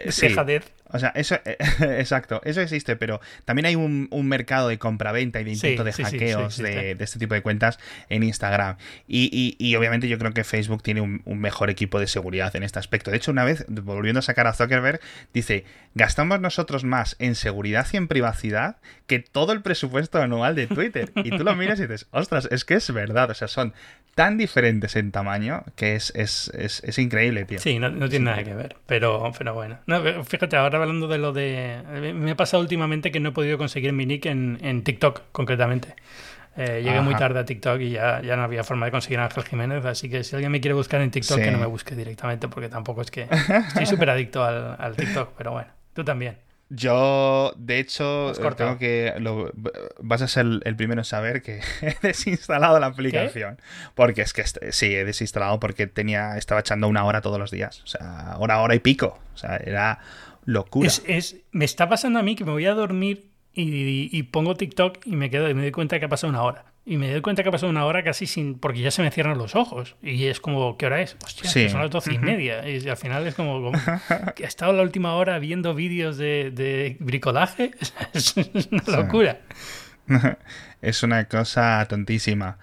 de 0.05 0.11
sí. 0.11 0.27
dejadez. 0.29 0.63
O 0.93 0.99
sea, 0.99 1.09
eso, 1.15 1.35
exacto, 1.79 2.41
eso 2.43 2.61
existe, 2.61 2.95
pero 2.95 3.19
también 3.45 3.65
hay 3.65 3.75
un, 3.75 4.07
un 4.11 4.27
mercado 4.27 4.67
de 4.67 4.77
compra-venta 4.77 5.39
y 5.41 5.43
de 5.43 5.51
intento 5.51 5.83
de 5.83 5.91
sí, 5.93 6.03
sí, 6.03 6.11
sí, 6.11 6.17
hackeos 6.19 6.57
de, 6.57 6.95
de 6.95 7.03
este 7.03 7.19
tipo 7.19 7.33
de 7.33 7.41
cuentas 7.41 7.79
en 8.09 8.23
Instagram. 8.23 8.77
Y, 9.07 9.29
y- 9.31 9.55
y 9.65 9.75
obviamente 9.75 10.07
yo 10.07 10.17
creo 10.17 10.33
que 10.33 10.43
Facebook 10.43 10.83
tiene 10.83 11.01
un, 11.01 11.21
un 11.25 11.39
mejor 11.39 11.69
equipo 11.69 11.99
de 11.99 12.07
seguridad 12.07 12.55
en 12.55 12.63
este 12.63 12.79
aspecto. 12.79 13.11
De 13.11 13.17
hecho, 13.17 13.31
una 13.31 13.43
vez, 13.43 13.65
volviendo 13.67 14.19
a 14.19 14.21
sacar 14.23 14.47
a 14.47 14.53
Zuckerberg, 14.53 14.99
dice, 15.33 15.65
gastamos 15.95 16.39
nosotros 16.41 16.83
más 16.83 17.15
en 17.19 17.35
seguridad 17.35 17.87
y 17.91 17.97
en 17.97 18.07
privacidad 18.07 18.77
que 19.07 19.19
todo 19.19 19.51
el 19.53 19.61
presupuesto 19.61 20.21
anual 20.21 20.55
de 20.55 20.67
Twitter. 20.67 21.11
Y 21.15 21.29
tú 21.31 21.43
lo 21.43 21.55
miras 21.55 21.79
y 21.79 21.83
dices, 21.83 22.07
ostras, 22.11 22.47
es 22.51 22.65
que 22.65 22.75
es 22.75 22.91
verdad, 22.93 23.29
o 23.29 23.33
sea, 23.33 23.47
son 23.47 23.73
tan 24.15 24.37
diferentes 24.37 24.95
en 24.97 25.11
tamaño 25.11 25.63
que 25.77 25.95
es, 25.95 26.11
es, 26.15 26.51
es, 26.57 26.83
es 26.83 26.97
increíble, 26.99 27.45
tío. 27.45 27.59
Sí, 27.59 27.79
no, 27.79 27.89
no 27.89 28.09
tiene 28.09 28.25
nada 28.25 28.43
que 28.43 28.53
ver, 28.53 28.75
pero, 28.85 29.31
pero 29.37 29.53
bueno. 29.53 29.79
No, 29.87 30.01
fíjate, 30.25 30.57
ahora 30.57 30.79
hablando 30.81 31.07
de 31.07 31.17
lo 31.17 31.33
de... 31.33 32.13
Me 32.15 32.31
ha 32.31 32.35
pasado 32.35 32.61
últimamente 32.61 33.11
que 33.11 33.19
no 33.19 33.29
he 33.29 33.31
podido 33.31 33.57
conseguir 33.57 33.93
mi 33.93 34.05
nick 34.05 34.25
en, 34.25 34.57
en 34.61 34.83
TikTok, 34.83 35.21
concretamente. 35.31 35.95
Eh, 36.57 36.81
llegué 36.83 36.99
muy 37.01 37.13
Ajá. 37.13 37.19
tarde 37.27 37.39
a 37.39 37.45
TikTok 37.45 37.79
y 37.79 37.91
ya, 37.91 38.21
ya 38.21 38.35
no 38.35 38.43
había 38.43 38.63
forma 38.65 38.85
de 38.85 38.91
conseguir 38.91 39.19
a 39.19 39.25
Ángel 39.25 39.43
Jiménez, 39.45 39.85
así 39.85 40.09
que 40.09 40.23
si 40.25 40.35
alguien 40.35 40.51
me 40.51 40.59
quiere 40.59 40.73
buscar 40.73 40.99
en 41.01 41.09
TikTok, 41.09 41.37
Sí. 41.37 41.43
que 41.43 41.51
no 41.51 41.57
me 41.59 41.65
busque 41.65 41.95
directamente, 41.95 42.47
porque 42.49 42.67
tampoco 42.67 43.01
es 43.01 43.09
que... 43.11 43.27
Estoy 43.67 43.85
súper 43.85 44.09
adicto 44.09 44.43
al, 44.43 44.75
al 44.77 44.95
TikTok, 44.97 45.29
pero 45.37 45.51
bueno, 45.51 45.69
tú 45.93 46.03
también. 46.03 46.37
Yo, 46.73 47.53
de 47.57 47.79
hecho, 47.79 48.31
cortado. 48.41 48.55
tengo 48.55 48.79
que. 48.79 49.13
lo- 49.19 49.51
vas 49.99 50.21
a 50.21 50.27
ser 50.29 50.45
el 50.63 50.75
primero 50.77 51.01
en 51.01 51.05
saber 51.05 51.41
que 51.41 51.59
he 51.81 51.95
desinstalado 52.01 52.79
la 52.79 52.85
aplicación. 52.87 53.59
Porque 53.93 54.21
es 54.21 54.31
que 54.31 54.39
est- 54.39 54.57
sí, 54.71 54.95
he 54.95 55.03
desinstalado 55.03 55.59
porque 55.59 55.87
tenía. 55.87 56.37
Estaba 56.37 56.61
echando 56.61 56.87
una 56.87 57.03
hora 57.03 57.19
todos 57.19 57.37
los 57.39 57.51
días. 57.51 57.81
O 57.83 57.87
sea, 57.87 58.35
hora, 58.39 58.61
hora 58.61 58.73
y 58.73 58.79
pico. 58.79 59.19
O 59.33 59.37
sea, 59.37 59.57
era 59.57 59.99
locura. 60.45 60.87
Es, 60.87 61.03
es- 61.07 61.37
me 61.51 61.65
está 61.65 61.87
pasando 61.89 62.19
a 62.19 62.23
mí 62.23 62.35
que 62.35 62.45
me 62.45 62.51
voy 62.51 62.65
a 62.65 62.73
dormir 62.73 63.29
y, 63.53 64.09
y 64.17 64.23
pongo 64.23 64.55
TikTok 64.55 65.05
y 65.05 65.15
me 65.15 65.29
quedo 65.29 65.49
y 65.49 65.53
me 65.53 65.61
doy 65.61 65.71
cuenta 65.71 65.99
que 65.99 66.05
ha 66.05 66.09
pasado 66.09 66.29
una 66.31 66.43
hora. 66.43 66.65
Y 66.83 66.97
me 66.97 67.11
doy 67.11 67.21
cuenta 67.21 67.43
que 67.43 67.49
ha 67.49 67.51
pasado 67.51 67.69
una 67.69 67.85
hora 67.85 68.03
casi 68.03 68.25
sin. 68.25 68.57
porque 68.57 68.79
ya 68.79 68.89
se 68.89 69.03
me 69.03 69.11
cierran 69.11 69.37
los 69.37 69.55
ojos. 69.55 69.95
Y 70.01 70.25
es 70.25 70.39
como, 70.39 70.77
¿qué 70.77 70.87
hora 70.87 70.99
es? 71.01 71.15
Hostia, 71.23 71.47
Sí. 71.49 71.69
son 71.69 71.81
las 71.81 71.91
doce 71.91 72.11
y 72.13 72.17
media. 72.17 72.67
Y 72.67 72.87
al 72.89 72.97
final 72.97 73.27
es 73.27 73.35
como. 73.35 73.61
como 73.61 73.79
que 74.35 74.43
he 74.43 74.47
estado 74.47 74.73
la 74.73 74.81
última 74.81 75.13
hora 75.13 75.37
viendo 75.37 75.75
vídeos 75.75 76.17
de, 76.17 76.49
de 76.51 76.97
bricolaje. 76.99 77.71
Es 78.13 78.35
una 78.35 78.83
locura. 78.97 79.41
es 80.81 81.03
una 81.03 81.25
cosa 81.25 81.85
tontísima. 81.87 82.57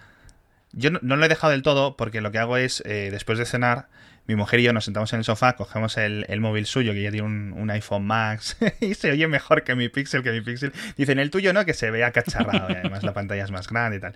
Yo 0.73 0.91
no, 0.91 0.99
no 1.03 1.17
lo 1.17 1.25
he 1.25 1.29
dejado 1.29 1.53
del 1.53 1.63
todo 1.63 1.97
porque 1.97 2.21
lo 2.21 2.31
que 2.33 2.39
hago 2.39 2.57
es, 2.57 2.83
eh, 2.87 3.09
después 3.11 3.39
de 3.39 3.47
cenar, 3.47 3.89
mi 4.29 4.37
mujer 4.37 4.61
y 4.61 4.63
yo 4.63 4.73
nos 4.73 4.85
sentamos 4.85 5.13
en 5.15 5.19
el 5.19 5.25
sofá, 5.25 5.57
cogemos 5.57 5.97
el, 5.97 6.25
el 6.29 6.41
móvil 6.41 6.67
suyo, 6.67 6.93
que 6.93 7.03
ya 7.03 7.11
tiene 7.11 7.27
un, 7.27 7.53
un 7.57 7.71
iPhone 7.71 8.05
Max, 8.07 8.57
y 8.81 8.95
se 8.95 9.11
oye 9.11 9.27
mejor 9.27 9.65
que 9.65 9.75
mi 9.75 9.89
Pixel, 9.89 10.23
que 10.23 10.31
mi 10.31 10.41
Pixel. 10.43 10.73
Dicen, 10.97 11.19
el 11.19 11.31
tuyo 11.31 11.53
no, 11.53 11.65
que 11.65 11.75
se 11.75 11.91
ve 11.91 12.05
acacharrado, 12.05 12.71
y 12.71 12.75
además 12.75 13.03
la 13.03 13.15
pantalla 13.15 13.43
es 13.43 13.51
más 13.51 13.67
grande 13.69 13.97
y 13.97 14.01
tal. 14.01 14.15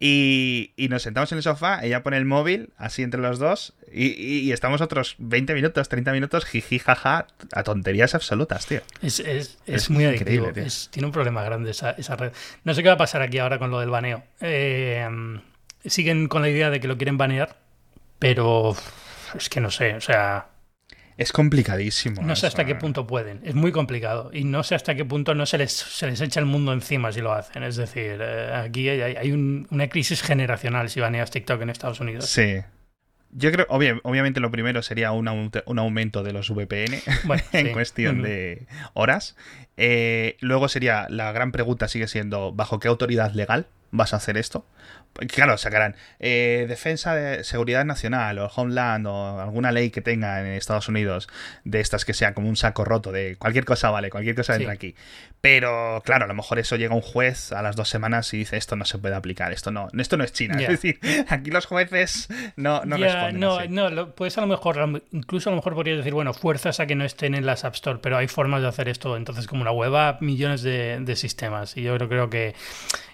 Y, 0.00 0.72
y 0.76 0.88
nos 0.88 1.02
sentamos 1.02 1.30
en 1.32 1.36
el 1.38 1.42
sofá, 1.44 1.84
ella 1.84 2.02
pone 2.02 2.16
el 2.16 2.24
móvil, 2.24 2.70
así 2.78 3.02
entre 3.02 3.20
los 3.20 3.38
dos, 3.38 3.74
y, 3.92 4.06
y- 4.06 4.40
y 4.40 4.52
estamos 4.52 4.80
otros 4.80 5.14
20 5.18 5.52
minutos, 5.54 5.88
30 5.90 6.12
minutos, 6.12 6.44
jiji, 6.46 6.78
jaja, 6.78 7.26
a 7.52 7.62
tonterías 7.62 8.14
absolutas, 8.14 8.64
tío. 8.66 8.80
Es, 9.02 9.20
es, 9.20 9.58
es 9.66 9.74
Es 9.84 9.90
muy 9.90 10.04
increíble, 10.06 10.46
adictivo. 10.48 10.66
tío. 10.66 10.90
Tiene 10.90 11.06
un 11.06 11.12
problema 11.12 11.42
grande 11.44 11.72
esa, 11.72 11.90
esa 11.92 12.16
red. 12.16 12.32
No 12.64 12.72
sé 12.72 12.82
qué 12.82 12.88
va 12.88 12.94
a 12.94 12.98
pasar 12.98 13.20
aquí 13.20 13.38
ahora 13.38 13.58
con 13.58 13.70
lo 13.70 13.78
del 13.80 13.90
baneo. 13.90 14.22
Eh, 14.40 15.06
siguen 15.84 16.28
con 16.28 16.40
la 16.40 16.48
idea 16.48 16.70
de 16.70 16.80
que 16.80 16.88
lo 16.88 16.96
quieren 16.96 17.18
banear, 17.18 17.56
pero 18.18 18.74
es 19.36 19.48
que 19.48 19.60
no 19.60 19.70
sé, 19.70 19.94
o 19.94 20.00
sea, 20.00 20.48
Es 21.16 21.32
complicadísimo. 21.32 22.22
no 22.22 22.34
sé 22.36 22.46
hasta 22.46 22.64
qué 22.64 22.72
¿eh? 22.72 22.76
punto 22.76 23.06
pueden. 23.06 23.40
Es 23.44 23.54
muy 23.54 23.72
complicado. 23.72 24.30
Y 24.32 24.44
no 24.44 24.62
sé 24.62 24.74
hasta 24.74 24.94
qué 24.94 25.04
punto 25.04 25.34
no 25.34 25.44
se 25.46 25.58
les, 25.58 25.72
se 25.72 26.06
les 26.06 26.20
echa 26.20 26.40
el 26.40 26.46
mundo 26.46 26.72
encima 26.72 27.12
si 27.12 27.20
lo 27.20 27.32
hacen. 27.32 27.62
Es 27.62 27.76
decir, 27.76 28.18
eh, 28.20 28.52
aquí 28.54 28.88
hay, 28.88 29.16
hay 29.16 29.32
un- 29.32 29.66
una 29.70 29.88
crisis 29.88 30.22
generacional 30.22 30.88
si 30.88 31.00
baneas 31.00 31.30
TikTok 31.30 31.60
en 31.62 31.70
Estados 31.70 32.00
Unidos. 32.00 32.26
Sí. 32.26 32.60
Yo 33.32 33.52
creo, 33.52 33.66
obvia- 33.68 34.00
obviamente 34.02 34.40
lo 34.40 34.50
primero 34.50 34.82
sería 34.82 35.12
un, 35.12 35.28
aumento- 35.28 35.62
un 35.66 35.78
aumento 35.78 36.22
de 36.24 36.32
los 36.32 36.50
VPN 36.50 37.00
Bueno, 37.24 37.42
en 37.52 37.66
sí. 37.66 37.72
cuestión 37.72 38.22
de 38.22 38.66
horas. 38.94 39.36
Eh, 39.76 40.36
luego 40.40 40.68
sería, 40.68 41.06
la 41.10 41.30
gran 41.32 41.52
pregunta 41.52 41.86
sigue 41.86 42.08
siendo, 42.08 42.52
¿bajo 42.52 42.80
qué 42.80 42.88
autoridad 42.88 43.32
legal 43.34 43.66
vas 43.92 44.14
a 44.14 44.16
hacer 44.16 44.36
esto? 44.36 44.64
Claro, 45.28 45.58
sacarán 45.58 45.96
eh, 46.18 46.64
defensa 46.68 47.14
de 47.14 47.44
seguridad 47.44 47.84
nacional 47.84 48.38
o 48.38 48.46
Homeland 48.46 49.06
o 49.06 49.40
alguna 49.40 49.72
ley 49.72 49.90
que 49.90 50.00
tenga 50.00 50.40
en 50.40 50.46
Estados 50.46 50.88
Unidos 50.88 51.28
de 51.64 51.80
estas 51.80 52.04
que 52.04 52.14
sea 52.14 52.32
como 52.32 52.48
un 52.48 52.56
saco 52.56 52.84
roto 52.84 53.12
de 53.12 53.36
cualquier 53.36 53.64
cosa 53.64 53.90
vale, 53.90 54.08
cualquier 54.08 54.34
cosa 54.36 54.54
entra 54.56 54.70
Sí. 54.72 54.76
aquí. 54.76 54.94
Pero 55.40 56.02
claro, 56.04 56.26
a 56.26 56.28
lo 56.28 56.34
mejor 56.34 56.58
eso 56.58 56.76
llega 56.76 56.94
un 56.94 57.00
juez 57.00 57.52
a 57.52 57.62
las 57.62 57.74
dos 57.74 57.88
semanas 57.88 58.32
y 58.34 58.38
dice 58.38 58.56
esto 58.58 58.76
no 58.76 58.84
se 58.84 58.98
puede 58.98 59.14
aplicar, 59.14 59.52
esto 59.52 59.70
no, 59.70 59.88
esto 59.98 60.16
no 60.16 60.24
es 60.24 60.32
China. 60.32 60.56
Es 60.60 60.68
decir, 60.68 61.00
aquí 61.28 61.50
los 61.50 61.66
jueces 61.66 62.28
no, 62.56 62.84
no 62.84 62.96
responden. 62.96 63.40
no, 63.40 63.56
así. 63.58 63.68
no, 63.68 63.88
lo- 63.90 64.14
puedes 64.14 64.36
a 64.38 64.42
lo 64.42 64.46
mejor, 64.46 65.02
incluso 65.12 65.48
a 65.48 65.52
lo 65.52 65.56
mejor 65.56 65.74
podrías 65.74 65.96
decir, 65.98 66.12
bueno, 66.12 66.34
fuerzas 66.34 66.78
a 66.80 66.86
que 66.86 66.94
no 66.94 67.04
estén 67.04 67.34
en 67.34 67.46
las 67.46 67.64
App 67.64 67.74
Store, 67.74 67.98
pero 68.02 68.16
hay 68.18 68.28
formas 68.28 68.60
de 68.62 68.68
hacer 68.68 68.88
esto. 68.88 69.16
Entonces, 69.16 69.46
como 69.46 69.62
una 69.62 69.72
web 69.72 70.16
millones 70.20 70.62
de, 70.62 70.98
de 71.00 71.16
sistemas. 71.16 71.76
Y 71.76 71.82
yo 71.82 71.96
creo, 71.96 72.08
creo 72.08 72.30
que 72.30 72.54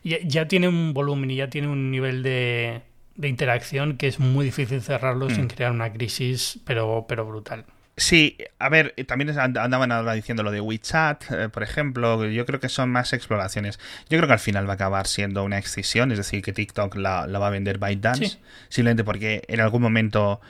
ya, 0.02 0.18
ya 0.24 0.48
tiene 0.48 0.68
un 0.68 0.92
volumen 0.94 1.30
y 1.30 1.36
ya 1.36 1.48
tiene 1.48 1.68
un 1.68 1.85
nivel 1.90 2.22
de, 2.22 2.82
de 3.14 3.28
interacción 3.28 3.96
que 3.96 4.08
es 4.08 4.18
muy 4.20 4.44
difícil 4.46 4.80
cerrarlo 4.82 5.26
Mm. 5.26 5.34
sin 5.34 5.48
crear 5.48 5.72
una 5.72 5.92
crisis, 5.92 6.58
pero, 6.64 7.06
pero 7.08 7.24
brutal. 7.26 7.64
Sí, 7.98 8.36
a 8.58 8.68
ver, 8.68 8.94
también 9.06 9.30
andaban 9.38 9.90
ahora 9.90 10.12
diciendo 10.12 10.42
lo 10.42 10.50
de 10.50 10.60
WeChat, 10.60 11.24
eh, 11.32 11.48
por 11.48 11.62
ejemplo, 11.62 12.26
yo 12.26 12.44
creo 12.44 12.60
que 12.60 12.68
son 12.68 12.90
más 12.90 13.14
exploraciones. 13.14 13.78
Yo 14.10 14.18
creo 14.18 14.26
que 14.26 14.34
al 14.34 14.38
final 14.38 14.68
va 14.68 14.72
a 14.72 14.74
acabar 14.74 15.06
siendo 15.06 15.42
una 15.44 15.56
excisión, 15.56 16.12
es 16.12 16.18
decir, 16.18 16.42
que 16.42 16.52
TikTok 16.52 16.94
la, 16.96 17.26
la 17.26 17.38
va 17.38 17.46
a 17.46 17.50
vender 17.50 17.78
ByteDance, 17.78 18.26
Sí. 18.28 18.38
simplemente 18.68 19.02
porque 19.02 19.42
en 19.48 19.60
algún 19.60 19.80
momento... 19.80 20.42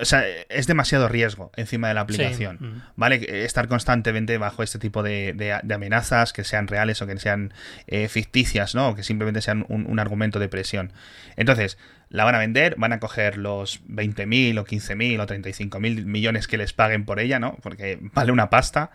O 0.00 0.04
sea, 0.04 0.24
es 0.48 0.66
demasiado 0.66 1.08
riesgo 1.08 1.50
encima 1.56 1.88
de 1.88 1.94
la 1.94 2.00
aplicación. 2.02 2.56
mm. 2.60 2.82
¿Vale? 2.96 3.44
Estar 3.44 3.68
constantemente 3.68 4.38
bajo 4.38 4.62
este 4.62 4.78
tipo 4.78 5.02
de, 5.02 5.32
de- 5.34 5.58
de 5.62 5.74
amenazas, 5.74 6.32
que 6.32 6.44
sean 6.44 6.66
reales 6.68 7.00
o 7.02 7.06
que 7.06 7.18
sean 7.18 7.52
eh, 7.86 8.08
ficticias, 8.08 8.74
¿no? 8.74 8.88
O 8.90 8.94
que 8.94 9.02
simplemente 9.02 9.40
sean 9.42 9.64
un, 9.68 9.86
un 9.86 9.98
argumento 9.98 10.38
de 10.38 10.48
presión. 10.48 10.92
Entonces, 11.36 11.78
la 12.10 12.24
van 12.24 12.34
a 12.34 12.38
vender, 12.38 12.74
van 12.78 12.92
a 12.92 13.00
coger 13.00 13.36
los 13.36 13.84
20.000 13.86 14.58
o 14.58 14.64
15.000 14.64 15.20
o 15.20 15.26
35.000 15.26 16.04
millones 16.04 16.48
que 16.48 16.56
les 16.58 16.72
paguen 16.72 17.04
por 17.04 17.20
ella, 17.20 17.38
¿no? 17.38 17.56
Porque 17.62 17.98
vale 18.14 18.32
una 18.32 18.48
pasta. 18.50 18.90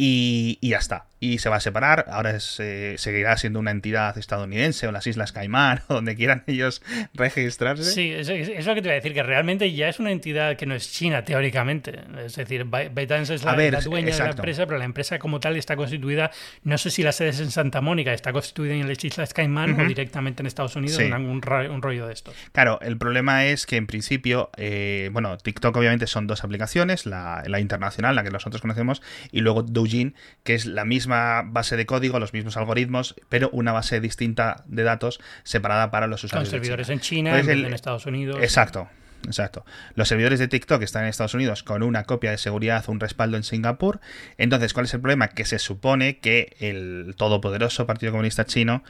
Y, 0.00 0.58
y 0.60 0.68
ya 0.70 0.78
está. 0.78 1.06
Y 1.20 1.38
se 1.38 1.48
va 1.48 1.56
a 1.56 1.60
separar. 1.60 2.06
Ahora 2.10 2.30
es, 2.36 2.60
eh, 2.60 2.94
seguirá 2.98 3.36
siendo 3.36 3.58
una 3.58 3.70
entidad 3.72 4.16
estadounidense 4.18 4.86
o 4.86 4.92
las 4.92 5.06
Islas 5.06 5.32
Caimán 5.32 5.80
o 5.88 5.94
donde 5.94 6.14
quieran 6.14 6.44
ellos 6.46 6.80
registrarse. 7.14 7.84
Sí, 7.84 8.12
es, 8.12 8.28
es- 8.28 8.48
es 8.48 8.66
lo 8.66 8.74
que 8.74 8.82
te 8.82 8.88
iba 8.88 8.92
a 8.92 8.96
decir, 8.96 9.12
que 9.14 9.22
realmente 9.22 9.72
ya 9.72 9.88
es 9.88 9.98
una 9.98 10.10
entidad 10.12 10.56
que 10.56 10.66
no 10.66 10.74
es 10.74 10.92
China, 10.92 11.24
teóricamente. 11.24 11.98
Es 12.24 12.36
decir, 12.36 12.64
By- 12.64 12.90
ByteDance 12.90 13.34
es 13.34 13.44
la, 13.44 13.54
ver, 13.54 13.72
la 13.72 13.80
dueña 13.80 14.06
de 14.06 14.10
la 14.12 14.16
exacto. 14.16 14.42
empresa, 14.42 14.66
pero 14.66 14.78
la 14.78 14.84
empresa 14.84 15.18
como 15.18 15.40
tal 15.40 15.56
está 15.56 15.76
constituida, 15.76 16.30
no 16.62 16.78
sé 16.78 16.90
si 16.90 17.02
la 17.02 17.12
sede 17.12 17.30
es 17.30 17.40
en 17.40 17.50
Santa 17.50 17.80
Mónica, 17.80 18.12
está 18.12 18.32
constituida 18.32 18.74
en 18.74 18.86
las 18.88 19.02
Islas 19.04 19.34
Caimán 19.34 19.72
o 19.72 19.74
Ujú. 19.74 19.86
directamente 19.88 20.42
en 20.42 20.46
Estados 20.46 20.76
Unidos, 20.76 20.96
Sí. 20.96 21.04
en 21.04 21.12
algún 21.14 21.28
un 21.38 21.82
rollo 21.82 22.06
de 22.06 22.12
estos. 22.12 22.34
Claro, 22.52 22.78
el 22.82 22.96
problema 22.98 23.44
es 23.46 23.66
que 23.66 23.76
en 23.76 23.86
principio, 23.86 24.50
eh, 24.56 25.10
bueno, 25.12 25.36
TikTok 25.36 25.76
obviamente 25.76 26.06
son 26.06 26.26
dos 26.26 26.44
aplicaciones, 26.44 27.06
la, 27.06 27.42
la 27.46 27.60
internacional, 27.60 28.14
la 28.14 28.22
que 28.24 28.30
nosotros 28.30 28.60
conocemos, 28.60 29.02
y 29.32 29.40
luego 29.40 29.62
Douyin, 29.62 30.14
que 30.44 30.54
es 30.54 30.66
la 30.66 30.84
misma 30.84 31.07
base 31.08 31.76
de 31.76 31.86
código, 31.86 32.18
los 32.20 32.32
mismos 32.32 32.56
algoritmos, 32.56 33.14
pero 33.28 33.48
una 33.52 33.72
base 33.72 34.00
distinta 34.00 34.62
de 34.66 34.82
datos 34.84 35.20
separada 35.42 35.90
para 35.90 36.06
los 36.06 36.20
Con 36.20 36.26
usuarios. 36.26 36.50
de 36.50 36.56
servidores 36.58 36.88
en 36.90 37.00
China, 37.00 37.30
Entonces, 37.30 37.48
en 37.52 37.56
vez 37.56 37.62
el- 37.64 37.66
en 37.68 37.74
Estados 37.74 38.06
Unidos. 38.06 38.38
Exacto. 38.42 38.88
Exacto. 39.26 39.66
Los 39.96 40.06
servidores 40.06 40.38
de 40.38 40.46
TikTok 40.46 40.80
están 40.82 41.02
en 41.02 41.08
Estados 41.08 41.34
Unidos 41.34 41.64
con 41.64 41.82
una 41.82 42.04
copia 42.04 42.30
de 42.30 42.38
seguridad, 42.38 42.84
un 42.88 43.00
respaldo 43.00 43.36
en 43.36 43.42
Singapur. 43.42 44.00
Entonces, 44.36 44.72
¿cuál 44.72 44.86
es 44.86 44.94
el 44.94 45.00
problema? 45.00 45.26
Que 45.28 45.44
se 45.44 45.58
supone 45.58 46.18
que 46.18 46.56
el 46.60 47.14
todopoderoso 47.16 47.84
Partido 47.84 48.12
Comunista 48.12 48.44
Chino 48.44 48.84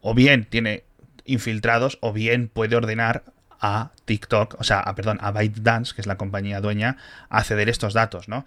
o 0.00 0.14
bien 0.14 0.44
tiene 0.44 0.84
infiltrados 1.24 1.98
o 2.00 2.12
bien 2.12 2.48
puede 2.48 2.76
ordenar 2.76 3.24
a 3.60 3.90
TikTok, 4.04 4.56
o 4.60 4.64
sea, 4.64 4.80
a, 4.80 4.94
perdón, 4.94 5.18
a 5.20 5.32
ByteDance, 5.32 5.94
que 5.94 6.00
es 6.00 6.06
la 6.06 6.16
compañía 6.16 6.60
dueña, 6.60 6.96
a 7.28 7.42
ceder 7.44 7.68
estos 7.68 7.92
datos, 7.94 8.28
¿no? 8.28 8.44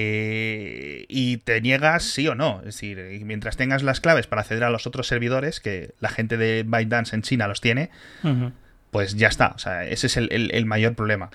Eh, 0.00 1.06
y 1.08 1.38
te 1.38 1.60
niegas 1.60 2.02
sí 2.04 2.28
o 2.28 2.34
no. 2.34 2.58
Es 2.60 2.66
decir, 2.66 2.98
mientras 3.24 3.56
tengas 3.56 3.82
las 3.82 4.00
claves 4.00 4.26
para 4.26 4.42
acceder 4.42 4.64
a 4.64 4.70
los 4.70 4.86
otros 4.86 5.06
servidores, 5.06 5.60
que 5.60 5.94
la 6.00 6.08
gente 6.08 6.36
de 6.36 6.64
ByteDance 6.66 7.14
en 7.14 7.22
China 7.22 7.48
los 7.48 7.60
tiene, 7.60 7.90
pues 8.90 9.14
ya 9.16 9.28
está. 9.28 9.48
O 9.54 9.58
sea, 9.58 9.84
ese 9.86 10.06
es 10.08 10.16
el, 10.16 10.28
el- 10.32 10.50
el 10.52 10.66
mayor 10.66 10.94
problema. 10.94 11.30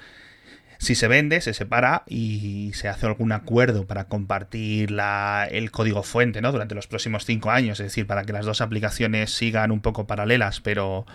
Si 0.78 0.94
se 0.94 1.08
vende, 1.08 1.40
se 1.40 1.54
separa 1.54 2.04
y 2.06 2.72
se 2.74 2.90
hace 2.90 3.06
algún 3.06 3.32
acuerdo 3.32 3.88
para 3.88 4.06
compartir 4.06 4.92
la- 4.92 5.48
el 5.50 5.72
código 5.72 6.04
fuente 6.04 6.42
¿no? 6.42 6.52
durante 6.52 6.76
los 6.76 6.86
próximos 6.88 7.26
cinco 7.26 7.50
años, 7.50 7.80
es 7.80 7.86
decir, 7.88 8.06
para 8.06 8.24
que 8.26 8.34
las 8.34 8.46
dos 8.46 8.60
aplicaciones 8.62 9.32
sigan 9.34 9.72
un 9.72 9.80
poco 9.80 10.06
paralelas 10.06 10.60
pero 10.60 11.06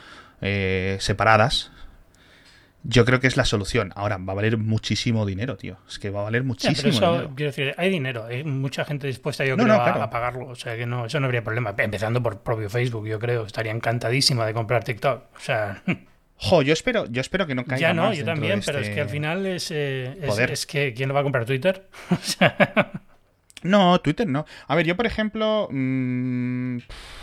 eh, 0.41 0.97
separadas, 1.01 1.71
yo 2.83 3.05
creo 3.05 3.21
que 3.21 3.27
es 3.27 3.37
la 3.37 3.45
solución. 3.45 3.93
Ahora, 3.95 4.17
va 4.17 4.33
a 4.33 4.37
valer 4.37 4.57
muchísimo 4.57 5.27
dinero, 5.27 5.57
tío. 5.59 5.77
Es 5.87 5.99
que 5.99 6.09
va 6.11 6.21
a 6.21 6.25
valer 6.25 6.43
Ya, 6.43 6.47
muchísimo 6.49 6.77
pero 6.83 6.89
eso, 6.95 7.13
dinero. 7.13 7.33
quiero 7.37 7.51
decir, 7.53 7.75
hay 7.77 7.91
dinero, 7.91 8.25
hay 8.25 8.43
mucha 8.45 8.85
gente 8.87 9.07
dispuesta, 9.07 9.45
yo 9.45 9.57
No, 9.57 9.65
creo, 9.65 9.77
no, 9.77 9.83
a- 9.83 9.85
claro. 9.85 10.03
a, 10.03 10.09
pagarlo. 10.11 10.47
O 10.49 10.55
sea, 10.55 10.77
que 10.77 10.87
no, 10.87 11.05
eso 11.05 11.21
no 11.21 11.27
habría 11.27 11.45
problema. 11.45 11.75
Empezando 11.77 12.23
por 12.23 12.41
propio 12.43 12.71
Facebook, 12.71 13.07
yo 13.07 13.19
creo. 13.19 13.45
Estaría 13.45 13.73
encantadísima 13.73 14.47
de 14.47 14.55
comprar 14.55 14.83
TikTok. 14.85 15.25
O 15.37 15.41
sea, 15.41 15.83
Jo, 16.43 16.63
yo 16.63 16.73
espero, 16.73 17.05
yo 17.11 17.21
espero 17.21 17.47
que 17.47 17.55
no 17.55 17.67
caiga 17.67 17.89
ya 17.89 17.93
no, 17.93 18.05
más 18.05 18.17
yo 18.17 18.25
también, 18.25 18.63
pero 18.65 18.79
es 18.79 18.85
este- 18.85 18.95
que 18.95 19.01
al 19.03 19.11
final 19.11 19.45
es, 19.45 19.71
eh, 19.71 20.17
es, 20.23 20.39
es 20.39 20.65
que 20.67 20.95
¿quién 20.95 21.09
lo 21.11 21.15
va 21.15 21.21
a 21.21 21.23
comprar? 21.23 21.45
¿Twitter? 21.45 21.87
O 22.11 22.17
sea, 22.17 22.91
No, 23.63 24.01
Twitter 24.01 24.27
no. 24.27 24.47
A 24.69 24.75
ver, 24.75 24.87
yo 24.87 24.97
por 24.97 25.07
ejemplo. 25.07 25.69
mm, 25.71 26.79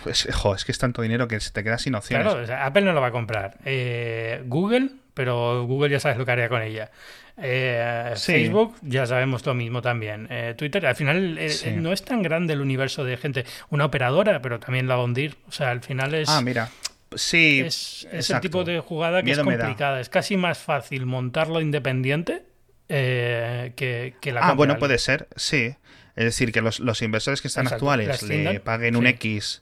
es, 0.05 0.27
jo, 0.33 0.53
es 0.55 0.65
que 0.65 0.71
es 0.71 0.77
tanto 0.77 1.01
dinero 1.01 1.27
que 1.27 1.39
se 1.39 1.51
te 1.51 1.63
queda 1.63 1.77
sin 1.77 1.95
opciones. 1.95 2.25
claro, 2.27 2.43
o 2.43 2.45
sea, 2.45 2.65
Apple 2.65 2.83
no 2.83 2.93
lo 2.93 3.01
va 3.01 3.07
a 3.07 3.11
comprar. 3.11 3.57
Eh, 3.65 4.43
Google, 4.45 4.89
pero 5.13 5.65
Google 5.65 5.89
ya 5.89 5.99
sabes 5.99 6.17
lo 6.17 6.25
que 6.25 6.31
haría 6.31 6.49
con 6.49 6.61
ella. 6.61 6.91
Eh, 7.39 8.13
Sí. 8.15 8.33
Facebook, 8.33 8.75
ya 8.81 9.05
sabemos 9.05 9.45
lo 9.45 9.53
mismo 9.53 9.81
también. 9.81 10.27
Eh, 10.31 10.53
Twitter, 10.57 10.85
al 10.85 10.95
final 10.95 11.37
eh, 11.37 11.49
Sí. 11.49 11.71
no 11.71 11.91
es 11.93 12.03
tan 12.03 12.21
grande 12.23 12.53
el 12.53 12.61
universo 12.61 13.03
de 13.03 13.17
gente. 13.17 13.45
Una 13.69 13.85
operadora, 13.85 14.41
pero 14.41 14.59
también 14.59 14.87
la 14.87 14.95
va 14.95 15.01
a 15.01 15.05
hundir. 15.05 15.35
O 15.47 15.51
sea, 15.51 15.71
al 15.71 15.81
final 15.81 16.13
es... 16.15 16.29
Ah, 16.29 16.41
mira. 16.41 16.69
Sí. 17.15 17.61
es, 17.65 18.07
es 18.11 18.29
el 18.31 18.41
tipo 18.41 18.63
de 18.63 18.79
jugada 18.79 19.19
que 19.19 19.25
Miedo 19.25 19.41
es 19.41 19.45
complicada. 19.47 19.99
Es 20.01 20.09
casi 20.09 20.35
más 20.35 20.57
fácil 20.57 21.05
montarlo 21.05 21.61
independiente 21.61 22.43
eh, 22.89 23.71
que, 23.75 24.15
que 24.19 24.31
la 24.31 24.41
Ah, 24.41 24.53
bueno, 24.53 24.73
alguien. 24.73 24.79
puede 24.79 24.97
ser, 24.97 25.27
sí. 25.35 25.75
Es 26.17 26.25
decir, 26.25 26.51
que 26.51 26.61
los, 26.61 26.81
los 26.81 27.01
inversores 27.01 27.41
que 27.41 27.47
están 27.47 27.67
Exacto, 27.67 27.85
actuales 27.89 28.23
le 28.23 28.59
paguen 28.59 28.97
un. 28.97 29.07
X 29.07 29.61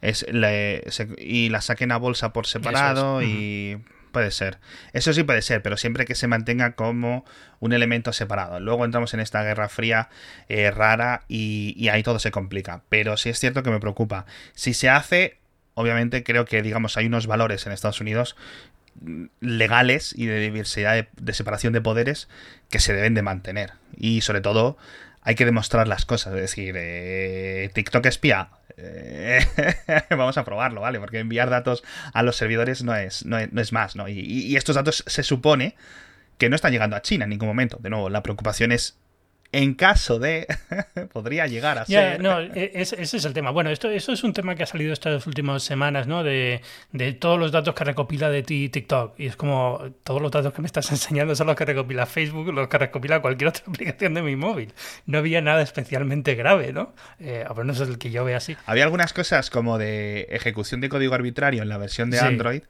es, 0.00 0.24
le- 0.32 0.82
se- 0.90 1.08
y 1.18 1.48
la 1.50 1.60
saquen 1.60 1.92
a 1.92 1.98
bolsa 1.98 2.32
por 2.32 2.46
separado 2.46 3.20
es, 3.20 3.28
y 3.28 3.76
puede 4.12 4.30
ser. 4.30 4.58
Eso 4.92 5.12
sí 5.12 5.24
puede 5.24 5.42
ser, 5.42 5.62
pero 5.62 5.76
siempre 5.76 6.04
que 6.06 6.14
se 6.14 6.26
mantenga 6.28 6.72
como 6.72 7.24
un 7.60 7.72
elemento 7.72 8.12
separado. 8.12 8.60
Luego 8.60 8.84
entramos 8.84 9.12
en 9.14 9.20
esta 9.20 9.42
guerra 9.42 9.68
fría 9.68 10.08
eh, 10.48 10.70
rara 10.70 11.24
y, 11.28 11.74
y 11.76 11.88
ahí 11.88 12.02
todo 12.02 12.18
se 12.18 12.30
complica. 12.30 12.82
Pero 12.88 13.16
sí 13.16 13.28
es 13.28 13.38
cierto 13.38 13.62
que 13.62 13.70
me 13.70 13.80
preocupa. 13.80 14.26
Si 14.54 14.74
se 14.74 14.88
hace, 14.88 15.38
obviamente 15.74 16.22
creo 16.22 16.44
que 16.44 16.62
digamos 16.62 16.96
hay 16.96 17.06
unos 17.06 17.26
valores 17.26 17.66
en 17.66 17.72
Estados 17.72 18.00
Unidos 18.00 18.36
mm, 19.00 19.24
legales 19.40 20.14
y 20.16 20.26
de 20.26 20.38
diversidad 20.40 20.94
de, 20.94 21.08
de 21.20 21.34
separación 21.34 21.72
de 21.72 21.80
poderes 21.80 22.28
que 22.70 22.78
se 22.80 22.94
deben 22.94 23.14
de 23.14 23.22
mantener. 23.22 23.72
Y 23.96 24.20
sobre 24.20 24.40
todo 24.40 24.76
hay 25.26 25.34
que 25.34 25.44
demostrar 25.44 25.88
las 25.88 26.04
cosas. 26.04 26.34
Es 26.34 26.40
decir, 26.40 26.76
eh, 26.78 27.68
TikTok 27.74 28.06
espía. 28.06 28.48
eh, 28.76 29.44
vamos 30.10 30.38
a 30.38 30.44
probarlo, 30.44 30.82
¿vale? 30.82 31.00
Porque 31.00 31.18
enviar 31.18 31.50
datos 31.50 31.82
a 32.12 32.22
los 32.22 32.36
servidores 32.36 32.84
no 32.84 32.94
es, 32.94 33.26
no 33.26 33.38
es, 33.38 33.72
más, 33.72 33.96
¿no? 33.96 34.08
Y 34.08 34.54
estos 34.56 34.76
datos 34.76 35.02
se 35.04 35.24
supone 35.24 35.74
que 36.38 36.48
no 36.48 36.54
están 36.54 36.70
llegando 36.70 36.94
a 36.94 37.02
China 37.02 37.24
en 37.24 37.30
ningún 37.30 37.48
momento. 37.48 37.78
De 37.80 37.90
nuevo, 37.90 38.08
la 38.08 38.22
preocupación 38.22 38.70
es 38.70 38.98
en 39.52 39.74
caso 39.74 40.18
de 40.18 40.46
podría 41.12 41.46
llegar 41.46 41.78
a 41.78 41.84
ser 41.86 42.20
no, 42.20 42.40
e- 42.40 42.72
ese, 42.74 43.00
ese 43.00 43.16
es 43.16 43.24
el 43.24 43.32
tema. 43.32 43.50
Bueno, 43.50 43.70
esto, 43.70 43.88
eso 43.90 44.12
es 44.12 44.24
un 44.24 44.32
tema 44.32 44.54
que 44.54 44.62
ha 44.62 44.66
salido 44.66 44.92
estas 44.92 45.26
últimas 45.26 45.62
semanas, 45.62 46.06
¿no? 46.06 46.22
De, 46.24 46.60
de 46.92 47.12
todos 47.12 47.38
los 47.38 47.52
datos 47.52 47.74
que 47.74 47.84
recopila 47.84 48.28
de 48.30 48.42
ti 48.42 48.68
TikTok. 48.68 49.18
Y 49.18 49.26
es 49.26 49.36
como, 49.36 49.80
todos 50.04 50.20
los 50.20 50.30
datos 50.30 50.52
que 50.52 50.60
me 50.62 50.66
estás 50.66 50.90
enseñando 50.90 51.34
son 51.36 51.46
los 51.46 51.56
que 51.56 51.64
recopila 51.64 52.06
Facebook, 52.06 52.52
los 52.52 52.68
que 52.68 52.78
recopila 52.78 53.20
cualquier 53.20 53.48
otra 53.48 53.64
aplicación 53.68 54.14
de 54.14 54.22
mi 54.22 54.36
móvil. 54.36 54.72
No 55.06 55.18
había 55.18 55.40
nada 55.40 55.62
especialmente 55.62 56.34
grave, 56.34 56.72
¿no? 56.72 56.94
Eh, 57.20 57.44
a 57.48 57.52
ver, 57.52 57.66
no 57.66 57.72
es 57.72 57.80
el 57.80 57.98
que 57.98 58.10
yo 58.10 58.24
vea 58.24 58.38
así. 58.38 58.56
Había 58.66 58.84
algunas 58.84 59.12
cosas 59.12 59.50
como 59.50 59.78
de 59.78 60.22
ejecución 60.30 60.80
de 60.80 60.88
código 60.88 61.14
arbitrario 61.14 61.62
en 61.62 61.68
la 61.68 61.78
versión 61.78 62.10
de 62.10 62.18
Sí. 62.18 62.24
Android, 62.24 62.62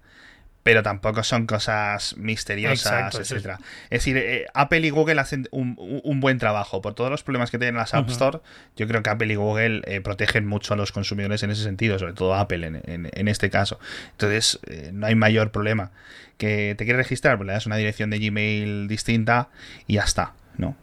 pero 0.66 0.82
tampoco 0.82 1.22
son 1.22 1.46
cosas 1.46 2.16
misteriosas, 2.16 3.14
etcétera. 3.14 3.60
Es 3.84 4.00
decir, 4.00 4.16
eh, 4.16 4.46
Apple 4.52 4.80
y 4.80 4.90
Google 4.90 5.20
hacen 5.20 5.46
un, 5.52 5.76
buen 6.18 6.38
trabajo. 6.38 6.82
Por 6.82 6.92
todos 6.92 7.08
los 7.08 7.22
problemas 7.22 7.52
que 7.52 7.58
tienen 7.58 7.76
las 7.76 7.94
App 7.94 8.10
Store, 8.10 8.40
yo 8.76 8.88
creo 8.88 9.00
que 9.00 9.08
Apple 9.08 9.32
y 9.32 9.36
Google 9.36 9.82
eh, 9.84 10.00
protegen 10.00 10.44
mucho 10.44 10.74
a 10.74 10.76
los 10.76 10.90
consumidores 10.90 11.44
en 11.44 11.52
ese 11.52 11.62
sentido, 11.62 12.00
sobre 12.00 12.14
todo 12.14 12.34
Apple 12.34 12.80
en, 12.82 13.28
este 13.28 13.48
caso. 13.48 13.78
Entonces, 14.10 14.58
eh, 14.66 14.90
no 14.92 15.06
hay 15.06 15.14
mayor 15.14 15.52
problema. 15.52 15.92
Que 16.36 16.74
te 16.76 16.84
quieres 16.84 16.98
registrar, 16.98 17.36
pues 17.36 17.46
le 17.46 17.52
das 17.52 17.66
una 17.66 17.76
dirección 17.76 18.10
de 18.10 18.18
Gmail 18.18 18.88
distinta 18.88 19.50
y 19.86 19.94
ya 19.94 20.02
está. 20.02 20.32
No, 20.56 20.76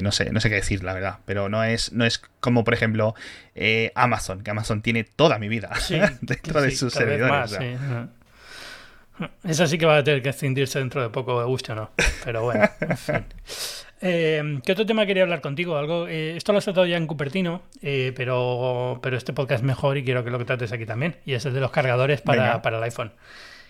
no 0.00 0.12
sé, 0.12 0.30
no 0.30 0.40
sé 0.40 0.48
qué 0.48 0.54
decir, 0.54 0.84
la 0.84 0.94
verdad. 0.94 1.18
Pero 1.24 1.48
no 1.48 1.64
es, 1.64 1.90
no 1.90 2.04
es 2.04 2.22
como, 2.38 2.62
por 2.62 2.74
ejemplo, 2.74 3.16
Amazon, 3.96 4.44
que 4.44 4.52
Amazon 4.52 4.80
tiene 4.80 5.02
toda 5.02 5.40
mi 5.40 5.48
vida 5.48 5.72
dentro 6.20 6.62
de 6.62 6.70
sus 6.70 6.92
servidores. 6.92 7.50
Sí 7.50 7.74
que 9.78 9.86
va 9.86 9.98
a 9.98 10.04
tener 10.04 10.22
que 10.22 10.30
escindirse 10.30 10.78
dentro 10.78 11.02
de 11.02 11.10
poco, 11.10 11.40
de 11.40 11.46
gusto 11.46 11.72
o 11.72 11.76
no. 11.76 11.90
Pero 12.24 12.42
bueno, 12.42 12.68
eh, 14.00 14.60
¿Qué 14.64 14.72
otro 14.72 14.86
tema 14.86 15.06
quería 15.06 15.22
hablar 15.22 15.40
contigo? 15.40 15.76
Algo, 15.76 16.08
eh, 16.08 16.36
esto 16.36 16.52
lo 16.52 16.58
has 16.58 16.64
tratado 16.64 16.86
ya 16.86 16.96
en 16.96 17.06
Cupertino, 17.06 17.62
eh, 17.82 18.12
pero, 18.16 18.98
pero 19.02 19.16
este 19.16 19.32
podcast 19.32 19.60
es 19.62 19.66
mejor 19.66 19.96
y 19.98 20.04
quiero 20.04 20.24
que 20.24 20.30
lo 20.30 20.44
trates 20.44 20.72
aquí 20.72 20.86
también. 20.86 21.16
Y 21.24 21.34
es 21.34 21.44
el 21.46 21.54
de 21.54 21.60
los 21.60 21.70
cargadores 21.70 22.20
para, 22.20 22.62
para 22.62 22.78
el 22.78 22.82
iPhone. 22.84 23.12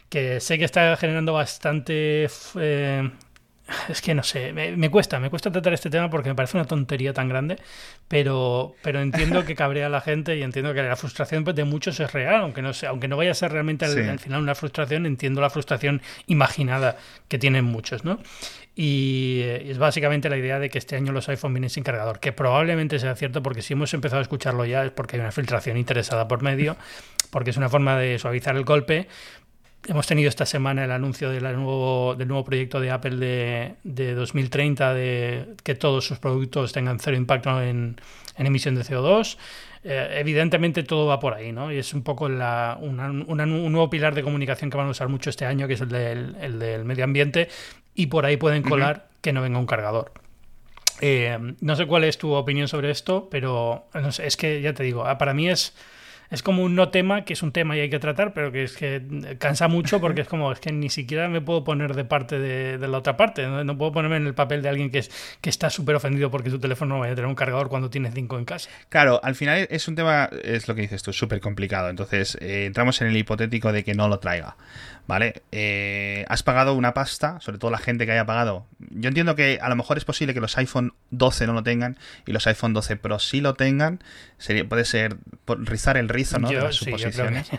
Que 0.08 0.40
sé 0.40 0.58
que 0.58 0.64
está 0.64 0.96
generando 0.96 1.32
bastante 1.32 2.28
es 3.88 4.02
que 4.02 4.14
no 4.14 4.22
sé, 4.22 4.52
me, 4.52 4.90
cuesta, 4.90 5.18
me 5.18 5.30
cuesta 5.30 5.50
tratar 5.50 5.72
este 5.72 5.88
tema 5.88 6.10
porque 6.10 6.28
me 6.28 6.34
parece 6.34 6.56
una 6.56 6.66
tontería 6.66 7.12
tan 7.12 7.28
grande, 7.28 7.56
pero, 8.08 8.74
pero 8.82 9.00
entiendo 9.00 9.44
que 9.44 9.54
cabrea 9.54 9.86
a 9.86 9.88
la 9.88 10.00
gente 10.00 10.36
y 10.36 10.42
entiendo 10.42 10.74
que 10.74 10.82
la 10.82 10.96
frustración 10.96 11.44
pues, 11.44 11.56
de 11.56 11.64
muchos 11.64 11.98
es 12.00 12.12
real, 12.12 12.42
aunque 12.42 12.60
no 12.60 12.74
sea, 12.74 12.90
aunque 12.90 13.08
no 13.08 13.16
vaya 13.16 13.30
a 13.30 13.34
ser 13.34 13.52
realmente 13.52 13.86
al, 13.86 14.18
final 14.18 14.42
una 14.42 14.54
frustración, 14.54 15.06
entiendo 15.06 15.40
la 15.40 15.50
frustración 15.50 16.02
imaginada 16.26 16.96
que 17.28 17.38
tienen 17.38 17.64
muchos, 17.64 18.04
¿no? 18.04 18.18
Y 18.76 19.42
es 19.44 19.78
básicamente 19.78 20.28
la 20.28 20.36
idea 20.36 20.58
de 20.58 20.68
que 20.68 20.78
este 20.78 20.96
año 20.96 21.12
los 21.12 21.28
iPhone 21.28 21.54
vienen 21.54 21.70
sin 21.70 21.84
cargador, 21.84 22.18
que 22.18 22.32
probablemente 22.32 22.98
sea 22.98 23.14
cierto 23.14 23.42
porque 23.42 23.62
si 23.62 23.74
hemos 23.74 23.94
empezado 23.94 24.18
a 24.18 24.22
escucharlo 24.22 24.64
ya 24.64 24.84
es 24.84 24.90
porque 24.90 25.16
hay 25.16 25.20
una 25.20 25.30
filtración 25.30 25.76
interesada 25.76 26.26
por 26.26 26.42
medio, 26.42 26.76
porque 27.30 27.50
es 27.50 27.56
una 27.56 27.68
forma 27.68 27.96
de 27.96 28.18
suavizar 28.18 28.56
el 28.56 28.64
golpe, 28.64 29.06
hemos 29.88 30.06
tenido 30.06 30.28
esta 30.28 30.46
semana 30.46 30.84
el 30.84 30.90
anuncio 30.90 31.30
de 31.30 31.40
nuevo, 31.40 32.14
del 32.16 32.28
nuevo 32.28 32.44
proyecto 32.44 32.80
de 32.80 32.90
Apple 32.90 33.16
de, 33.16 33.74
de, 33.82 34.14
2030, 34.14 34.94
de 34.94 35.46
que 35.62 35.74
todos 35.74 36.06
sus 36.06 36.18
productos 36.18 36.72
tengan 36.72 36.98
cero 36.98 37.16
impacto 37.16 37.62
en, 37.62 37.96
emisión 38.36 38.74
de 38.74 38.82
CO2. 38.82 39.36
Eh, 39.84 40.16
evidentemente 40.18 40.82
todo 40.82 41.06
va 41.06 41.20
por 41.20 41.34
ahí, 41.34 41.52
¿no? 41.52 41.70
Y 41.70 41.78
es 41.78 41.92
un 41.92 42.02
poco 42.02 42.28
la, 42.28 42.78
un 42.80 42.96
nuevo 43.36 43.90
pilar 43.90 44.14
de 44.14 44.22
comunicación 44.22 44.70
que 44.70 44.76
van 44.76 44.86
a 44.86 44.90
usar 44.90 45.08
mucho 45.08 45.30
este 45.30 45.44
año, 45.44 45.68
que 45.68 45.74
es 45.74 45.80
el 45.80 45.90
del, 45.90 46.36
el 46.40 46.58
del 46.58 46.84
medio 46.84 47.04
ambiente, 47.04 47.48
y 47.94 48.06
por 48.06 48.24
ahí 48.24 48.36
pueden 48.36 48.62
colar 48.62 49.08
que 49.20 49.32
no 49.32 49.42
venga 49.42 49.58
un 49.58 49.66
cargador. 49.66 50.12
Eh, 51.00 51.38
no 51.60 51.76
sé 51.76 51.86
cuál 51.86 52.04
es 52.04 52.18
tu 52.18 52.32
opinión 52.32 52.68
sobre 52.68 52.90
esto, 52.90 53.28
pero 53.30 53.86
es 54.22 54.36
que 54.36 54.60
ya 54.60 54.72
te 54.74 54.84
digo, 54.84 55.04
para 55.18 55.34
mí 55.34 55.48
es 55.48 55.74
es 56.34 56.42
como 56.42 56.62
un 56.62 56.74
no 56.74 56.90
tema, 56.90 57.24
que 57.24 57.32
es 57.32 57.42
un 57.42 57.52
tema 57.52 57.76
y 57.76 57.80
hay 57.80 57.90
que 57.90 57.98
tratar, 57.98 58.34
pero 58.34 58.52
que 58.52 58.64
es 58.64 58.76
que 58.76 59.36
cansa 59.38 59.68
mucho 59.68 60.00
porque 60.00 60.22
es 60.22 60.28
como, 60.28 60.52
es 60.52 60.60
que 60.60 60.72
ni 60.72 60.90
siquiera 60.90 61.28
me 61.28 61.40
puedo 61.40 61.64
poner 61.64 61.94
de 61.94 62.04
parte 62.04 62.38
de, 62.38 62.76
la 62.86 62.98
otra 62.98 63.16
parte, 63.16 63.46
¿no? 63.46 63.78
puedo 63.78 63.92
ponerme 63.92 64.16
en 64.16 64.26
el 64.26 64.34
papel 64.34 64.60
de 64.60 64.68
alguien 64.68 64.90
que, 64.90 64.98
es, 64.98 65.10
que 65.40 65.48
está 65.48 65.70
súper 65.70 65.94
ofendido 65.94 66.30
porque 66.30 66.50
su 66.50 66.58
teléfono 66.58 66.94
no 66.94 67.00
vaya 67.00 67.12
a 67.12 67.16
tener 67.16 67.28
un 67.28 67.34
cargador 67.34 67.68
cuando 67.68 67.88
tiene 67.88 68.10
cinco 68.12 68.38
en 68.38 68.44
casa. 68.44 68.68
Claro, 68.88 69.20
al 69.22 69.34
final 69.34 69.66
es 69.70 69.88
un 69.88 69.94
tema, 69.94 70.28
es 70.42 70.68
lo 70.68 70.74
que 70.74 70.82
dices 70.82 71.02
tú, 71.02 71.12
súper 71.12 71.40
complicado. 71.40 71.88
Entonces, 71.88 72.36
eh, 72.40 72.66
entramos 72.66 73.00
en 73.00 73.08
el 73.08 73.16
hipotético 73.16 73.72
de 73.72 73.84
que 73.84 73.94
no 73.94 74.08
lo 74.08 74.18
traiga. 74.18 74.56
¿Vale? 75.06 75.42
Eh, 75.52 76.24
has 76.28 76.42
pagado 76.42 76.74
una 76.74 76.94
pasta, 76.94 77.40
sobre 77.40 77.58
todo 77.58 77.70
la 77.70 77.78
gente 77.78 78.06
que 78.06 78.12
haya 78.12 78.26
pagado. 78.26 78.66
Yo 78.90 79.08
entiendo 79.08 79.34
que 79.36 79.58
a 79.60 79.68
lo 79.68 79.76
mejor 79.76 79.98
es 79.98 80.04
posible 80.04 80.34
que 80.34 80.40
los 80.40 80.56
iPhone 80.58 80.94
12 81.10 81.46
no 81.46 81.52
lo 81.52 81.62
tengan 81.62 81.98
y 82.26 82.32
los 82.32 82.46
iPhone 82.46 82.72
12 82.72 82.96
Pro 82.96 83.18
sí 83.18 83.40
lo 83.40 83.54
tengan. 83.54 84.02
Sería, 84.38 84.64
puede 84.66 84.84
ser 84.84 85.16
rizar 85.46 85.96
el 85.96 86.08
rizo, 86.08 86.38
¿no? 86.38 86.48
de 86.48 86.60
las 86.60 86.76
suposiciones. 86.76 87.50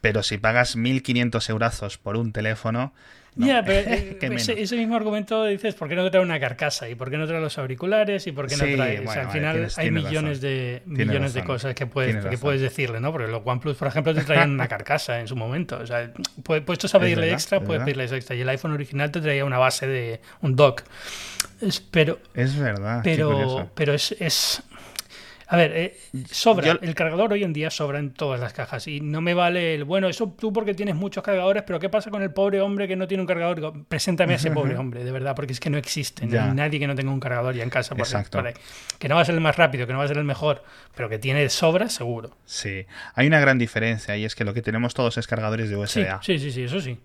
Pero 0.00 0.22
si 0.22 0.38
pagas 0.38 0.76
1.500 0.76 1.50
eurazos 1.50 1.98
por 1.98 2.16
un 2.16 2.32
teléfono, 2.32 2.92
ya, 3.36 3.62
pero 3.64 3.90
eh, 3.90 4.18
ese, 4.20 4.76
mismo 4.76 4.96
argumento 4.96 5.44
dices, 5.44 5.74
¿por 5.74 5.88
qué 5.88 5.94
no 5.94 6.10
trae 6.10 6.22
una 6.22 6.40
carcasa? 6.40 6.88
¿Y 6.88 6.94
por 6.94 7.10
qué 7.10 7.18
no 7.18 7.26
trae 7.26 7.40
los 7.40 7.58
auriculares? 7.58 8.26
¿Y 8.26 8.32
por 8.32 8.46
qué 8.46 8.56
no 8.56 8.76
trae...? 8.76 8.98
al 9.06 9.30
final 9.30 9.68
hay 9.76 9.90
millones, 9.90 10.40
de, 10.40 10.82
millones 10.86 11.34
de 11.34 11.44
cosas 11.44 11.74
que 11.74 11.86
puedes, 11.86 12.24
que 12.24 12.38
puedes 12.38 12.60
decirle, 12.60 13.00
¿no? 13.00 13.12
Porque 13.12 13.28
los 13.28 13.42
OnePlus, 13.44 13.76
por 13.76 13.88
ejemplo, 13.88 14.14
te 14.14 14.22
traían 14.22 14.50
una 14.54 14.68
carcasa 14.68 15.20
en 15.20 15.28
su 15.28 15.36
momento. 15.36 15.78
O 15.78 15.86
sea, 15.86 16.10
puestos 16.42 16.94
a 16.94 17.00
pedirle 17.00 17.32
extra, 17.32 17.60
puedes 17.60 17.82
pedirle 17.82 18.04
extra. 18.04 18.34
Y 18.34 18.40
el 18.40 18.48
iPhone 18.48 18.72
original 18.72 19.10
te 19.10 19.20
traía 19.20 19.44
una 19.44 19.58
base 19.58 19.86
de 19.86 20.20
un 20.40 20.56
dock. 20.56 20.82
pero, 21.90 22.18
es 22.34 22.58
verdad. 22.58 23.00
Pero, 23.04 23.70
pero 23.74 23.92
es, 23.92 24.12
es 24.18 24.62
a 25.48 25.56
ver, 25.56 25.72
eh, 25.76 25.96
sobra. 26.30 26.78
El 26.82 26.94
cargador 26.94 27.32
hoy 27.32 27.44
en 27.44 27.52
día 27.52 27.70
sobra 27.70 27.98
en 27.98 28.12
todas 28.12 28.40
las 28.40 28.52
cajas. 28.52 28.86
Y 28.88 29.00
no 29.00 29.20
me 29.20 29.34
vale 29.34 29.74
el, 29.74 29.84
bueno, 29.84 30.08
eso 30.08 30.34
tú 30.38 30.52
porque 30.52 30.74
tienes 30.74 30.96
muchos 30.96 31.22
cargadores, 31.22 31.62
pero 31.64 31.78
¿qué 31.78 31.88
pasa 31.88 32.10
con 32.10 32.22
el 32.22 32.32
pobre 32.32 32.60
hombre 32.60 32.88
que 32.88 32.96
no 32.96 33.06
tiene 33.06 33.20
un 33.20 33.26
cargador? 33.26 33.86
preséntame 33.86 34.32
a 34.32 34.36
ese 34.36 34.50
pobre 34.50 34.76
hombre, 34.78 35.04
de 35.04 35.12
verdad, 35.12 35.36
porque 35.36 35.52
es 35.52 35.60
que 35.60 35.70
no 35.70 35.78
existe. 35.78 36.26
No 36.26 36.42
hay 36.42 36.50
nadie 36.52 36.80
que 36.80 36.86
no 36.86 36.94
tenga 36.94 37.12
un 37.12 37.20
cargador 37.20 37.54
ya 37.54 37.62
en 37.62 37.70
casa. 37.70 37.94
Por, 37.94 38.06
Exacto. 38.06 38.42
Que 38.98 39.08
no 39.08 39.14
va 39.14 39.20
a 39.20 39.24
ser 39.24 39.34
el 39.34 39.40
más 39.40 39.56
rápido, 39.56 39.86
que 39.86 39.92
no 39.92 40.00
va 40.00 40.04
a 40.04 40.08
ser 40.08 40.18
el 40.18 40.24
mejor, 40.24 40.64
pero 40.94 41.08
que 41.08 41.18
tiene 41.18 41.48
sobra, 41.48 41.88
seguro. 41.88 42.36
Sí. 42.44 42.86
Hay 43.14 43.26
una 43.26 43.38
gran 43.38 43.58
diferencia 43.58 44.16
y 44.16 44.24
es 44.24 44.34
que 44.34 44.44
lo 44.44 44.52
que 44.52 44.62
tenemos 44.62 44.94
todos 44.94 45.16
es 45.16 45.26
cargadores 45.26 45.70
de 45.70 45.76
USB-A. 45.76 46.22
sí, 46.22 46.38
sí, 46.38 46.50
sí, 46.50 46.64
eso 46.64 46.80
sí. 46.80 46.98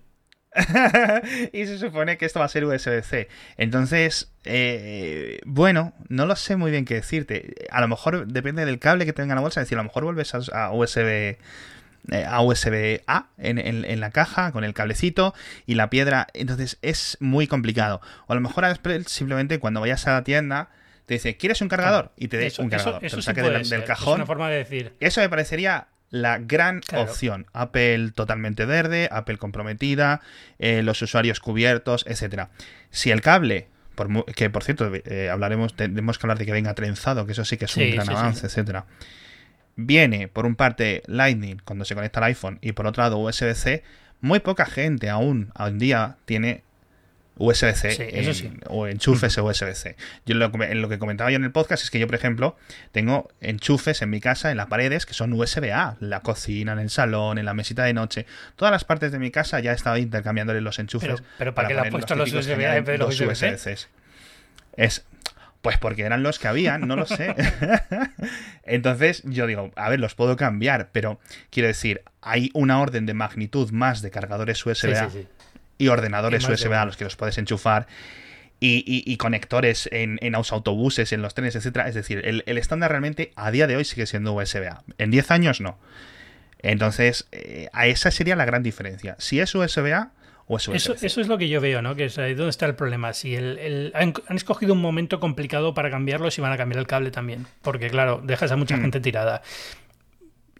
y 1.52 1.66
se 1.66 1.78
supone 1.78 2.18
que 2.18 2.26
esto 2.26 2.38
va 2.38 2.46
a 2.46 2.48
ser 2.48 2.64
USB-C. 2.64 3.28
Entonces, 3.56 4.32
eh, 4.44 5.40
bueno, 5.44 5.94
no 6.08 6.26
lo 6.26 6.36
sé 6.36 6.56
muy 6.56 6.70
bien 6.70 6.84
qué 6.84 6.94
decirte. 6.94 7.54
A 7.70 7.80
lo 7.80 7.88
mejor 7.88 8.26
depende 8.26 8.64
del 8.64 8.78
cable 8.78 9.06
que 9.06 9.12
tenga 9.12 9.32
en 9.32 9.36
la 9.36 9.42
bolsa. 9.42 9.60
Es 9.60 9.66
decir, 9.66 9.78
a 9.78 9.82
lo 9.82 9.88
mejor 9.88 10.04
vuelves 10.04 10.34
a, 10.34 10.72
USB 10.72 11.36
eh, 12.10 12.24
a 12.26 12.42
USB 12.42 13.00
A 13.06 13.28
en, 13.38 13.58
en, 13.58 14.00
la 14.00 14.10
caja 14.10 14.52
con 14.52 14.64
el 14.64 14.74
cablecito 14.74 15.34
y 15.66 15.74
la 15.74 15.88
piedra. 15.88 16.26
Entonces 16.34 16.78
es 16.82 17.16
muy 17.20 17.46
complicado. 17.46 18.00
O 18.26 18.32
a 18.32 18.34
lo 18.34 18.40
mejor 18.40 18.64
simplemente 19.06 19.58
cuando 19.58 19.80
vayas 19.80 20.06
a 20.06 20.12
la 20.12 20.24
tienda 20.24 20.70
te 21.06 21.14
dice, 21.14 21.36
¿quieres 21.36 21.60
un 21.60 21.68
cargador? 21.68 22.12
Y 22.16 22.28
te 22.28 22.36
des 22.36 22.58
un 22.58 22.68
cargador. 22.68 23.04
Eso, 23.04 23.18
eso 23.18 23.32
del, 23.32 23.84
cajón. 23.84 24.14
Es 24.14 24.16
una 24.16 24.26
forma 24.26 24.50
de 24.50 24.58
decir. 24.58 24.92
Eso 25.00 25.20
me 25.20 25.28
parecería 25.28 25.88
la 26.12 26.38
gran 26.38 26.82
opción. 26.94 27.46
Apple 27.54 28.12
totalmente 28.14 28.66
verde, 28.66 29.08
Apple 29.10 29.38
comprometida, 29.38 30.20
eh, 30.60 30.82
los 30.82 31.02
usuarios 31.02 31.40
cubiertos, 31.40 32.04
etcétera. 32.06 32.50
Si 32.90 33.10
el 33.10 33.22
cable, 33.22 33.66
por, 33.96 34.26
que 34.26 34.50
por 34.50 34.62
cierto, 34.62 34.92
eh, 34.92 35.30
hablaremos, 35.30 35.74
tenemos 35.74 36.18
que 36.18 36.26
hablar 36.26 36.38
de 36.38 36.46
que 36.46 36.52
venga 36.52 36.74
trenzado, 36.74 37.26
que 37.26 37.32
eso 37.32 37.44
sí 37.44 37.56
que 37.56 37.64
es 37.64 37.76
un 37.76 37.90
gran 37.90 38.08
avance, 38.10 38.46
etcétera. 38.46 38.84
Viene 39.74 40.28
por 40.28 40.44
un 40.44 40.54
parte 40.54 41.02
Lightning 41.06 41.56
cuando 41.64 41.86
se 41.86 41.94
conecta 41.94 42.20
al 42.20 42.24
iPhone 42.24 42.58
y 42.60 42.72
por 42.72 42.86
otro 42.86 43.02
lado 43.02 43.16
USB-C, 43.16 43.82
muy 44.20 44.40
poca 44.40 44.66
gente 44.66 45.08
aún 45.08 45.50
hoy 45.58 45.70
en 45.70 45.78
día 45.78 46.16
tiene 46.26 46.62
USB-C 47.36 48.60
o 48.68 48.86
enchufes 48.86 49.36
USB-C. 49.38 49.96
Yo 50.26 50.34
lo, 50.34 50.48
lo 50.48 50.88
que 50.88 50.98
comentaba 50.98 51.30
yo 51.30 51.36
en 51.36 51.44
el 51.44 51.52
podcast 51.52 51.82
es 51.82 51.90
que 51.90 51.98
yo, 51.98 52.06
por 52.06 52.14
ejemplo, 52.14 52.56
tengo 52.92 53.30
enchufes 53.40 54.02
en 54.02 54.10
mi 54.10 54.20
casa, 54.20 54.50
en 54.50 54.58
las 54.58 54.66
paredes, 54.66 55.06
que 55.06 55.14
son 55.14 55.32
USB-A. 55.32 55.96
La 56.00 56.20
cocina, 56.20 56.72
en 56.72 56.78
el 56.78 56.90
salón, 56.90 57.38
en 57.38 57.44
la 57.44 57.54
mesita 57.54 57.84
de 57.84 57.94
noche. 57.94 58.26
Todas 58.56 58.72
las 58.72 58.84
partes 58.84 59.12
de 59.12 59.18
mi 59.18 59.30
casa 59.30 59.60
ya 59.60 59.72
he 59.72 59.74
estado 59.74 59.96
intercambiándole 59.96 60.60
los 60.60 60.78
enchufes. 60.78 61.22
Pero, 61.38 61.54
¿para, 61.54 61.68
qué 61.68 61.74
le 61.74 61.80
has 61.80 61.90
puesto 61.90 62.14
los 62.14 62.32
USB-A 62.32 62.76
en 62.76 62.84
vez 62.84 62.98
de 62.98 62.98
los 62.98 63.18
USB-C? 63.18 63.76
Es, 64.76 65.04
pues 65.62 65.78
porque 65.78 66.02
eran 66.02 66.22
los 66.22 66.38
que 66.38 66.48
habían, 66.48 66.86
no 66.86 66.96
lo 66.96 67.06
sé. 67.06 67.34
Entonces 68.64 69.22
yo 69.24 69.46
digo, 69.46 69.70
a 69.76 69.88
ver, 69.88 70.00
los 70.00 70.14
puedo 70.14 70.36
cambiar, 70.36 70.90
pero 70.92 71.20
quiero 71.50 71.68
decir, 71.68 72.02
hay 72.20 72.50
una 72.52 72.80
orden 72.80 73.06
de 73.06 73.14
magnitud 73.14 73.70
más 73.70 74.02
de 74.02 74.10
cargadores 74.10 74.64
USB-A 74.64 75.10
y 75.78 75.88
ordenadores 75.88 76.48
USB 76.48 76.72
a 76.72 76.84
los 76.84 76.96
que 76.96 77.04
los 77.04 77.16
puedes 77.16 77.38
enchufar. 77.38 77.86
Y, 78.64 79.16
conectores 79.16 79.88
en, 79.90 80.20
en, 80.22 80.34
los 80.34 80.52
autobuses, 80.52 81.12
en 81.12 81.20
los 81.20 81.34
trenes, 81.34 81.56
etcétera. 81.56 81.88
Es 81.88 81.96
decir, 81.96 82.22
el, 82.24 82.58
estándar 82.58 82.90
realmente 82.90 83.32
a 83.34 83.50
día 83.50 83.66
de 83.66 83.74
hoy 83.74 83.84
sigue 83.84 84.06
siendo 84.06 84.34
USB-A. 84.34 84.84
En 84.98 85.10
10 85.10 85.30
años 85.32 85.60
no. 85.60 85.78
Entonces, 86.60 87.26
eh, 87.32 87.68
a 87.72 87.88
esa 87.88 88.12
sería 88.12 88.36
la 88.36 88.44
gran 88.44 88.62
diferencia. 88.62 89.16
Si 89.18 89.40
es 89.40 89.52
USB-A 89.52 90.12
o 90.46 90.58
es 90.58 90.68
USB. 90.68 90.76
Eso, 90.76 90.94
eso, 90.94 91.20
es 91.20 91.26
lo 91.26 91.38
que 91.38 91.48
yo 91.48 91.60
veo, 91.60 91.82
¿no? 91.82 91.96
Que 91.96 92.04
es 92.04 92.18
ahí 92.18 92.34
donde 92.34 92.50
está 92.50 92.66
el 92.66 92.76
problema. 92.76 93.12
Si 93.14 93.34
el, 93.34 93.90
han, 93.96 94.14
escogido 94.36 94.74
un 94.74 94.80
momento 94.80 95.18
complicado 95.18 95.74
para 95.74 95.90
cambiarlo, 95.90 96.30
si 96.30 96.40
van 96.40 96.52
a 96.52 96.56
cambiar 96.56 96.78
el 96.78 96.86
cable 96.86 97.10
también. 97.10 97.46
Porque, 97.62 97.90
claro, 97.90 98.20
dejas 98.22 98.52
a 98.52 98.56
mucha 98.56 98.76
mm. 98.76 98.80
gente 98.80 99.00
tirada. 99.00 99.42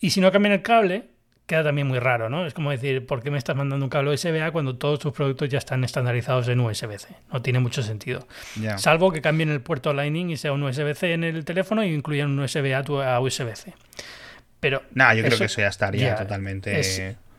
Y 0.01 0.11
si 0.11 0.21
no 0.21 0.33
cambian 0.33 0.55
el 0.55 0.63
cable, 0.63 1.05
queda 1.53 1.65
también 1.65 1.87
muy 1.87 1.99
raro, 1.99 2.31
¿no? 2.31 2.47
Es 2.47 2.55
como 2.55 2.71
decir, 2.71 3.05
¿por 3.05 3.23
qué 3.23 3.31
me 3.31 3.37
estás 3.37 3.55
mandando 3.55 3.85
un 3.85 3.91
cable 3.91 4.15
USB-A 4.15 4.53
cuando 4.53 4.77
todos 4.77 4.99
tus 4.99 5.13
productos 5.13 5.51
ya 5.51 5.59
están 5.59 5.85
estandarizados 5.85 6.49
en 6.49 6.61
USB-C? 6.61 7.09
No 7.31 7.43
tiene 7.43 7.59
mucho 7.59 7.83
sentido. 7.83 8.27
Salvo 8.79 9.13
que 9.13 9.21
cambien 9.21 9.51
el 9.51 9.61
puerto 9.61 9.93
Lightning 9.93 10.31
y 10.31 10.39
sea 10.39 10.55
un 10.55 10.63
USB-C 10.63 11.13
en 11.13 11.25
el 11.25 11.45
teléfono 11.45 11.85
y 11.85 11.93
incluyan 11.93 12.31
un 12.31 12.39
USB-A 12.39 13.17
a 13.17 13.21
USB-C. 13.21 13.75
Pero. 14.61 14.83
No, 14.95 15.13
yo 15.13 15.23
creo 15.25 15.37
que 15.37 15.45
eso 15.45 15.61
ya 15.61 15.69
estaría 15.69 16.17
totalmente. 16.17 16.81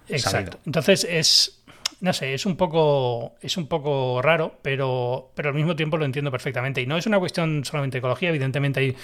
exacto. 0.07 0.59
Entonces 0.63 1.07
es 1.09 1.62
no 2.03 2.11
sé, 2.11 2.33
es 2.33 2.45
un 2.45 2.57
poco, 2.57 3.35
es 3.39 3.55
un 3.55 3.67
poco 3.67 4.21
raro, 4.21 4.59
pero, 4.61 5.31
pero 5.35 5.49
al 5.49 5.55
mismo 5.55 5.73
tiempo 5.77 5.95
lo 5.95 6.03
entiendo 6.03 6.31
perfectamente. 6.31 6.81
Y 6.81 6.85
no 6.85 6.97
es 6.97 7.05
una 7.05 7.17
cuestión 7.17 7.63
solamente 7.63 7.95
de 7.95 7.99
ecología, 7.99 8.27
evidentemente 8.27 8.81
hay 8.81 8.95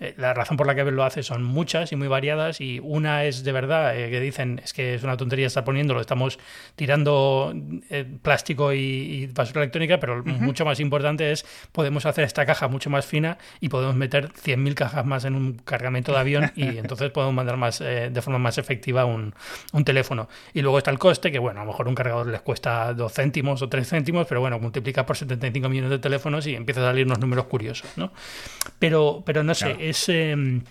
eh, 0.00 0.14
la 0.16 0.32
razón 0.32 0.56
por 0.56 0.66
la 0.66 0.74
que 0.74 0.82
Apple 0.82 0.94
lo 0.94 1.04
hace 1.04 1.24
son 1.24 1.42
muchas 1.42 1.90
y 1.90 1.96
muy 1.96 2.06
variadas 2.06 2.60
y 2.60 2.78
una 2.80 3.24
es 3.24 3.42
de 3.42 3.50
verdad 3.50 3.98
eh, 3.98 4.10
que 4.10 4.20
dicen 4.20 4.60
es 4.62 4.72
que 4.72 4.94
es 4.94 5.02
una 5.02 5.16
tontería 5.16 5.48
estar 5.48 5.64
poniéndolo, 5.64 6.00
estamos 6.00 6.38
tirando 6.76 7.52
eh, 7.90 8.06
plástico 8.22 8.72
y, 8.72 9.26
basura 9.34 9.62
electrónica, 9.62 9.98
pero 9.98 10.24
mucho 10.24 10.64
más 10.64 10.78
importante 10.80 11.32
es 11.32 11.44
podemos 11.72 12.06
hacer 12.06 12.24
esta 12.24 12.46
caja 12.46 12.68
mucho 12.68 12.90
más 12.90 13.04
fina 13.04 13.38
y 13.60 13.68
podemos 13.68 13.96
meter 13.96 14.30
100.000 14.32 14.74
cajas 14.74 15.04
más 15.04 15.24
en 15.24 15.34
un 15.34 15.54
cargamento 15.54 16.12
de 16.12 16.18
avión 16.18 16.52
y 16.54 16.62
entonces 16.78 17.10
podemos 17.10 17.34
mandar 17.34 17.56
más 17.56 17.80
de 17.80 18.22
forma 18.22 18.38
más 18.38 18.56
efectiva 18.58 19.04
un, 19.04 19.34
un, 19.72 19.84
teléfono. 19.84 20.28
Y 20.54 20.62
luego 20.62 20.78
está 20.78 20.90
el 20.90 20.98
coste, 20.98 21.32
que 21.32 21.38
bueno, 21.38 21.60
a 21.60 21.64
lo 21.64 21.70
mejor 21.70 21.88
un 21.88 21.94
cargador 21.94 22.26
les 22.38 22.42
cuesta 22.42 22.94
2 22.94 23.12
céntimos 23.12 23.62
o 23.62 23.68
3 23.68 23.86
céntimos, 23.86 24.26
pero 24.26 24.40
bueno, 24.40 24.58
multiplica 24.58 25.04
por 25.04 25.16
75 25.16 25.68
millones 25.68 25.90
de 25.90 25.98
teléfonos 25.98 26.46
y 26.46 26.54
empieza 26.54 26.80
a 26.80 26.90
salir 26.90 27.06
unos 27.06 27.18
números 27.18 27.46
curiosos, 27.46 27.90
¿no? 27.96 28.12
Pero, 28.78 29.22
pero 29.26 29.42
no 29.42 29.54
sé, 29.54 29.76
es, 29.80 30.08
em, 30.08 30.62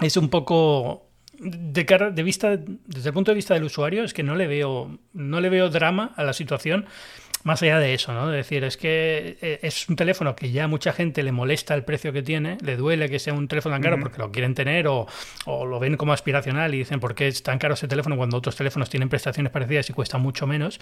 es 0.00 0.16
un 0.16 0.28
poco 0.28 1.06
de 1.38 1.84
cara 1.84 2.10
de 2.10 2.22
vista 2.22 2.56
desde 2.56 3.08
el 3.08 3.12
punto 3.12 3.30
de 3.30 3.34
vista 3.34 3.54
del 3.54 3.64
usuario 3.64 4.04
es 4.04 4.14
que 4.14 4.22
no 4.22 4.36
le 4.36 4.46
veo 4.46 4.98
no 5.12 5.40
le 5.40 5.48
veo 5.48 5.68
drama 5.68 6.12
a 6.16 6.22
la 6.22 6.32
situación 6.32 6.86
más 7.44 7.62
allá 7.62 7.78
de 7.78 7.92
eso, 7.92 8.12
¿no? 8.14 8.30
Es 8.32 8.36
decir, 8.36 8.64
es 8.64 8.78
que 8.78 9.36
eh, 9.42 9.58
es 9.62 9.86
un 9.90 9.96
teléfono 9.96 10.34
que 10.34 10.50
ya 10.50 10.66
mucha 10.66 10.94
gente 10.94 11.22
le 11.22 11.30
molesta 11.30 11.74
el 11.74 11.84
precio 11.84 12.10
que 12.10 12.22
tiene, 12.22 12.56
le 12.62 12.76
duele 12.76 13.10
que 13.10 13.18
sea 13.18 13.34
un 13.34 13.48
teléfono 13.48 13.74
tan 13.74 13.82
caro 13.82 14.00
porque 14.00 14.18
lo 14.18 14.32
quieren 14.32 14.54
tener 14.54 14.88
o, 14.88 15.06
lo 15.46 15.78
ven 15.78 15.98
como 15.98 16.14
aspiracional 16.14 16.74
y 16.74 16.78
dicen, 16.78 17.00
¿por 17.00 17.14
qué 17.14 17.28
es 17.28 17.42
tan 17.42 17.58
caro 17.58 17.74
ese 17.74 17.86
teléfono 17.86 18.16
cuando 18.16 18.38
otros 18.38 18.56
teléfonos 18.56 18.88
tienen 18.88 19.10
prestaciones 19.10 19.52
parecidas 19.52 19.90
y 19.90 19.92
cuesta 19.92 20.16
mucho 20.16 20.46
menos? 20.46 20.80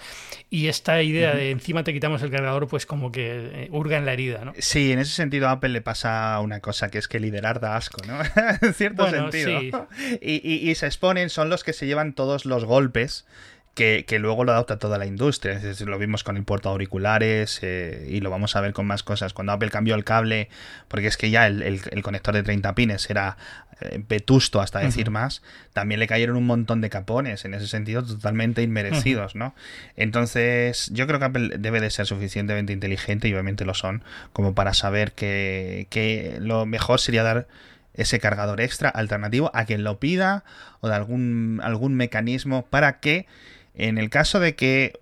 Y 0.49 0.67
esta 0.67 1.01
idea 1.03 1.35
de 1.35 1.51
encima 1.51 1.83
te 1.83 1.91
quitamos 1.91 2.21
el 2.21 2.31
cargador, 2.31 2.69
pues 2.69 2.85
como 2.85 3.11
que 3.11 3.65
eh, 3.65 3.67
hurga 3.69 3.97
en 3.97 4.05
la 4.05 4.13
herida, 4.13 4.45
¿no? 4.45 4.53
Sí, 4.57 4.93
en 4.93 4.99
ese 4.99 5.11
sentido 5.11 5.49
a 5.49 5.51
Apple 5.51 5.69
le 5.69 5.81
pasa 5.81 6.39
una 6.39 6.61
cosa, 6.61 6.89
que 6.89 6.97
es 6.97 7.09
que 7.09 7.19
liderar 7.19 7.59
da 7.59 7.75
asco, 7.75 8.01
¿no? 8.07 8.19
en 8.61 8.73
cierto 8.73 9.09
sentido. 9.09 9.89
Y, 10.21 10.69
y 10.69 10.75
se 10.75 10.85
exponen, 10.85 11.29
son 11.29 11.49
los 11.49 11.65
que 11.65 11.73
se 11.73 11.87
llevan 11.87 12.13
todos 12.13 12.45
los 12.45 12.63
golpes 12.63 13.25
que, 13.73 14.05
luego 14.19 14.43
lo 14.43 14.51
adopta 14.51 14.77
toda 14.77 14.97
la 14.97 15.05
industria. 15.05 15.59
lo 15.85 15.97
vimos 15.97 16.23
con 16.23 16.37
el 16.37 16.43
puerto 16.43 16.69
auriculares 16.69 17.59
eh, 17.63 18.07
y 18.09 18.19
lo 18.19 18.29
vamos 18.29 18.55
a 18.55 18.61
ver 18.61 18.73
con 18.73 18.85
más 18.85 19.03
cosas. 19.03 19.33
Cuando 19.33 19.51
Apple 19.53 19.69
cambió 19.69 19.95
el 19.95 20.03
cable, 20.03 20.49
porque 20.87 21.07
es 21.07 21.17
que 21.17 21.31
ya 21.31 21.47
el, 21.47 22.03
conector 22.03 22.35
de 22.35 22.43
30 22.43 22.75
pines 22.75 23.09
era 23.09 23.37
eh, 23.81 24.03
vetusto 24.07 24.61
hasta 24.61 24.79
decir 24.79 25.09
más, 25.09 25.41
también 25.73 25.99
le 25.99 26.07
cayeron 26.07 26.35
un 26.35 26.45
montón 26.45 26.81
de 26.81 26.89
capones, 26.91 27.45
en 27.45 27.55
ese 27.55 27.67
sentido 27.67 28.03
totalmente 28.03 28.61
inmerecidos, 28.61 29.35
¿no? 29.35 29.55
Entonces, 29.95 30.89
yo 30.93 31.07
creo 31.07 31.17
que 31.17 31.25
Apple 31.25 31.57
debe 31.57 31.81
de 31.81 31.89
ser 31.89 32.05
suficientemente 32.05 32.73
inteligente, 32.73 33.27
y 33.27 33.33
obviamente 33.33 33.65
lo 33.65 33.73
son, 33.73 34.03
como 34.33 34.53
para 34.53 34.75
saber 34.75 35.13
que, 35.13 35.87
que 35.89 36.37
lo 36.39 36.67
mejor 36.67 36.99
sería 36.99 37.23
dar 37.23 37.47
ese 37.95 38.19
cargador 38.19 38.61
extra 38.61 38.89
alternativo 38.89 39.51
a 39.53 39.65
quien 39.65 39.83
lo 39.83 39.99
pida 39.99 40.43
o 40.81 40.87
de 40.87 40.95
algún, 40.95 41.59
algún 41.63 41.95
mecanismo 41.95 42.65
para 42.65 42.99
que 42.99 43.27
en 43.75 43.97
el 43.97 44.09
caso 44.09 44.39
de 44.39 44.55
que, 44.55 44.99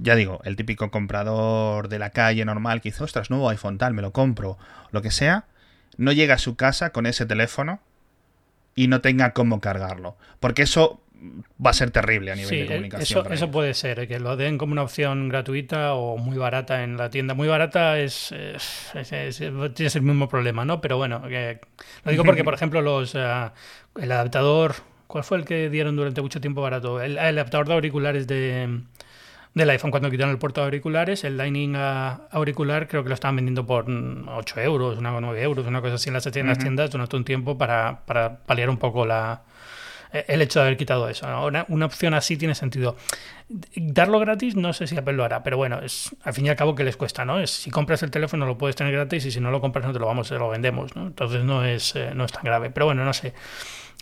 ya 0.00 0.14
digo, 0.14 0.40
el 0.44 0.56
típico 0.56 0.90
comprador 0.90 1.88
de 1.88 1.98
la 1.98 2.10
calle 2.10 2.44
normal 2.44 2.80
que 2.80 2.90
dice, 2.90 3.04
ostras, 3.04 3.30
nuevo 3.30 3.48
iPhone 3.48 3.78
tal, 3.78 3.94
me 3.94 4.02
lo 4.02 4.12
compro, 4.12 4.58
lo 4.90 5.02
que 5.02 5.10
sea, 5.10 5.46
no 5.96 6.12
llega 6.12 6.34
a 6.34 6.38
su 6.38 6.56
casa 6.56 6.90
con 6.90 7.06
ese 7.06 7.26
teléfono 7.26 7.80
y 8.74 8.88
no 8.88 9.00
tenga 9.00 9.32
cómo 9.32 9.60
cargarlo. 9.60 10.16
Porque 10.40 10.62
eso 10.62 11.00
va 11.64 11.70
a 11.70 11.72
ser 11.72 11.90
terrible 11.90 12.32
a 12.32 12.34
nivel 12.34 12.50
de 12.50 12.66
comunicación. 12.66 13.26
Eso, 13.26 13.32
eso 13.32 13.50
puede 13.50 13.74
ser, 13.74 14.00
eh, 14.00 14.08
que 14.08 14.18
lo 14.18 14.36
den 14.36 14.58
como 14.58 14.72
una 14.72 14.82
opción 14.82 15.28
gratuita 15.28 15.94
o 15.94 16.16
muy 16.16 16.36
barata 16.36 16.82
en 16.82 16.96
la 16.96 17.10
tienda. 17.10 17.34
Muy 17.34 17.48
barata 17.48 17.98
es, 17.98 18.34
tienes 19.74 19.96
el 19.96 20.02
mismo 20.02 20.28
problema, 20.28 20.64
¿no? 20.64 20.80
Pero 20.80 20.96
bueno, 20.96 21.22
lo 21.24 22.10
digo 22.10 22.24
porque, 22.24 22.44
por 22.44 22.54
ejemplo, 22.54 22.82
los 22.82 23.14
eh, 23.14 23.50
el 23.96 24.12
adaptador 24.12 24.74
¿Cuál 25.06 25.24
fue 25.24 25.38
el 25.38 25.44
que 25.44 25.70
dieron 25.70 25.96
durante 25.96 26.22
mucho 26.22 26.40
tiempo 26.40 26.62
barato? 26.62 27.00
El, 27.00 27.18
adaptador 27.18 27.68
de 27.68 27.74
auriculares 27.74 28.26
de, 28.26 28.80
del 29.54 29.70
iPhone 29.70 29.90
cuando 29.90 30.10
quitaron 30.10 30.32
el 30.32 30.38
puerto 30.38 30.60
de 30.60 30.66
auriculares, 30.66 31.24
el 31.24 31.36
Lightning 31.36 31.76
auricular 31.76 32.88
creo 32.88 33.02
que 33.02 33.08
lo 33.08 33.14
estaban 33.14 33.36
vendiendo 33.36 33.64
por 33.64 33.86
8 33.88 34.60
euros, 34.60 34.98
una 34.98 35.18
9 35.20 35.42
euros, 35.42 35.66
una 35.66 35.80
cosa 35.80 35.94
así 35.94 36.08
en 36.08 36.14
las, 36.14 36.30
tiendas 36.30 36.90
durante 36.90 37.16
un 37.16 37.24
tiempo 37.24 37.56
para, 37.56 38.00
para, 38.06 38.38
paliar 38.38 38.68
un 38.68 38.78
poco 38.78 39.06
la, 39.06 39.42
el 40.12 40.42
hecho 40.42 40.60
de 40.60 40.66
haber 40.66 40.76
quitado 40.76 41.08
eso. 41.08 41.26
Una, 41.46 41.66
una, 41.68 41.86
opción 41.86 42.14
así 42.14 42.36
tiene 42.36 42.54
sentido. 42.54 42.96
Darlo 43.76 44.18
gratis 44.20 44.56
no 44.56 44.72
sé 44.72 44.86
si 44.86 44.96
Apple 44.96 45.14
lo 45.14 45.24
hará, 45.24 45.42
pero 45.42 45.56
bueno, 45.56 45.80
es 45.82 46.14
al 46.22 46.32
fin 46.32 46.46
y 46.46 46.48
al 46.48 46.56
cabo 46.56 46.74
que 46.74 46.82
les 46.82 46.96
cuesta, 46.96 47.24
¿no? 47.24 47.40
Es, 47.40 47.50
si 47.50 47.70
compras 47.70 48.02
el 48.02 48.10
teléfono 48.10 48.46
lo 48.46 48.56
puedes 48.56 48.74
tener 48.74 48.92
gratis 48.92 49.26
y 49.26 49.30
si 49.30 49.40
no 49.40 49.50
lo 49.50 49.60
compras 49.60 49.84
no 49.84 49.92
te 49.92 49.98
lo 49.98 50.06
vamos, 50.06 50.30
lo 50.30 50.48
vendemos, 50.48 50.96
¿no? 50.96 51.06
Entonces 51.06 51.44
no 51.44 51.64
es, 51.64 51.94
eh, 51.94 52.12
no 52.14 52.24
es 52.24 52.32
tan 52.32 52.44
grave. 52.44 52.70
Pero 52.70 52.86
bueno, 52.86 53.04
no 53.04 53.12
sé. 53.12 53.34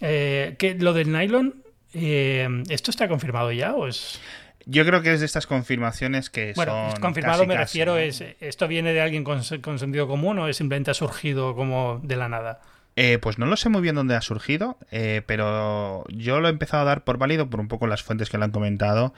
Eh, 0.03 0.57
que 0.59 0.75
lo 0.75 0.93
del 0.93 1.13
nylon, 1.13 1.63
eh, 1.95 2.49
¿esto 2.69 2.91
está 2.91 3.09
confirmado 3.09 3.53
ya 3.53 3.75
o 3.75 3.87
es...? 3.87 4.21
Yo 4.65 4.85
creo 4.85 5.03
que 5.03 5.13
es 5.13 5.21
de 5.21 5.27
estas 5.27 5.49
confirmaciones 5.49 6.31
que 6.31 6.53
bueno, 6.55 6.91
son. 6.93 7.01
confirmado 7.01 7.47
me 7.47 7.57
refiero, 7.57 7.97
es 7.97 8.23
¿esto 8.39 8.69
viene 8.69 8.93
de 8.93 9.01
alguien 9.01 9.25
con, 9.25 9.43
sentido 9.43 10.07
común 10.07 10.39
o 10.39 10.47
es 10.47 10.57
simplemente 10.57 10.93
ha 10.93 10.95
surgido 10.95 11.57
como 11.57 12.01
de 12.05 12.15
la 12.15 12.29
nada? 12.29 12.61
Eh, 12.95 13.19
pues 13.21 13.39
no 13.39 13.47
lo 13.47 13.57
sé 13.57 13.71
muy 13.71 13.81
bien 13.81 13.97
dónde 13.97 14.15
ha 14.15 14.21
surgido, 14.21 14.79
pero 15.27 16.05
yo 16.11 16.39
lo 16.39 16.47
he 16.47 16.53
empezado 16.53 16.83
a 16.83 16.87
dar 16.87 17.03
por 17.03 17.19
válido 17.19 17.51
por 17.51 17.59
un 17.59 17.67
poco 17.67 17.89
las 17.89 18.05
fuentes 18.05 18.31
que 18.31 18.39
lo 18.39 18.45
han 18.45 18.53
comentado 18.53 19.15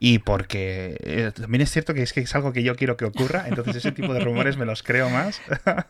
y 0.00 0.20
porque 0.20 0.96
eh, 1.00 1.32
también 1.34 1.62
es 1.62 1.72
cierto 1.72 1.92
que 1.92 2.02
es 2.02 2.12
que 2.12 2.20
es 2.20 2.34
algo 2.34 2.52
que 2.52 2.62
yo 2.62 2.76
quiero 2.76 2.96
que 2.96 3.04
ocurra, 3.04 3.46
entonces 3.48 3.76
ese 3.76 3.92
tipo 3.92 4.14
de 4.14 4.20
rumores 4.20 4.56
me 4.56 4.64
los 4.64 4.84
creo 4.84 5.10
más. 5.10 5.40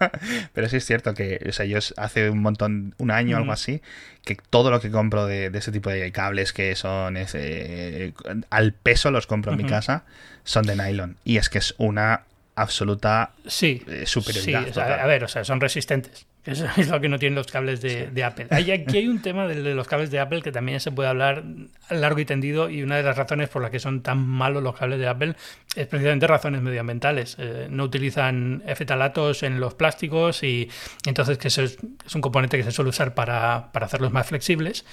Pero 0.54 0.68
sí 0.68 0.76
es 0.76 0.86
cierto 0.86 1.12
que, 1.12 1.44
o 1.46 1.52
sea, 1.52 1.66
yo 1.66 1.78
hace 1.98 2.30
un 2.30 2.40
montón, 2.40 2.94
un 2.96 3.10
año 3.10 3.36
o 3.36 3.40
algo 3.40 3.52
así, 3.52 3.82
que 4.24 4.36
todo 4.48 4.70
lo 4.70 4.80
que 4.80 4.90
compro 4.90 5.26
de, 5.26 5.50
ese 5.52 5.72
tipo 5.72 5.90
de 5.90 6.10
cables 6.10 6.54
que 6.54 6.74
son 6.74 7.18
ese, 7.18 8.14
al 8.48 8.72
peso 8.72 9.10
los 9.10 9.26
compro 9.26 9.52
en 9.52 9.58
mi 9.58 9.64
casa, 9.64 10.04
son 10.44 10.64
de 10.64 10.74
nylon. 10.74 11.16
Y 11.24 11.36
es 11.36 11.50
que 11.50 11.58
es 11.58 11.74
una 11.76 12.22
absoluta 12.54 13.32
sí, 13.46 13.82
eh, 13.88 14.06
superioridad. 14.06 14.66
Sí, 14.72 14.80
a 14.80 15.06
ver, 15.06 15.24
o 15.24 15.28
sea, 15.28 15.44
son 15.44 15.60
resistentes. 15.60 16.26
Eso 16.44 16.66
es 16.76 16.88
lo 16.88 17.00
que 17.00 17.08
no 17.08 17.18
tienen 17.18 17.34
los 17.34 17.46
cables 17.46 17.80
de, 17.80 18.24
Apple. 18.24 18.46
aquí 18.50 18.96
hay 18.96 19.08
un 19.08 19.20
tema 19.20 19.46
de, 19.46 19.74
los 19.74 19.86
cables 19.86 20.10
de 20.10 20.18
Apple 20.18 20.42
que 20.42 20.52
también 20.52 20.80
se 20.80 20.90
puede 20.90 21.08
hablar 21.08 21.44
largo 21.90 22.18
y 22.20 22.24
tendido 22.24 22.70
y 22.70 22.82
una 22.82 22.96
de 22.96 23.02
las 23.02 23.16
razones 23.16 23.48
por 23.48 23.62
las 23.62 23.70
que 23.70 23.78
son 23.80 24.02
tan 24.02 24.18
malos 24.26 24.62
los 24.62 24.76
cables 24.76 24.98
de 24.98 25.08
Apple 25.08 25.34
es 25.76 25.86
precisamente 25.86 26.26
razones 26.26 26.62
medioambientales. 26.62 27.36
Eh, 27.38 27.68
no 27.70 27.84
utilizan 27.84 28.62
fetalatos 28.74 29.42
en 29.42 29.60
los 29.60 29.74
plásticos 29.74 30.42
y, 30.42 30.70
entonces 31.04 31.38
que 31.38 31.48
eso 31.48 31.62
es, 31.62 31.78
un 32.14 32.20
componente 32.20 32.56
que 32.56 32.64
se 32.64 32.72
suele 32.72 32.90
usar 32.90 33.14
para, 33.14 33.70
hacerlos 33.72 34.12
más 34.12 34.26
flexibles 34.26 34.84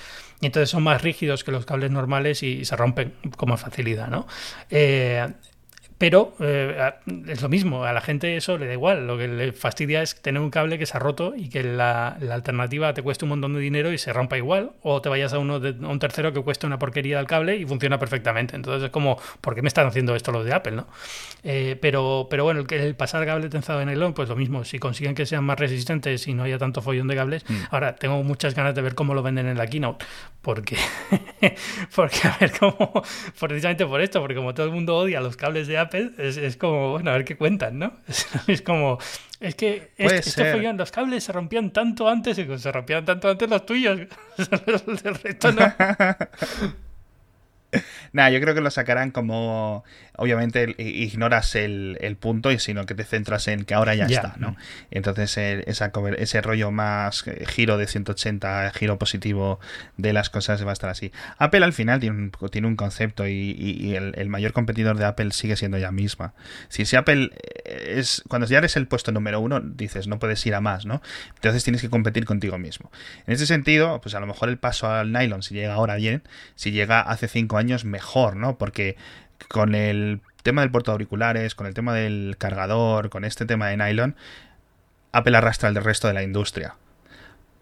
y 0.41 0.47
entonces 0.47 0.69
son 0.69 0.83
más 0.83 1.01
rígidos 1.01 1.43
que 1.43 1.51
los 1.51 1.65
cables 1.65 1.91
normales 1.91 2.43
y, 2.43 2.65
se 2.65 2.75
rompen 2.75 3.13
con 3.37 3.49
más 3.49 3.61
facilidad. 3.61 4.07
¿no? 4.07 4.27
Eh, 4.69 5.25
pero 5.97 6.35
eh, 6.41 6.91
es 7.27 7.41
lo 7.41 7.47
mismo, 7.47 7.85
a 7.85 7.93
la 7.93 8.01
gente 8.01 8.35
eso 8.35 8.57
le 8.57 8.67
da 8.67 8.73
igual. 8.73 9.07
Lo 9.07 9.17
que 9.17 9.29
le 9.29 9.53
fastidia 9.53 10.01
es 10.01 10.21
tener 10.21 10.41
un 10.41 10.49
cable 10.49 10.77
que 10.77 10.85
se 10.85 10.97
ha 10.97 10.99
roto 10.99 11.33
y 11.35 11.47
que 11.49 11.63
la, 11.63 12.09
alternativa 12.31 12.93
te 12.93 13.01
cueste 13.01 13.23
un 13.23 13.29
montón 13.29 13.53
de 13.53 13.61
dinero 13.61 13.93
y 13.93 13.97
se 13.97 14.11
rompa 14.11 14.37
igual, 14.37 14.71
o 14.81 15.01
te 15.01 15.07
vayas 15.07 15.33
a, 15.33 15.39
uno 15.39 15.59
de, 15.59 15.71
un 15.71 15.99
tercero 15.99 16.33
que 16.33 16.41
cueste 16.41 16.67
una 16.67 16.77
porquería 16.77 17.17
del 17.17 17.27
cable 17.27 17.55
y 17.55 17.65
funciona 17.65 17.97
perfectamente. 17.97 18.55
Entonces 18.55 18.83
es 18.83 18.89
como, 18.89 19.17
¿por 19.39 19.55
qué 19.55 19.61
me 19.61 19.69
están 19.69 19.87
haciendo 19.87 20.15
esto 20.15 20.31
los 20.31 20.43
de 20.43 20.53
Apple? 20.53 20.73
¿no? 20.73 20.87
Eh, 21.43 21.77
pero, 21.81 22.27
pero 22.29 22.43
bueno, 22.43 22.65
el, 22.67 22.73
el 22.73 22.95
pasar 22.95 23.25
cable 23.25 23.47
tensado 23.49 23.79
en 23.81 23.87
nylon, 23.87 24.13
pues 24.13 24.27
lo 24.27 24.35
mismo. 24.35 24.65
Si 24.65 24.79
consiguen 24.79 25.15
que 25.15 25.25
sean 25.25 25.45
más 25.45 25.57
resistentes 25.57 26.27
y 26.27 26.33
no 26.33 26.43
haya 26.43 26.57
tanto 26.57 26.81
follón 26.81 27.07
de 27.07 27.15
cables, 27.15 27.45
mm. 27.49 27.55
ahora 27.71 27.95
tengo 27.95 28.21
muchas 28.23 28.53
ganas 28.53 28.75
de 28.75 28.81
ver 28.81 28.95
cómo 28.95 29.13
lo 29.13 29.23
venden 29.23 29.47
en 29.47 29.57
la 29.57 29.67
keynote, 29.67 30.05
porque, 30.41 30.77
porque 31.95 32.27
a 32.27 32.37
ver 32.39 32.51
cómo, 32.59 33.01
precisamente 33.39 33.85
por 33.85 34.01
esto, 34.01 34.19
porque 34.19 34.35
como 34.35 34.53
todo 34.53 34.65
el 34.65 34.71
mundo 34.73 34.97
odia 34.97 35.21
los 35.21 35.37
cables 35.37 35.67
de 35.67 35.77
Apple, 35.77 35.84
es, 35.93 36.57
como, 36.57 36.91
bueno, 36.91 37.11
a 37.11 37.13
ver 37.13 37.25
qué 37.25 37.37
cuentan, 37.37 37.79
¿no? 37.79 37.93
Es, 38.47 38.61
como, 38.61 38.99
es 39.39 39.55
que 39.55 39.91
este, 39.97 40.73
los 40.73 40.91
cables 40.91 41.23
se 41.23 41.31
rompían 41.31 41.71
tanto 41.71 42.07
antes 42.07 42.37
y 42.37 42.57
se 42.57 42.71
rompían 42.71 43.05
tanto 43.05 43.29
antes 43.29 43.49
los 43.49 43.65
tuyos. 43.65 43.99
El 44.37 45.15
resto 45.15 45.51
no. 45.51 45.73
Nada, 48.11 48.29
yo 48.29 48.39
creo 48.41 48.55
que 48.55 48.61
lo 48.61 48.71
sacarán 48.71 49.11
como. 49.11 49.83
Obviamente 50.17 50.75
ignoras 50.77 51.55
el, 51.55 52.17
punto, 52.19 52.51
y 52.51 52.59
sino 52.59 52.85
que 52.85 52.95
te 52.95 53.03
centras 53.03 53.49
en 53.49 53.65
que 53.65 53.73
ahora 53.73 53.95
ya, 53.95 54.05
está, 54.05 54.35
¿no? 54.37 54.55
Entonces, 54.89 55.37
esa, 55.37 55.91
ese 56.17 56.41
rollo 56.41 56.71
más 56.71 57.27
eh, 57.27 57.45
giro 57.45 57.77
de 57.77 57.85
180, 57.85 58.71
giro 58.71 58.97
positivo 58.97 59.59
de 59.97 60.13
las 60.13 60.29
cosas 60.29 60.65
va 60.65 60.69
a 60.69 60.73
estar 60.73 60.89
así. 60.89 61.11
Apple 61.37 61.65
al 61.65 61.73
final 61.73 61.99
tiene 61.99 62.15
un, 62.15 62.31
tiene 62.49 62.67
un 62.67 62.77
concepto 62.77 63.27
y, 63.27 63.95
el, 63.95 64.29
mayor 64.29 64.53
competidor 64.53 64.97
de 64.97 65.05
Apple 65.05 65.31
sigue 65.31 65.57
siendo 65.57 65.77
ella 65.77 65.91
misma. 65.91 66.33
Si, 66.69 66.85
si 66.85 66.95
Apple 66.95 67.31
eh, 67.65 67.95
es. 67.97 68.23
Cuando 68.27 68.47
ya 68.47 68.59
eres 68.59 68.77
el 68.77 68.87
puesto 68.87 69.11
número 69.11 69.39
uno, 69.39 69.59
dices, 69.59 70.07
no 70.07 70.19
puedes 70.19 70.45
ir 70.45 70.55
a 70.55 70.61
más, 70.61 70.85
¿no? 70.85 71.01
Entonces 71.35 71.63
tienes 71.63 71.81
que 71.81 71.89
competir 71.89 72.25
contigo 72.25 72.57
mismo. 72.57 72.91
En 73.27 73.33
ese 73.33 73.45
sentido, 73.45 73.99
pues 74.01 74.15
a 74.15 74.19
lo 74.19 74.27
mejor 74.27 74.49
el 74.49 74.57
paso 74.57 74.89
al 74.89 75.11
nylon, 75.11 75.43
si 75.43 75.53
llega 75.55 75.73
ahora 75.73 75.95
bien, 75.95 76.23
si 76.55 76.71
llega 76.71 77.01
hace 77.01 77.27
cinco 77.27 77.57
años, 77.57 77.64
mejor, 77.85 78.35
¿no? 78.35 78.57
Porque 78.57 78.95
con 79.49 79.75
el 79.75 80.21
tema 80.43 80.61
del 80.61 80.71
puerto 80.71 80.91
auriculares, 80.91 81.55
con 81.55 81.67
el 81.67 81.73
tema 81.73 81.93
del 81.93 82.35
cargador, 82.37 83.09
con 83.09 83.25
este 83.25 83.45
tema 83.45 83.67
de 83.67 83.77
nylon, 83.77 84.15
Apple 85.11 85.37
arrastra 85.37 85.69
el 85.69 85.75
resto 85.75 86.07
de 86.07 86.13
la 86.13 86.23
industria 86.23 86.75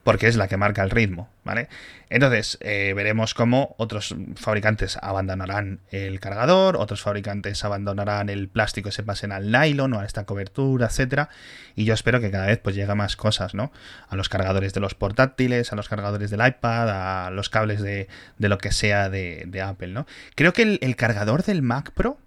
porque 0.04 0.28
es 0.28 0.36
la 0.36 0.48
que 0.48 0.58
marca 0.58 0.84
el 0.84 0.90
ritmo, 0.90 1.30
¿vale? 1.44 1.70
Entonces, 2.10 2.58
eh, 2.62 2.94
veremos 2.96 3.34
cómo 3.34 3.74
otros 3.78 4.16
fabricantes 4.36 4.98
abandonarán 5.02 5.80
el 5.90 6.20
cargador, 6.20 6.76
otros 6.78 7.02
fabricantes 7.02 7.64
abandonarán 7.64 8.30
el 8.30 8.50
plástico 8.50 8.90
y 8.90 8.92
se 8.92 9.04
pasen 9.04 9.32
al 9.32 9.52
nylon 9.52 9.94
o 9.94 10.00
a 10.00 10.06
esta 10.06 10.26
cobertura, 10.26 10.88
etcétera, 10.88 11.30
y 11.76 11.86
yo 11.86 11.94
espero 11.94 12.20
que 12.20 12.32
cada 12.32 12.48
vez 12.48 12.60
pues 12.60 12.76
llegue 12.76 12.94
más 12.96 13.16
cosas, 13.16 13.56
¿no? 13.56 13.72
A 14.10 14.16
los 14.16 14.30
cargadores 14.30 14.74
de 14.74 14.82
los 14.82 14.94
portátiles, 14.94 15.72
a 15.72 15.76
los 15.76 15.90
cargadores 15.90 16.30
del 16.30 16.46
iPad, 16.46 17.28
a 17.28 17.32
los 17.32 17.50
cables 17.50 17.82
de, 17.82 18.08
lo 18.38 18.58
que 18.58 18.72
sea 18.72 19.10
de, 19.10 19.62
Apple, 19.64 19.88
¿no? 19.88 20.06
Creo 20.36 20.54
que 20.54 20.64
el, 20.64 20.80
el 20.82 20.96
cargador 20.96 21.44
del 21.44 21.62
Mac 21.62 21.92
Pro 21.92 22.18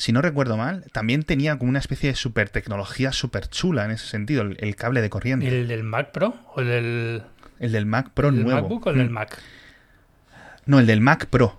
si 0.00 0.12
no 0.12 0.22
recuerdo 0.22 0.56
mal, 0.56 0.84
también 0.92 1.24
tenía 1.24 1.58
como 1.58 1.68
una 1.68 1.78
especie 1.78 2.08
de 2.08 2.16
super 2.16 2.48
tecnología 2.48 3.12
súper 3.12 3.48
chula 3.48 3.84
en 3.84 3.90
ese 3.90 4.06
sentido, 4.06 4.42
el, 4.42 4.76
cable 4.76 5.02
de 5.02 5.10
corriente. 5.10 5.46
¿El 5.46 5.68
del 5.68 5.82
Mac 5.82 6.10
Pro 6.10 6.34
o 6.54 6.62
el 6.62 6.68
del... 6.68 7.22
El 7.58 7.72
del 7.72 7.84
Mac 7.84 8.08
Pro 8.14 8.30
¿El 8.30 8.42
nuevo. 8.42 8.62
MacBook 8.62 8.86
o 8.86 8.90
el 8.90 8.96
del 8.96 9.10
mm. 9.10 9.12
Mac? 9.12 9.38
No, 10.64 10.78
el 10.78 10.86
del 10.86 11.02
Mac 11.02 11.26
Pro. 11.26 11.54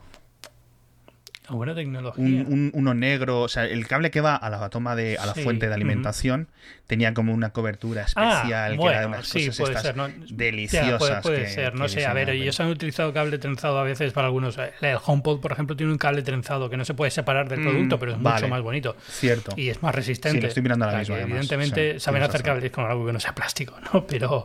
Buena 1.49 1.75
tecnología. 1.75 2.23
Un, 2.47 2.71
uno 2.73 2.95
negro, 2.95 3.41
o 3.41 3.47
sea, 3.47 3.65
el 3.65 3.85
cable 3.85 4.09
que 4.09 4.21
va 4.21 4.35
a 4.35 4.49
la 4.49 4.69
toma 4.69 4.95
de, 4.95 5.17
a 5.19 5.27
la 5.27 5.35
fuente 5.35 5.67
de 5.67 5.75
alimentación 5.75 6.47
tenía 6.91 7.13
como 7.13 7.33
una 7.33 7.51
cobertura 7.51 8.05
ah, 8.17 8.41
especial 8.41 8.77
que 8.77 8.85
era 8.85 8.99
de 8.99 9.05
unas 9.05 9.25
sí, 9.25 9.49
puede 9.57 9.79
ser, 9.79 9.95
deliciosas. 10.29 11.21
puede, 11.23 11.47
ser, 11.47 11.73
no 11.73 11.87
sé, 11.87 12.05
a 12.05 12.11
ver, 12.11 12.31
ellos 12.31 12.59
han 12.59 12.67
utilizado 12.67 13.13
cable 13.13 13.37
trenzado 13.37 13.79
a 13.79 13.83
veces 13.83 14.11
para 14.11 14.27
algunos. 14.27 14.57
El 14.57 14.97
HomePod, 15.01 15.39
por 15.39 15.53
ejemplo, 15.53 15.77
tiene 15.77 15.93
un 15.93 15.97
cable 15.97 16.21
trenzado 16.21 16.69
que 16.69 16.75
no 16.75 16.83
se 16.83 16.93
puede 16.93 17.09
separar 17.09 17.47
del 17.47 17.61
mm, 17.61 17.63
producto, 17.63 17.97
pero 17.97 18.11
es 18.11 18.17
mucho 18.17 18.45
más 18.49 18.61
bonito. 18.61 18.97
Cierto. 19.07 19.53
Y 19.55 19.69
es 19.69 19.81
más 19.81 19.95
resistente. 19.95 20.41
Sí, 20.41 20.47
estoy 20.47 20.63
mirando 20.63 20.85
la 20.85 20.97
misma. 20.97 21.17
evidentemente 21.21 21.97
saben 21.97 22.23
hacer 22.23 22.43
cables 22.43 22.69
con 22.71 22.83
algo 22.83 23.05
que 23.05 23.13
no 23.13 23.21
sea 23.21 23.33
plástico, 23.33 23.79
¿no? 23.93 24.05
Pero 24.11 24.43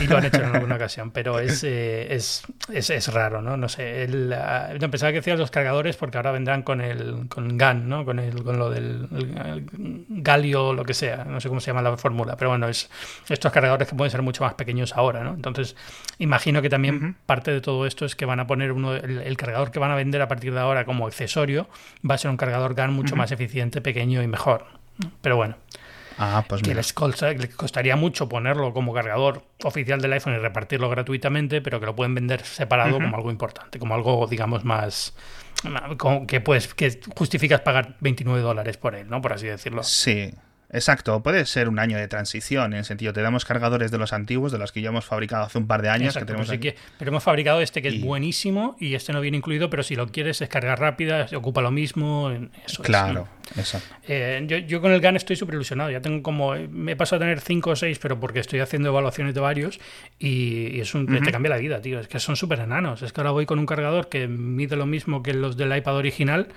y 0.00 0.06
lo 0.06 0.16
han 0.16 0.24
hecho 0.24 0.38
en 0.42 0.54
alguna 0.54 0.76
ocasión, 0.76 1.10
pero 1.10 1.38
es, 1.38 1.62
eh, 1.64 2.14
es, 2.14 2.42
es, 2.72 2.88
es, 2.88 3.12
raro, 3.12 3.42
¿no? 3.42 3.58
No 3.58 3.68
sé. 3.68 4.04
El, 4.04 4.34
uh, 4.34 4.90
pensaba 4.90 5.12
que 5.12 5.18
decías 5.18 5.38
los 5.38 5.50
cargadores 5.50 5.96
porque 5.96 6.16
ahora 6.16 6.32
vendrán 6.32 6.62
con 6.62 6.80
el 6.80 7.28
con 7.28 7.58
GAN, 7.58 7.86
¿no? 7.86 8.06
Con, 8.06 8.18
el, 8.18 8.42
con 8.42 8.58
lo 8.58 8.70
del 8.70 9.08
galio, 10.08 10.72
lo 10.72 10.84
que 10.84 10.94
sea, 10.94 11.24
no 11.24 11.38
sé 11.40 11.48
cómo 11.48 11.60
se 11.60 11.65
llama 11.66 11.82
la 11.82 11.96
fórmula, 11.96 12.36
pero 12.36 12.50
bueno, 12.50 12.68
es 12.68 12.90
estos 13.28 13.52
cargadores 13.52 13.88
que 13.88 13.94
pueden 13.94 14.10
ser 14.10 14.22
mucho 14.22 14.44
más 14.44 14.54
pequeños 14.54 14.96
ahora, 14.96 15.24
¿no? 15.24 15.30
Entonces, 15.30 15.76
imagino 16.18 16.62
que 16.62 16.68
también 16.68 17.16
parte 17.26 17.50
de 17.50 17.60
todo 17.60 17.86
esto 17.86 18.04
es 18.04 18.16
que 18.16 18.24
van 18.24 18.40
a 18.40 18.46
poner 18.46 18.72
uno 18.72 18.94
el, 18.94 19.36
cargador 19.36 19.70
que 19.70 19.78
van 19.78 19.90
a 19.90 19.94
vender 19.94 20.22
a 20.22 20.28
partir 20.28 20.52
de 20.52 20.60
ahora 20.60 20.84
como 20.84 21.06
accesorio 21.06 21.68
va 22.08 22.14
a 22.14 22.18
ser 22.18 22.30
un 22.30 22.36
cargador 22.36 22.74
GAN 22.74 22.92
mucho 22.92 23.16
más 23.16 23.32
eficiente, 23.32 23.80
pequeño 23.80 24.22
y 24.22 24.26
mejor. 24.26 24.66
Pero 25.20 25.36
bueno. 25.36 25.56
Ah, 26.18 26.44
pues 26.48 26.62
que 26.62 26.74
les, 26.74 26.94
costaría 26.94 27.94
mucho 27.94 28.26
ponerlo 28.26 28.72
como 28.72 28.94
cargador 28.94 29.42
oficial 29.64 30.00
del 30.00 30.14
iPhone 30.14 30.34
y 30.34 30.38
repartirlo 30.38 30.88
gratuitamente, 30.88 31.60
pero 31.60 31.78
que 31.78 31.84
lo 31.84 31.94
pueden 31.94 32.14
vender 32.14 32.42
separado 32.42 32.94
como 32.94 33.16
algo 33.16 33.30
importante, 33.30 33.78
como 33.78 33.94
algo, 33.94 34.26
digamos, 34.26 34.64
más, 34.64 35.14
que 36.26 36.40
puedes 36.40 36.72
que 36.72 37.00
justificas 37.14 37.60
pagar 37.60 37.96
29 38.00 38.40
dólares 38.40 38.78
por 38.78 38.94
él, 38.94 39.08
¿no? 39.10 39.20
Por 39.20 39.34
así 39.34 39.46
decirlo. 39.46 39.82
Sí. 39.82 40.32
Exacto, 40.70 41.22
puede 41.22 41.46
ser 41.46 41.68
un 41.68 41.78
año 41.78 41.96
de 41.96 42.08
transición, 42.08 42.72
en 42.72 42.80
el 42.80 42.84
sentido, 42.84 43.12
te 43.12 43.22
damos 43.22 43.44
cargadores 43.44 43.90
de 43.90 43.98
los 43.98 44.12
antiguos, 44.12 44.50
de 44.50 44.58
los 44.58 44.72
que 44.72 44.80
ya 44.80 44.88
hemos 44.88 45.04
fabricado 45.04 45.44
hace 45.44 45.58
un 45.58 45.66
par 45.66 45.80
de 45.80 45.90
años. 45.90 46.16
que 46.16 46.24
tenemos 46.24 46.48
pero, 46.48 46.74
pero, 46.98 47.10
hemos 47.10 47.22
fabricado 47.22 47.60
este 47.60 47.82
que 47.82 47.88
es 47.88 48.00
buenísimo 48.00 48.76
y 48.80 48.94
este 48.94 49.12
no 49.12 49.20
viene 49.20 49.36
incluido, 49.36 49.70
pero 49.70 49.82
si 49.82 49.94
lo 49.94 50.08
quieres 50.08 50.42
es 50.42 50.48
carga 50.48 50.74
rápida, 50.74 51.28
se 51.28 51.36
ocupa 51.36 51.60
lo 51.60 51.70
mismo. 51.70 52.32
Eso 52.66 52.82
claro, 52.82 53.28
exacto. 53.56 53.94
Eh, 54.08 54.64
yo, 54.66 54.80
con 54.80 54.90
el 54.90 55.00
GAN 55.00 55.16
estoy 55.16 55.36
súper 55.36 55.54
ilusionado, 55.54 55.90
ya 55.90 56.00
tengo 56.00 56.22
como, 56.22 56.54
me 56.54 56.92
he 56.92 56.96
pasado 56.96 57.22
a 57.22 57.26
tener 57.26 57.40
5 57.40 57.70
o 57.70 57.76
6, 57.76 57.98
pero 58.00 58.18
porque 58.18 58.40
estoy 58.40 58.58
haciendo 58.58 58.88
evaluaciones 58.88 59.34
de 59.34 59.40
varios 59.40 59.78
y, 60.18 60.80
es 60.80 60.94
un, 60.94 61.06
te 61.06 61.30
cambia 61.30 61.50
la 61.50 61.58
vida, 61.58 61.80
tío, 61.80 62.00
es 62.00 62.08
que 62.08 62.18
son 62.18 62.34
súper 62.34 62.58
enanos, 62.58 63.02
es 63.02 63.12
que 63.12 63.20
ahora 63.20 63.30
voy 63.30 63.46
con 63.46 63.60
un 63.60 63.66
cargador 63.66 64.08
que 64.08 64.26
mide 64.26 64.74
lo 64.74 64.86
mismo 64.86 65.22
que 65.22 65.32
los 65.32 65.56
del 65.56 65.76
iPad 65.76 65.94
original 65.94 66.48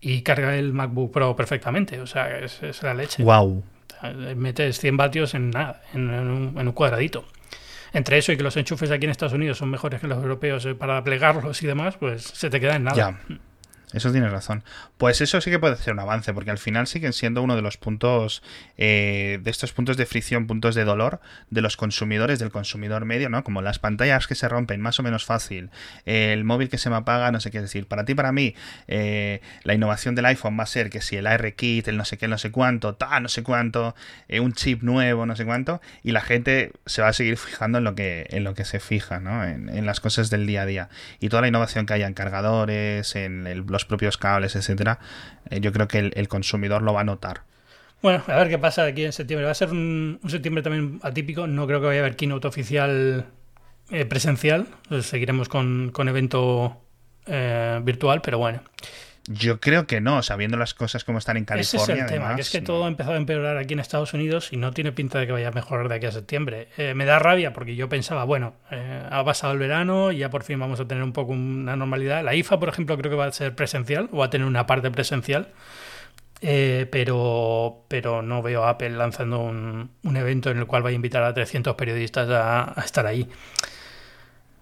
y 0.00 0.22
carga 0.22 0.56
el 0.56 0.72
MacBook 0.72 1.12
Pro 1.12 1.34
perfectamente. 1.36 2.00
O 2.00 2.06
sea, 2.06 2.38
es, 2.38 2.82
la 2.82 2.94
leche. 2.94 3.22
Wow. 3.22 3.64
Metes 4.36 4.78
100 4.80 4.96
vatios 4.96 5.34
en 5.34 5.50
nada, 5.50 5.82
en, 5.94 6.10
un, 6.10 6.72
cuadradito. 6.72 7.24
Entre 7.92 8.18
eso 8.18 8.32
y 8.32 8.36
que 8.36 8.42
los 8.42 8.56
enchufes 8.56 8.90
aquí 8.90 9.04
en 9.04 9.10
Estados 9.10 9.32
Unidos 9.32 9.58
son 9.58 9.70
mejores 9.70 10.00
que 10.00 10.08
los 10.08 10.18
europeos 10.18 10.66
eh, 10.66 10.74
para 10.74 11.02
plegarlos 11.04 11.62
y 11.62 11.66
demás, 11.66 11.96
pues 11.96 12.24
se 12.24 12.50
te 12.50 12.60
queda 12.60 12.76
en 12.76 12.84
nada. 12.84 12.96
Ya. 12.96 13.38
Eso 13.94 14.10
tienes 14.10 14.32
razón. 14.32 14.64
Pues 14.98 15.20
eso 15.20 15.40
sí 15.40 15.50
que 15.50 15.58
puede 15.58 15.76
ser 15.76 15.92
un 15.92 16.00
avance, 16.00 16.34
porque 16.34 16.50
al 16.50 16.58
final 16.58 16.86
siguen 16.86 17.12
siendo 17.12 17.42
uno 17.42 17.54
de 17.54 17.62
los 17.62 17.76
puntos, 17.76 18.42
eh, 18.76 19.38
de 19.42 19.50
estos 19.50 19.72
puntos 19.72 19.96
de 19.96 20.04
fricción, 20.04 20.46
puntos 20.48 20.74
de 20.74 20.84
dolor 20.84 21.20
de 21.50 21.60
los 21.60 21.76
consumidores, 21.76 22.40
del 22.40 22.50
consumidor 22.50 23.04
medio, 23.04 23.28
¿no? 23.28 23.44
Como 23.44 23.62
las 23.62 23.78
pantallas 23.78 24.26
que 24.26 24.34
se 24.34 24.48
rompen 24.48 24.80
más 24.80 24.98
o 24.98 25.04
menos 25.04 25.24
fácil, 25.24 25.70
el 26.06 26.42
móvil 26.42 26.68
que 26.68 26.78
se 26.78 26.90
me 26.90 26.96
apaga, 26.96 27.30
no 27.30 27.40
sé 27.40 27.50
qué 27.52 27.60
decir. 27.60 27.86
Para 27.86 28.04
ti, 28.04 28.14
para 28.14 28.32
mí, 28.32 28.54
eh, 28.88 29.40
la 29.62 29.74
innovación 29.74 30.14
del 30.14 30.26
iPhone 30.26 30.58
va 30.58 30.64
a 30.64 30.66
ser 30.66 30.90
que 30.90 31.00
si 31.00 31.16
el 31.16 31.26
ARKit, 31.26 31.86
el 31.86 31.96
no 31.96 32.04
sé 32.04 32.18
qué, 32.18 32.26
no 32.26 32.38
sé 32.38 32.50
cuánto, 32.50 32.96
tal, 32.96 33.22
no 33.22 33.28
sé 33.28 33.44
cuánto, 33.44 33.94
eh, 34.28 34.40
un 34.40 34.54
chip 34.54 34.82
nuevo, 34.82 35.24
no 35.24 35.36
sé 35.36 35.44
cuánto, 35.44 35.80
y 36.02 36.10
la 36.10 36.20
gente 36.20 36.72
se 36.86 37.00
va 37.00 37.08
a 37.08 37.12
seguir 37.12 37.36
fijando 37.36 37.78
en 37.78 37.84
lo 37.84 37.94
que, 37.94 38.26
en 38.30 38.42
lo 38.42 38.54
que 38.54 38.64
se 38.64 38.80
fija, 38.80 39.20
¿no? 39.20 39.44
En, 39.44 39.68
en 39.68 39.86
las 39.86 40.00
cosas 40.00 40.30
del 40.30 40.46
día 40.46 40.62
a 40.62 40.66
día. 40.66 40.88
Y 41.20 41.28
toda 41.28 41.42
la 41.42 41.48
innovación 41.48 41.86
que 41.86 41.94
haya 41.94 42.08
en 42.08 42.14
cargadores, 42.14 43.14
en 43.14 43.46
el, 43.46 43.64
los 43.68 43.83
propios 43.86 44.16
cables, 44.18 44.56
etcétera, 44.56 44.98
eh, 45.50 45.60
yo 45.60 45.72
creo 45.72 45.88
que 45.88 45.98
el, 45.98 46.28
consumidor 46.28 46.82
lo 46.82 46.92
va 46.92 47.02
a 47.02 47.04
notar. 47.04 47.42
Bueno, 48.02 48.22
a 48.26 48.36
ver 48.36 48.48
qué 48.48 48.58
pasa 48.58 48.84
aquí 48.84 49.04
en 49.04 49.12
septiembre. 49.12 49.46
Va 49.46 49.52
a 49.52 49.54
ser 49.54 49.70
un, 49.70 50.20
septiembre 50.26 50.62
también 50.62 51.00
atípico. 51.02 51.46
No 51.46 51.66
creo 51.66 51.80
que 51.80 51.86
vaya 51.86 52.00
a 52.00 52.04
haber 52.04 52.16
keynote 52.16 52.46
oficial 52.46 53.26
eh, 53.90 54.04
presencial. 54.04 54.66
seguiremos 55.00 55.48
con, 55.48 55.90
con 55.90 56.08
evento 56.08 56.82
eh, 57.26 57.80
virtual, 57.82 58.20
pero 58.20 58.38
bueno. 58.38 58.62
Yo 59.26 59.58
creo 59.58 59.86
que 59.86 60.02
no, 60.02 60.22
sabiendo 60.22 60.58
las 60.58 60.74
cosas 60.74 61.02
como 61.02 61.16
están 61.16 61.38
en 61.38 61.46
California. 61.46 61.82
Ese 61.82 61.92
es 61.94 61.98
el 61.98 62.06
tema, 62.06 62.34
que 62.34 62.42
es 62.42 62.50
que 62.50 62.60
todo 62.60 62.84
ha 62.84 62.88
empezado 62.88 63.14
a 63.14 63.16
empeorar 63.16 63.56
aquí 63.56 63.72
en 63.72 63.80
Estados 63.80 64.12
Unidos 64.12 64.52
y 64.52 64.58
no 64.58 64.72
tiene 64.72 64.92
pinta 64.92 65.18
de 65.18 65.26
que 65.26 65.32
vaya 65.32 65.48
a 65.48 65.50
mejorar 65.50 65.88
de 65.88 65.94
aquí 65.94 66.04
a 66.04 66.12
septiembre. 66.12 66.68
Eh, 66.76 66.92
me 66.92 67.06
da 67.06 67.18
rabia 67.18 67.54
porque 67.54 67.74
yo 67.74 67.88
pensaba, 67.88 68.24
bueno, 68.24 68.52
eh, 68.70 69.02
ha 69.10 69.24
pasado 69.24 69.54
el 69.54 69.58
verano 69.58 70.12
y 70.12 70.18
ya 70.18 70.28
por 70.28 70.42
fin 70.42 70.60
vamos 70.60 70.78
a 70.78 70.86
tener 70.86 71.02
un 71.02 71.14
poco 71.14 71.32
una 71.32 71.74
normalidad. 71.74 72.22
La 72.22 72.34
IFA, 72.34 72.60
por 72.60 72.68
ejemplo, 72.68 72.98
creo 72.98 73.10
que 73.10 73.16
va 73.16 73.24
a 73.24 73.32
ser 73.32 73.54
presencial 73.54 74.10
o 74.12 74.18
va 74.18 74.26
a 74.26 74.30
tener 74.30 74.46
una 74.46 74.66
parte 74.66 74.90
presencial. 74.90 75.48
Eh, 76.42 76.86
pero, 76.92 77.86
pero 77.88 78.20
no 78.20 78.42
veo 78.42 78.64
a 78.64 78.70
Apple 78.70 78.90
lanzando 78.90 79.40
un, 79.40 79.88
evento 80.02 80.50
en 80.50 80.58
el 80.58 80.66
cual 80.66 80.82
vaya 80.82 80.92
a 80.92 80.96
invitar 80.96 81.22
a 81.22 81.32
300 81.32 81.74
periodistas 81.76 82.28
a, 82.28 82.74
estar 82.84 83.06
ahí. 83.06 83.26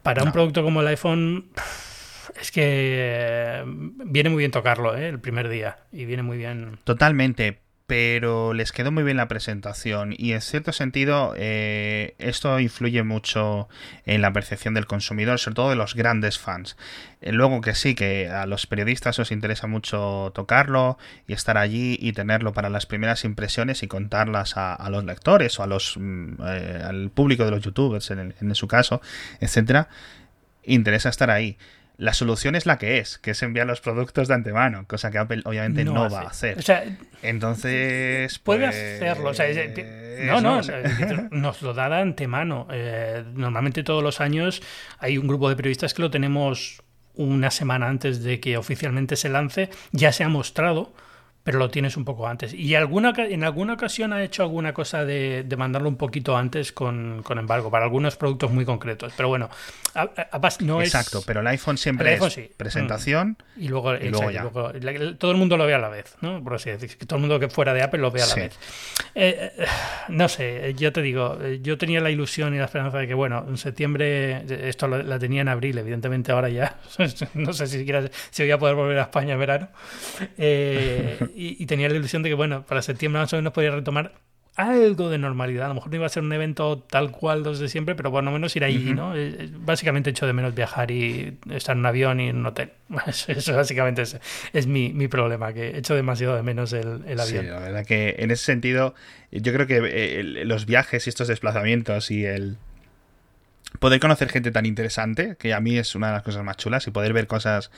Para 0.05 0.23
un 0.23 0.31
producto 0.31 0.63
como 0.63 0.81
el 0.83 0.87
iPhone 0.87 1.47
es 2.41 2.51
que 2.51 2.63
eh, 2.65 3.65
viene 3.67 4.31
muy 4.31 4.39
bien 4.39 4.51
tocarlo 4.51 4.97
¿eh? 4.97 5.09
el 5.09 5.21
primer 5.21 5.49
día 5.49 5.79
y 5.93 6.05
viene 6.05 6.23
muy 6.23 6.37
bien. 6.39 6.79
Totalmente, 6.85 7.61
pero 7.87 8.55
les 8.55 8.73
quedó 8.73 8.91
muy 8.91 9.03
bien 9.03 9.17
la 9.17 9.29
presentación 9.29 10.15
y 10.17 10.33
en 10.33 10.41
cierto 10.41 10.73
sentido 10.73 11.35
eh, 11.37 12.15
esto 12.19 12.59
influye 12.59 13.03
mucho 13.03 13.69
en 14.07 14.23
la 14.23 14.33
percepción 14.33 14.73
del 14.75 14.87
consumidor, 14.87 15.39
sobre 15.39 15.57
todo 15.57 15.71
de 15.71 15.77
los 15.77 15.95
grandes 15.95 16.39
fans. 16.39 16.77
luego 17.21 17.61
que 17.61 17.75
sí, 17.75 17.95
que 17.95 18.29
a 18.29 18.47
los 18.47 18.67
periodistas 18.67 19.19
os 19.19 19.31
interesa 19.31 19.67
mucho 19.67 20.33
tocarlo 20.35 20.97
y 21.27 21.35
estar 21.35 21.59
allí 21.59 21.99
y 22.01 22.13
tenerlo 22.13 22.53
para 22.53 22.71
las 22.71 22.87
primeras 22.87 23.25
impresiones 23.25 23.83
y 23.83 23.89
contarlas 23.89 24.55
a, 24.57 24.89
los 24.91 25.05
lectores 25.05 25.59
o 25.59 25.63
a 25.63 25.67
los 25.67 25.97
mm, 25.99 26.41
al 26.41 27.11
público 27.11 27.45
de 27.45 27.51
los 27.51 27.63
youtubers 27.63 28.11
en, 28.11 28.35
en 28.41 28.55
su 28.55 28.69
caso, 28.69 29.03
etcétera, 29.41 29.89
interesa 30.65 31.09
estar 31.09 31.31
ahí. 31.31 31.59
La 32.03 32.15
solución 32.15 32.57
es 32.57 32.67
la 32.67 32.79
que 32.79 32.99
es, 32.99 33.19
que 33.19 33.31
es 33.31 33.41
enviar 33.45 33.65
los 33.65 33.81
productos 33.81 34.27
de 34.27 34.35
antemano, 34.35 34.87
cosa 34.89 35.13
que 35.13 35.19
Apple 35.19 35.43
obviamente 35.45 35.85
no, 35.85 36.11
va 36.11 36.23
a 36.23 36.27
hacer. 36.27 36.59
Entonces. 37.23 38.41
Puede 38.41 38.65
pues, 38.67 38.77
hacerlo. 38.77 39.31
O 39.31 39.35
sea, 39.35 39.47
no, 40.25 40.41
no, 40.41 40.61
nos 41.31 41.63
lo 41.63 41.75
da 41.75 41.89
de 41.89 42.01
antemano. 42.01 42.67
Eh, 42.73 43.23
normalmente 43.35 43.85
todos 43.85 44.03
los 44.03 44.21
años 44.21 44.63
hay 44.99 45.17
un 45.17 45.29
grupo 45.29 45.49
de 45.49 45.55
periodistas 45.55 45.95
que 45.95 46.03
lo 46.03 46.11
tenemos 46.11 46.83
una 47.15 47.53
semana 47.53 47.87
antes 47.87 48.25
de 48.25 48.41
que 48.41 48.57
oficialmente 48.57 49.15
se 49.15 49.29
lance. 49.29 49.71
Ya 49.93 50.11
se 50.11 50.25
ha 50.25 50.29
mostrado 50.29 50.93
pero 51.45 51.59
lo 51.59 51.71
tienes 51.71 51.97
un 51.97 52.05
poco 52.05 52.27
antes. 52.27 52.55
Y 52.55 52.75
alguna, 52.75 53.13
en 53.17 53.45
alguna 53.45 53.75
ocasión 53.75 54.13
ha 54.13 54.23
hecho 54.23 54.43
alguna 54.43 54.73
cosa 54.73 55.05
de, 55.05 55.45
de 55.45 55.57
mandarlo 55.57 55.89
un 55.89 55.97
poquito 55.97 56.37
antes 56.37 56.73
con, 56.73 57.23
con, 57.23 57.39
embargo, 57.39 57.71
para 57.71 57.85
algunos 57.85 58.17
productos 58.17 58.51
muy 58.51 58.65
concretos. 58.65 59.13
Pero 59.17 59.29
bueno, 59.29 59.51
a, 59.95 60.03
a, 60.03 60.41
no 60.61 60.81
Exacto, 60.81 61.23
pero 61.27 61.41
el 61.41 61.47
iPhone 61.49 61.79
siempre 61.79 62.09
el 62.09 62.15
iPhone, 62.15 62.29
es 62.29 62.35
sí. 62.35 62.51
presentación 62.57 63.37
y 63.57 63.69
luego, 63.69 63.95
y 63.95 64.09
luego, 64.09 64.31
ya. 64.31 64.43
Luego, 64.43 64.73
todo 65.19 65.33
el 65.33 65.37
mundo 65.37 65.57
lo 65.57 65.67
ve 65.67 65.75
a 65.75 65.79
la 65.79 65.89
vez, 65.89 66.17
¿no? 66.21 66.43
Por 66.43 66.55
así 66.55 66.71
decir, 66.71 66.97
que 66.97 67.07
todo 67.07 67.17
el 67.17 67.21
mundo 67.23 67.39
que 67.41 67.49
fuera 67.49 67.75
de 67.75 67.83
Apple 67.83 68.01
lo 68.01 68.11
ve 68.11 68.23
a 68.23 68.27
la 68.27 68.35
sí. 68.35 68.41
vez. 68.41 68.59
Eh, 69.15 69.53
eh, 69.59 69.67
no 70.09 70.29
sé, 70.29 70.75
yo 70.77 70.93
te 70.93 71.03
digo, 71.03 71.39
yo 71.61 71.77
tenía 71.77 72.01
la 72.01 72.11
ilusión 72.11 72.55
y 72.55 72.59
la 72.59 72.65
esperanza 72.65 72.99
de 72.99 73.07
que, 73.07 73.15
bueno, 73.15 73.45
en 73.49 73.59
septiembre, 73.59 74.45
esto 74.69 74.89
la 74.89 75.19
tenía 75.19 75.43
en 75.43 75.49
abril, 75.49 75.77
evidentemente 75.79 76.33
ahora 76.33 76.49
ya, 76.49 76.77
no 77.35 77.53
sé 77.53 77.67
si 77.67 77.79
siquiera 77.79 78.09
si 78.31 78.43
voy 78.43 78.53
a 78.53 78.59
poder 78.59 78.75
volver 78.75 78.99
a 78.99 79.03
España 79.03 79.35
en 79.35 79.39
verano. 79.39 79.69
Eh, 80.39 81.19
y, 81.35 81.63
y, 81.63 81.67
tenía 81.67 81.89
la 81.89 81.97
ilusión 81.97 82.23
de 82.23 82.29
que, 82.29 82.35
bueno, 82.35 82.65
para 82.67 82.83
septiembre 82.83 83.21
más 83.21 83.33
o 83.33 83.37
menos 83.37 83.53
podría 83.53 83.73
retomar 83.73 84.13
algo 84.57 85.09
de 85.09 85.19
normalidad. 85.19 85.67
A 85.67 85.69
lo 85.69 85.75
mejor 85.75 85.91
no 85.91 85.97
iba 85.97 86.07
a 86.07 86.11
ser 86.11 86.23
un 86.23 86.33
evento 86.33 86.79
tal 86.79 87.11
cual 87.11 87.43
los 87.43 87.59
de 87.59 87.69
siempre, 87.69 87.95
pero 87.95 88.11
por 88.11 88.23
lo 88.23 88.31
menos 88.31 88.55
ir 88.55 88.65
ahí, 88.65 88.77
uh 88.77 88.91
-huh. 88.91 88.95
¿no? 88.95 89.65
Básicamente 89.65 90.11
echo 90.11 90.27
de 90.27 90.35
menos 90.35 90.55
viajar 90.55 90.91
y 90.91 91.39
estar 91.51 91.75
en 91.75 91.81
un 91.81 91.87
avión 91.87 92.21
y 92.21 92.29
en 92.29 92.37
un 92.37 92.47
hotel. 92.47 92.71
Eso 93.29 93.57
básicamente 93.57 94.03
es, 94.03 94.19
es 94.53 94.67
mi, 94.67 94.93
mi, 94.93 95.09
problema, 95.09 95.53
que 95.53 95.79
echo 95.79 95.95
demasiado 95.95 96.37
de 96.37 96.43
menos 96.43 96.73
el, 96.75 97.03
el 97.07 97.21
avión. 97.21 97.45
Sí, 97.45 97.51
la 97.51 97.61
verdad 97.61 97.87
que 97.87 98.17
en 98.19 98.31
ese 98.31 98.45
sentido, 98.45 98.95
yo 99.31 99.53
creo 99.55 99.67
que 99.67 99.81
eh, 99.85 100.45
los 100.45 100.67
viajes 100.67 101.07
y 101.07 101.11
estos 101.11 101.29
desplazamientos 101.29 102.11
y 102.11 102.27
el 102.27 102.59
poder 103.79 104.01
conocer 104.01 104.29
gente 104.29 104.51
tan 104.51 104.67
interesante, 104.67 105.37
que 105.39 105.55
a 105.55 105.61
mí 105.61 105.79
es 105.79 105.95
una 105.95 106.09
de 106.09 106.13
las 106.15 106.23
cosas 106.23 106.45
más 106.45 106.57
chulas, 106.57 106.87
y 106.87 106.91
poder 106.91 107.13
ver 107.13 107.27
cosas 107.27 107.71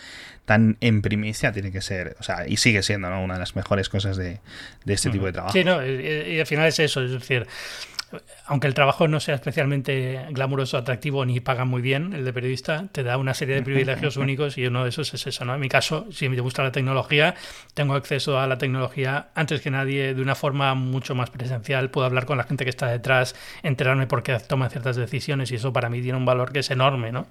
tan 0.45 0.77
en 0.81 1.03
primicia 1.03 1.53
tiene 1.53 1.73
que 1.73 1.81
ser, 1.81 2.17
o 2.21 2.23
sea, 2.23 2.47
y 2.47 2.57
sigue 2.57 2.83
siendo 2.83 3.09
¿no? 3.11 3.23
una 3.23 3.35
de 3.35 3.41
las 3.41 3.57
mejores 3.57 3.89
cosas 3.89 4.17
de, 4.17 4.41
de 4.85 4.95
este 4.95 5.11
tipo 5.11 5.27
de 5.27 5.33
trabajo. 5.33 5.53
Sí, 5.53 5.65
no, 5.65 5.85
y, 5.85 6.35
y 6.35 6.41
al 6.41 6.47
final 6.47 6.67
es 6.67 6.79
eso, 6.79 7.03
es 7.03 7.13
decir, 7.13 7.47
aunque 8.47 8.67
el 8.67 8.75
trabajo 8.75 9.09
no 9.09 9.21
sea 9.21 9.35
especialmente 9.35 10.27
glamuroso, 10.31 10.77
atractivo 10.77 11.25
ni 11.25 11.41
paga 11.41 11.65
muy 11.65 11.83
bien, 11.83 12.13
el 12.13 12.25
de 12.25 12.33
periodista 12.33 12.87
te 12.93 13.03
da 13.03 13.17
una 13.17 13.35
serie 13.35 13.57
de 13.57 13.63
privilegios 13.63 14.17
únicos 14.17 14.59
y 14.59 14.67
uno 14.67 14.85
de 14.85 14.91
esos 14.91 15.13
es 15.15 15.27
eso, 15.27 15.45
¿no? 15.45 15.55
En 15.55 15.61
mi 15.61 15.69
caso, 15.69 16.07
si 16.11 16.29
me 16.29 16.41
gusta 16.41 16.63
la 16.63 16.73
tecnología, 16.73 17.35
tengo 17.75 17.95
acceso 17.95 18.39
a 18.39 18.47
la 18.47 18.59
tecnología 18.59 19.29
antes 19.35 19.61
que 19.61 19.71
nadie 19.71 20.15
de 20.15 20.23
una 20.23 20.35
forma 20.35 20.75
mucho 20.75 21.15
más 21.15 21.31
presencial, 21.31 21.91
puedo 21.91 22.07
hablar 22.07 22.27
con 22.27 22.39
la 22.39 22.45
gente 22.45 22.65
que 22.65 22.71
está 22.71 22.89
detrás, 22.89 23.35
enterarme 23.63 24.07
por 24.07 24.23
qué 24.23 24.39
toman 24.41 24.71
ciertas 24.71 24.97
decisiones 24.97 25.51
y 25.53 25.57
eso 25.57 25.73
para 25.73 25.89
mí 25.89 26.03
tiene 26.03 26.19
un 26.19 26.25
valor 26.25 26.53
que 26.53 26.61
es 26.61 26.71
enorme, 26.71 27.13
¿no? 27.13 27.27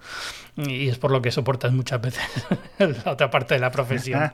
Y 0.58 0.90
es 0.90 0.98
por 0.98 1.12
lo 1.12 1.22
que 1.22 1.32
soportas 1.32 1.72
muchas 1.72 2.02
veces 2.02 2.24
la 2.78 3.12
otra 3.12 3.30
parte 3.30 3.56
de 3.56 3.60
la 3.60 3.72
profesión. 3.72 4.32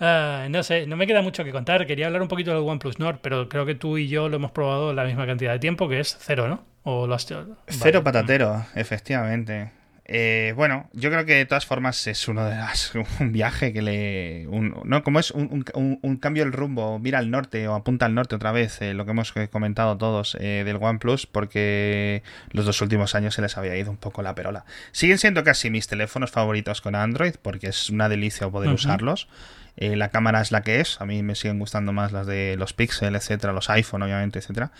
Uh, 0.00 0.48
no 0.50 0.62
sé, 0.62 0.86
no 0.86 0.96
me 0.96 1.06
queda 1.06 1.22
mucho 1.22 1.44
que 1.44 1.52
contar, 1.52 1.86
quería 1.86 2.06
hablar 2.06 2.22
un 2.22 2.28
poquito 2.28 2.50
del 2.52 2.68
OnePlus 2.68 2.98
Nord, 2.98 3.18
pero 3.20 3.48
creo 3.48 3.66
que 3.66 3.74
tú 3.74 3.98
y 3.98 4.08
yo 4.08 4.28
lo 4.28 4.36
hemos 4.36 4.50
probado 4.50 4.92
la 4.92 5.04
misma 5.04 5.26
cantidad 5.26 5.55
de 5.56 5.60
tiempo, 5.60 5.88
que 5.88 6.00
es 6.00 6.16
cero, 6.20 6.48
¿no? 6.48 6.64
O 6.84 7.06
lo 7.06 7.14
has... 7.14 7.26
Cero 7.26 7.46
vale. 7.66 8.02
patatero, 8.02 8.64
efectivamente. 8.74 9.72
Eh, 10.08 10.52
bueno, 10.54 10.88
yo 10.92 11.10
creo 11.10 11.24
que 11.26 11.34
de 11.34 11.46
todas 11.46 11.66
formas 11.66 12.06
es 12.06 12.28
uno 12.28 12.44
de 12.44 12.54
las 12.54 12.92
un 13.20 13.32
viaje 13.32 13.72
que 13.72 13.82
le 13.82 14.46
un, 14.46 14.72
no 14.84 15.02
como 15.02 15.18
es 15.18 15.32
un, 15.32 15.64
un, 15.74 15.98
un, 16.00 16.16
cambio 16.18 16.44
del 16.44 16.52
rumbo, 16.52 17.00
mira 17.00 17.18
al 17.18 17.28
norte 17.28 17.66
o 17.66 17.74
apunta 17.74 18.06
al 18.06 18.14
norte 18.14 18.36
otra 18.36 18.52
vez, 18.52 18.80
eh, 18.82 18.94
lo 18.94 19.04
que 19.04 19.10
hemos 19.10 19.34
comentado 19.50 19.98
todos 19.98 20.36
eh, 20.38 20.62
del 20.64 20.76
OnePlus, 20.76 21.26
porque 21.26 22.22
los 22.52 22.66
dos 22.66 22.80
últimos 22.82 23.16
años 23.16 23.34
se 23.34 23.42
les 23.42 23.56
había 23.56 23.76
ido 23.76 23.90
un 23.90 23.96
poco 23.96 24.22
la 24.22 24.36
perola. 24.36 24.64
Siguen 24.92 25.18
siendo 25.18 25.42
casi 25.42 25.70
mis 25.70 25.88
teléfonos 25.88 26.30
favoritos 26.30 26.80
con 26.80 26.94
Android, 26.94 27.34
porque 27.42 27.66
es 27.66 27.90
una 27.90 28.08
delicia 28.08 28.48
poder 28.48 28.68
uh 28.68 28.72
-huh. 28.72 28.76
usarlos. 28.76 29.28
Eh, 29.76 29.96
la 29.96 30.10
cámara 30.10 30.40
es 30.40 30.52
la 30.52 30.62
que 30.62 30.80
es, 30.80 31.00
a 31.00 31.06
mí 31.06 31.22
me 31.22 31.34
siguen 31.34 31.58
gustando 31.58 31.92
más 31.92 32.12
las 32.12 32.26
de 32.26 32.56
los 32.58 32.72
Pixel, 32.72 33.14
etcétera, 33.14 33.52
los 33.52 33.68
iPhone, 33.68 34.02
obviamente, 34.02 34.38
etcétera. 34.38 34.72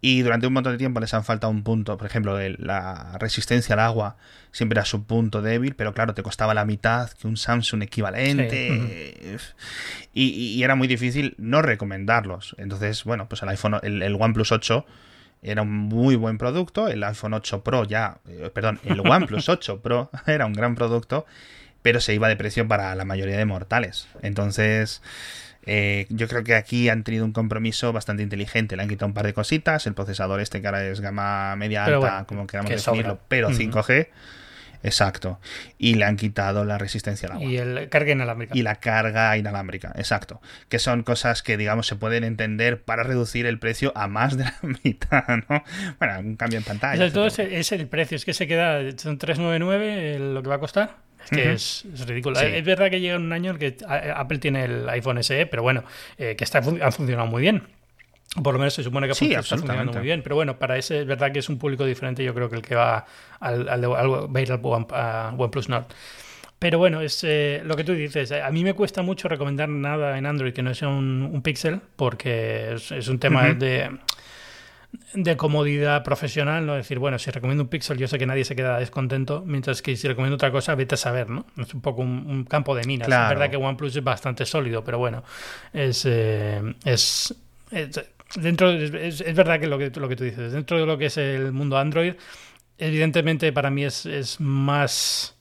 Y 0.00 0.22
durante 0.22 0.46
un 0.46 0.52
montón 0.52 0.72
de 0.72 0.78
tiempo 0.78 1.00
les 1.00 1.12
han 1.12 1.24
faltado 1.24 1.50
un 1.50 1.64
punto, 1.64 1.98
por 1.98 2.06
ejemplo, 2.06 2.38
la 2.58 3.18
resistencia 3.18 3.74
al 3.74 3.80
agua 3.80 4.16
siempre 4.52 4.78
era 4.78 4.84
su 4.84 5.04
punto 5.04 5.42
débil, 5.42 5.74
pero 5.74 5.92
claro, 5.92 6.14
te 6.14 6.22
costaba 6.22 6.54
la 6.54 6.64
mitad 6.64 7.10
que 7.10 7.26
un 7.26 7.36
Samsung 7.36 7.82
equivalente. 7.82 9.38
Sí. 9.38 9.54
y, 10.14 10.56
y, 10.56 10.62
era 10.62 10.76
muy 10.76 10.86
difícil 10.86 11.34
no 11.36 11.62
recomendarlos. 11.62 12.54
Entonces, 12.58 13.04
bueno, 13.04 13.28
pues 13.28 13.42
el 13.42 13.48
iPhone, 13.48 13.80
el, 13.82 14.02
el 14.02 14.14
OnePlus 14.14 14.52
8 14.52 14.86
era 15.42 15.62
un 15.62 15.70
muy 15.70 16.16
buen 16.16 16.38
producto, 16.38 16.88
el 16.88 17.02
iPhone 17.04 17.34
8 17.34 17.62
Pro 17.62 17.84
ya, 17.84 18.18
eh, 18.28 18.50
perdón, 18.52 18.80
el 18.84 19.00
OnePlus 19.00 19.48
8 19.48 19.80
Pro 19.80 20.10
era 20.26 20.46
un 20.46 20.52
gran 20.52 20.74
producto 20.74 21.26
pero 21.82 22.00
se 22.00 22.14
iba 22.14 22.28
de 22.28 22.36
precio 22.36 22.66
para 22.68 22.94
la 22.94 23.04
mayoría 23.04 23.36
de 23.36 23.44
mortales. 23.44 24.08
Entonces, 24.22 25.02
eh, 25.70 26.06
yo 26.08 26.28
creo 26.28 26.44
que 26.44 26.54
aquí 26.54 26.88
han 26.88 27.04
tenido 27.04 27.24
un 27.24 27.32
compromiso 27.32 27.92
bastante 27.92 28.22
inteligente. 28.22 28.76
Le 28.76 28.82
han 28.82 28.88
quitado 28.88 29.06
un 29.06 29.14
par 29.14 29.26
de 29.26 29.34
cositas, 29.34 29.86
el 29.86 29.94
procesador 29.94 30.40
este 30.40 30.60
que 30.60 30.66
ahora 30.66 30.84
es 30.86 31.00
gama 31.00 31.56
media 31.56 31.84
alta, 31.84 31.98
bueno, 31.98 32.26
como 32.26 32.46
queramos 32.46 32.70
definirlo, 32.70 33.12
sobra. 33.12 33.24
pero 33.28 33.50
5G. 33.50 34.08
Exacto. 34.82 35.40
Y 35.76 35.94
le 35.94 36.04
han 36.04 36.16
quitado 36.16 36.64
la 36.64 36.78
resistencia 36.78 37.28
al 37.28 37.34
agua. 37.34 37.50
Y 37.50 37.56
el 37.56 37.88
carga 37.88 38.12
inalámbrica. 38.12 38.56
Y 38.56 38.62
la 38.62 38.76
carga 38.76 39.36
inalámbrica, 39.36 39.92
exacto. 39.96 40.40
Que 40.68 40.78
son 40.78 41.02
cosas 41.02 41.42
que, 41.42 41.56
digamos, 41.56 41.86
se 41.86 41.96
pueden 41.96 42.24
entender 42.24 42.82
para 42.82 43.02
reducir 43.02 43.46
el 43.46 43.58
precio 43.58 43.92
a 43.96 44.06
más 44.06 44.36
de 44.36 44.44
la 44.44 44.54
mitad, 44.84 45.24
¿no? 45.48 45.64
Bueno, 45.98 46.20
un 46.20 46.36
cambio 46.36 46.58
en 46.58 46.64
pantalla. 46.64 47.12
Todo 47.12 47.26
es, 47.26 47.38
es 47.38 47.72
el 47.72 47.88
precio, 47.88 48.16
es 48.16 48.24
que 48.24 48.34
se 48.34 48.46
queda, 48.46 48.80
son 48.96 49.18
399 49.18 50.18
lo 50.32 50.42
que 50.42 50.48
va 50.48 50.56
a 50.56 50.60
costar. 50.60 51.07
Es 51.30 51.36
que 51.36 51.48
uh 51.48 51.50
-huh. 51.50 51.54
es, 51.54 51.84
es, 51.92 52.06
ridículo. 52.06 52.36
Sí. 52.36 52.46
Es 52.46 52.64
verdad 52.64 52.90
que 52.90 53.00
llega 53.00 53.16
un 53.16 53.32
año 53.32 53.52
en 53.52 53.58
que 53.58 53.76
Apple 53.86 54.38
tiene 54.38 54.64
el 54.64 54.88
iPhone 54.88 55.22
SE, 55.22 55.46
pero 55.46 55.62
bueno, 55.62 55.84
eh, 56.16 56.34
que 56.36 56.44
está, 56.44 56.58
ha 56.58 56.90
funcionado 56.90 57.26
muy 57.28 57.42
bien. 57.42 57.62
Por 58.42 58.54
lo 58.54 58.58
menos 58.58 58.74
se 58.74 58.82
supone 58.82 59.08
que 59.08 59.14
sí, 59.14 59.32
está 59.32 59.56
funcionando 59.56 59.92
muy 59.92 60.02
bien. 60.02 60.22
Pero 60.22 60.36
bueno, 60.36 60.58
para 60.58 60.76
ese 60.76 61.00
es 61.00 61.06
verdad 61.06 61.32
que 61.32 61.40
es 61.40 61.48
un 61.48 61.58
público 61.58 61.84
diferente, 61.84 62.22
yo 62.22 62.34
creo 62.34 62.48
que 62.48 62.56
el 62.56 62.62
que 62.62 62.74
va 62.74 63.04
al, 63.40 63.68
al, 63.68 63.84
al, 63.84 63.96
al 63.96 64.10
va 64.34 64.38
a 64.38 64.42
ir 64.42 64.52
al 64.52 64.60
One, 64.62 64.86
a 64.90 65.34
OnePlus 65.36 65.68
Nord. 65.68 65.86
Pero 66.58 66.78
bueno, 66.78 67.00
es 67.00 67.22
eh, 67.24 67.62
lo 67.64 67.76
que 67.76 67.84
tú 67.84 67.92
dices. 67.92 68.32
A 68.32 68.50
mí 68.50 68.64
me 68.64 68.74
cuesta 68.74 69.02
mucho 69.02 69.28
recomendar 69.28 69.68
nada 69.68 70.18
en 70.18 70.26
Android 70.26 70.52
que 70.52 70.62
no 70.62 70.74
sea 70.74 70.88
un, 70.88 71.28
un 71.32 71.42
Pixel, 71.42 71.80
porque 71.96 72.74
es, 72.74 72.90
es 72.90 73.08
un 73.08 73.18
tema 73.18 73.42
uh 73.42 73.46
-huh. 73.46 73.58
de 73.58 73.90
de 75.14 75.36
comodidad 75.36 76.02
profesional, 76.02 76.64
¿no? 76.66 76.74
decir, 76.74 76.98
bueno, 76.98 77.18
si 77.18 77.30
recomiendo 77.30 77.64
un 77.64 77.68
Pixel, 77.68 77.98
yo 77.98 78.08
sé 78.08 78.18
que 78.18 78.26
nadie 78.26 78.44
se 78.44 78.56
queda 78.56 78.78
descontento, 78.78 79.42
mientras 79.46 79.82
que 79.82 79.96
si 79.96 80.08
recomiendo 80.08 80.36
otra 80.36 80.50
cosa, 80.50 80.74
vete 80.74 80.94
a 80.94 80.98
saber, 80.98 81.28
¿no? 81.28 81.46
Es 81.56 81.74
un 81.74 81.80
poco 81.80 82.02
un, 82.02 82.26
un 82.26 82.44
campo 82.44 82.74
de 82.74 82.84
minas. 82.84 83.06
Claro. 83.06 83.24
Es 83.24 83.38
verdad 83.38 83.50
que 83.50 83.56
OnePlus 83.56 83.96
es 83.96 84.04
bastante 84.04 84.46
sólido, 84.46 84.82
pero 84.84 84.98
bueno, 84.98 85.22
es, 85.72 86.04
eh, 86.06 86.74
es, 86.84 87.34
es 87.70 88.00
dentro 88.36 88.70
es, 88.70 89.20
es, 89.20 89.34
verdad 89.34 89.60
que 89.60 89.66
lo 89.66 89.78
que 89.78 89.90
lo 89.90 90.08
que 90.08 90.16
tú 90.16 90.24
dices, 90.24 90.52
dentro 90.52 90.78
de 90.78 90.86
lo 90.86 90.98
que 90.98 91.06
es 91.06 91.16
el 91.16 91.52
mundo 91.52 91.78
Android, 91.78 92.14
evidentemente 92.78 93.52
para 93.52 93.70
mí 93.70 93.84
es, 93.84 94.06
es 94.06 94.40
más 94.40 95.37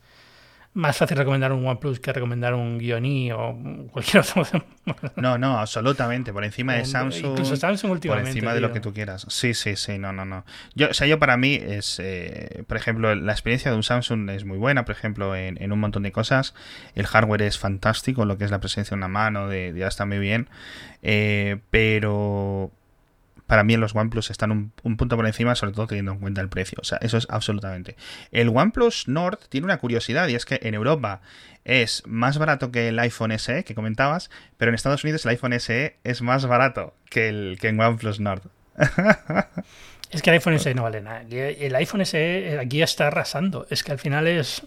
más 0.78 0.95
fácil 0.95 1.17
recomendar 1.17 1.51
un 1.51 1.65
OnePlus 1.65 1.99
que 1.99 2.13
recomendar 2.13 2.53
un 2.53 2.78
Guioni 2.78 3.32
o 3.32 3.57
cualquier 3.91 4.23
otro. 4.23 4.45
no, 5.15 5.38
no, 5.39 5.57
absolutamente. 5.57 6.32
Por 6.32 6.43
encima 6.43 6.75
de 6.75 6.86
Samsung. 6.86 7.32
Incluso 7.32 7.55
Samsung 7.55 7.91
últimamente. 7.91 8.30
Por 8.30 8.38
encima 8.38 8.53
de 8.53 8.61
lo 8.61 8.71
que 8.71 8.80
tú 8.80 8.93
quieras. 8.93 9.25
Sí, 9.28 9.55
sí, 9.55 9.75
sí. 9.75 9.97
No, 9.97 10.13
no, 10.13 10.23
no. 10.23 10.45
Yo, 10.75 10.89
o 10.89 10.93
sea, 10.93 11.07
yo 11.07 11.17
para 11.17 11.36
mí 11.36 11.55
es. 11.55 11.99
Eh, 11.99 12.63
por 12.67 12.78
ejemplo, 12.78 13.15
la 13.15 13.32
experiencia 13.32 13.71
de 13.71 13.78
un 13.78 13.82
Samsung 13.82 14.30
es 14.30 14.45
muy 14.45 14.59
buena. 14.59 14.86
Por 14.86 14.93
ejemplo, 14.93 15.36
en, 15.36 15.61
en, 15.61 15.71
un 15.71 15.80
montón 15.80 16.03
de 16.03 16.11
cosas. 16.11 16.53
El 16.93 17.07
hardware 17.07 17.41
es 17.41 17.57
fantástico. 17.57 18.25
Lo 18.25 18.38
que 18.38 18.45
es 18.45 18.51
la 18.51 18.59
presencia 18.59 18.91
de 18.91 18.99
una 18.99 19.07
mano, 19.07 19.47
de, 19.47 19.73
ya 19.75 19.88
está 19.88 20.05
muy 20.05 20.19
bien. 20.19 20.47
Eh, 21.01 21.57
pero 21.71 22.71
para 23.48 23.64
mí 23.64 23.76
los 23.78 23.95
OnePlus 23.95 24.30
están 24.30 24.52
un, 24.52 24.74
un, 24.84 24.98
punto 24.98 25.16
por 25.16 25.26
encima, 25.26 25.56
sobre 25.56 25.74
todo 25.74 25.88
teniendo 25.88 26.12
en 26.12 26.20
cuenta 26.20 26.41
el 26.41 26.50
precio. 26.50 26.78
O 26.82 26.84
sea, 26.84 27.00
eso 27.02 27.18
es 27.18 27.28
absolutamente. 27.30 27.95
El 28.32 28.50
OnePlus 28.50 29.08
Nord 29.08 29.39
tiene 29.50 29.66
una 29.66 29.78
curiosidad 29.78 30.28
y 30.28 30.36
es 30.36 30.45
que 30.45 30.60
en 30.62 30.74
Europa 30.74 31.22
es 31.66 32.04
más 32.06 32.38
barato 32.38 32.72
que 32.72 32.89
el 32.89 33.00
iPhone 33.00 33.38
SE 33.39 33.64
que 33.64 33.76
comentabas, 33.76 34.30
pero 34.58 34.70
en 34.70 34.76
Estados 34.76 35.04
Unidos 35.04 35.26
el 35.26 35.32
iPhone 35.32 35.60
SE 35.60 35.98
es 36.04 36.22
más 36.22 36.45
barato 36.45 36.93
que 37.10 37.30
el 37.30 37.58
que 37.60 37.70
en 37.70 37.80
OnePlus 37.80 38.20
Nord. 38.20 38.43
es 40.12 40.22
que 40.22 40.30
el 40.30 40.36
iPhone 40.36 40.60
SE 40.60 40.74
no 40.76 40.84
vale 40.84 41.02
nada. 41.02 41.24
El 41.30 41.76
iPhone 41.76 42.06
SE 42.06 42.60
aquí 42.60 42.82
está 42.82 43.08
arrasando. 43.08 43.66
Es 43.70 43.84
que 43.84 43.93
al 43.93 44.00
final 44.00 44.28
es 44.28 44.64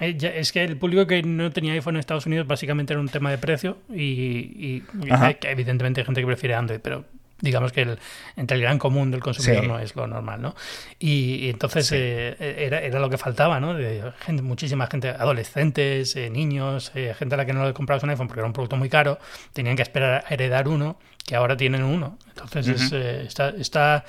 eh, 0.00 0.16
es 0.36 0.52
que 0.52 0.62
el 0.62 0.76
público 0.76 1.06
que 1.06 1.22
no 1.22 1.50
tenía 1.50 1.72
iPhone 1.72 1.96
en 1.96 2.00
Estados 2.00 2.26
Unidos 2.26 2.46
básicamente 2.46 2.92
era 2.92 3.00
un 3.00 3.08
tema 3.08 3.30
de 3.30 3.38
precio 3.38 3.78
y, 3.88 4.02
y, 4.02 4.84
y 5.02 5.36
evidentemente 5.42 6.00
hay 6.00 6.04
gente 6.04 6.20
que 6.20 6.26
prefiere 6.26 6.54
Android, 6.54 6.80
pero 6.80 7.04
digamos 7.40 7.72
que 7.72 7.82
el, 7.82 7.98
entre 8.36 8.56
el 8.56 8.62
gran 8.62 8.78
común 8.78 9.10
del 9.10 9.20
consumidor 9.20 9.62
sí. 9.62 9.68
no 9.68 9.78
es 9.78 9.94
lo 9.94 10.06
normal, 10.06 10.42
¿no? 10.42 10.54
Y, 10.98 11.36
y 11.36 11.50
entonces 11.50 11.86
sí. 11.86 11.96
eh, 11.96 12.56
era, 12.58 12.80
era, 12.80 12.98
lo 12.98 13.08
que 13.08 13.18
faltaba, 13.18 13.60
¿no? 13.60 13.74
De 13.74 14.12
gente, 14.20 14.42
muchísima 14.42 14.86
gente, 14.86 15.08
adolescentes, 15.10 16.16
eh, 16.16 16.30
niños, 16.30 16.92
eh, 16.94 17.14
gente 17.18 17.34
a 17.34 17.38
la 17.38 17.46
que 17.46 17.52
no 17.52 17.64
le 17.64 17.72
comprabas 17.72 18.02
un 18.02 18.10
iPhone 18.10 18.26
porque 18.26 18.40
era 18.40 18.46
un 18.46 18.52
producto 18.52 18.76
muy 18.76 18.88
caro, 18.88 19.18
tenían 19.52 19.76
que 19.76 19.82
esperar 19.82 20.24
a 20.26 20.34
heredar 20.34 20.68
uno 20.68 20.98
que 21.28 21.36
ahora 21.36 21.58
tienen 21.58 21.82
uno. 21.82 22.16
Entonces 22.30 22.90
eh, 22.90 23.24
está, 23.26 23.50
está, 23.50 24.04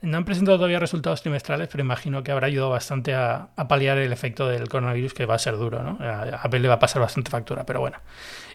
no 0.00 0.16
han 0.16 0.24
presentado 0.24 0.56
todavía 0.56 0.78
resultados 0.78 1.20
trimestrales, 1.20 1.68
pero 1.70 1.84
imagino 1.84 2.22
que 2.22 2.32
habrá 2.32 2.46
ayudado 2.46 2.70
bastante 2.70 3.14
a, 3.14 3.50
paliar 3.68 3.98
el 3.98 4.10
efecto 4.10 4.48
del 4.48 4.70
coronavirus, 4.70 5.12
que 5.12 5.26
va 5.26 5.34
a 5.34 5.38
ser 5.38 5.58
duro, 5.58 5.82
¿no? 5.82 5.98
A 6.00 6.40
Apple 6.42 6.60
le 6.60 6.68
va 6.68 6.74
a 6.74 6.78
pasar 6.78 7.02
bastante 7.02 7.30
factura, 7.30 7.66
pero 7.66 7.80
bueno. 7.80 7.98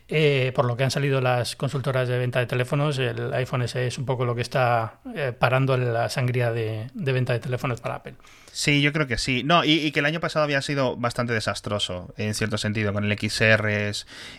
Eh, 0.09 0.53
por 0.55 0.63
lo 0.63 0.77
que 0.77 0.85
han 0.85 0.91
salido 0.91 1.19
las 1.19 1.57
consultoras 1.57 2.07
de 2.07 2.17
venta 2.17 2.39
de 2.39 2.45
teléfonos, 2.45 2.97
el 2.97 3.33
iPhone 3.33 3.67
SE 3.67 3.87
es 3.87 3.97
un 3.97 4.05
poco 4.05 4.23
lo 4.23 4.35
que 4.35 4.41
está 4.41 4.99
eh, 5.13 5.33
parando 5.37 5.75
la 5.75 6.07
sangría 6.07 6.53
de, 6.53 6.89
venta 6.93 7.33
de 7.33 7.39
teléfonos 7.39 7.81
para 7.81 7.95
Apple. 7.95 8.13
Sí, 8.53 8.81
yo 8.81 8.93
creo 8.93 9.05
que 9.07 9.17
sí. 9.17 9.43
No, 9.43 9.65
y, 9.65 9.91
que 9.91 9.99
el 9.99 10.05
año 10.05 10.21
pasado 10.21 10.45
había 10.45 10.61
sido 10.61 10.95
bastante 10.95 11.33
desastroso, 11.33 12.13
en 12.15 12.33
cierto 12.35 12.57
sentido, 12.57 12.93
con 12.93 13.03
el 13.03 13.19
XR 13.19 13.91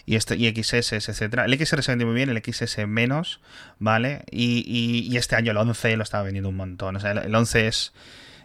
y, 0.07 0.17
este, 0.17 0.37
y 0.37 0.51
XS, 0.51 0.93
etcétera. 0.93 1.45
El 1.45 1.59
XR 1.59 1.83
se 1.83 1.93
vendió 1.93 2.07
muy 2.07 2.17
bien, 2.17 2.31
el 2.31 2.43
XS 2.43 2.87
menos, 2.87 3.41
¿vale? 3.79 4.23
Y, 4.31 5.15
este 5.19 5.37
año 5.37 5.51
el 5.51 5.59
11 5.59 5.97
lo 5.97 6.03
estaba 6.03 6.25
vendiendo 6.25 6.49
un 6.49 6.57
montón. 6.57 6.97
O 6.97 7.01
sea, 7.01 7.13
el 7.13 7.35
11 7.35 7.69
es 7.69 7.93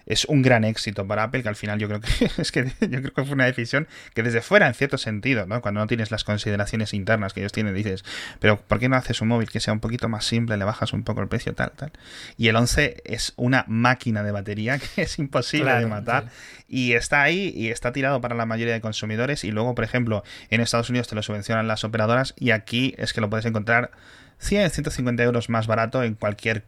es 0.06 0.26
un 0.26 0.42
gran 0.42 0.64
éxito 0.64 1.08
para 1.08 1.24
Apple, 1.24 1.44
que 1.44 1.50
al 1.50 1.56
final 1.56 1.80
yo 1.80 1.88
creo 1.88 2.02
que 2.02 2.10
es 2.42 2.52
que 2.52 2.66
yo 2.82 3.02
creo 3.02 3.14
que 3.14 3.24
fue 3.24 3.34
una 3.34 3.46
decisión 3.46 3.88
que 4.14 4.24
desde 4.24 4.42
fuera, 4.42 4.68
en 4.68 4.74
cierto 4.74 4.98
sentido, 4.98 5.46
¿no? 5.46 5.62
Cuando 5.62 5.82
no 5.82 5.88
tienes 5.88 6.12
las 6.12 6.24
consideraciones 6.24 6.94
internas 6.94 7.34
que 7.34 7.42
ellos 7.42 7.52
tienen, 7.52 7.74
dices, 7.74 8.04
pero 8.40 8.60
¿por 8.60 8.80
qué 8.80 8.90
no 8.90 8.96
haces 8.96 9.22
un 9.22 9.30
móvil 9.30 9.50
que 9.50 9.60
sea 9.60 9.74
un 9.74 9.80
poquito 9.80 10.10
más 10.10 10.26
simple, 10.26 10.58
le 10.58 10.66
bajas 10.66 10.94
un 10.94 11.04
poco 11.04 11.22
el 11.22 11.28
precio, 11.28 11.54
tal, 11.54 11.72
tal? 11.72 11.92
Y 12.38 12.48
el 12.48 12.56
11 12.56 13.04
es 13.06 13.34
una 13.36 13.66
máquina 13.68 14.24
de 14.24 14.32
batería 14.32 14.80
que 14.96 15.04
es 15.04 15.20
imposible 15.20 15.74
de 15.74 15.86
matar 15.86 16.30
y 16.68 16.94
está 16.94 17.22
ahí 17.22 17.54
y 17.56 17.70
está 17.70 17.92
tirado 17.92 18.20
para 18.22 18.36
la 18.36 18.46
mayoría 18.46 18.74
de 18.74 18.82
consumidores 18.82 19.44
y 19.44 19.52
luego, 19.52 19.76
por 19.76 19.84
ejemplo, 19.84 20.24
en 20.50 20.62
Estados 20.62 20.90
Unidos 20.90 21.08
te 21.08 21.16
lo 21.16 21.24
subvencionan 21.24 21.68
las 21.68 21.84
operadoras 21.84 22.34
y 22.38 22.52
aquí 22.52 22.96
es 22.98 23.14
que 23.14 23.22
lo 23.22 23.30
puedes 23.30 23.46
encontrar 23.46 23.92
100, 24.40 24.72
150 24.72 25.24
euros 25.24 25.50
más 25.50 25.68
barato 25.68 26.04
en 26.04 26.16
cualquier 26.16 26.66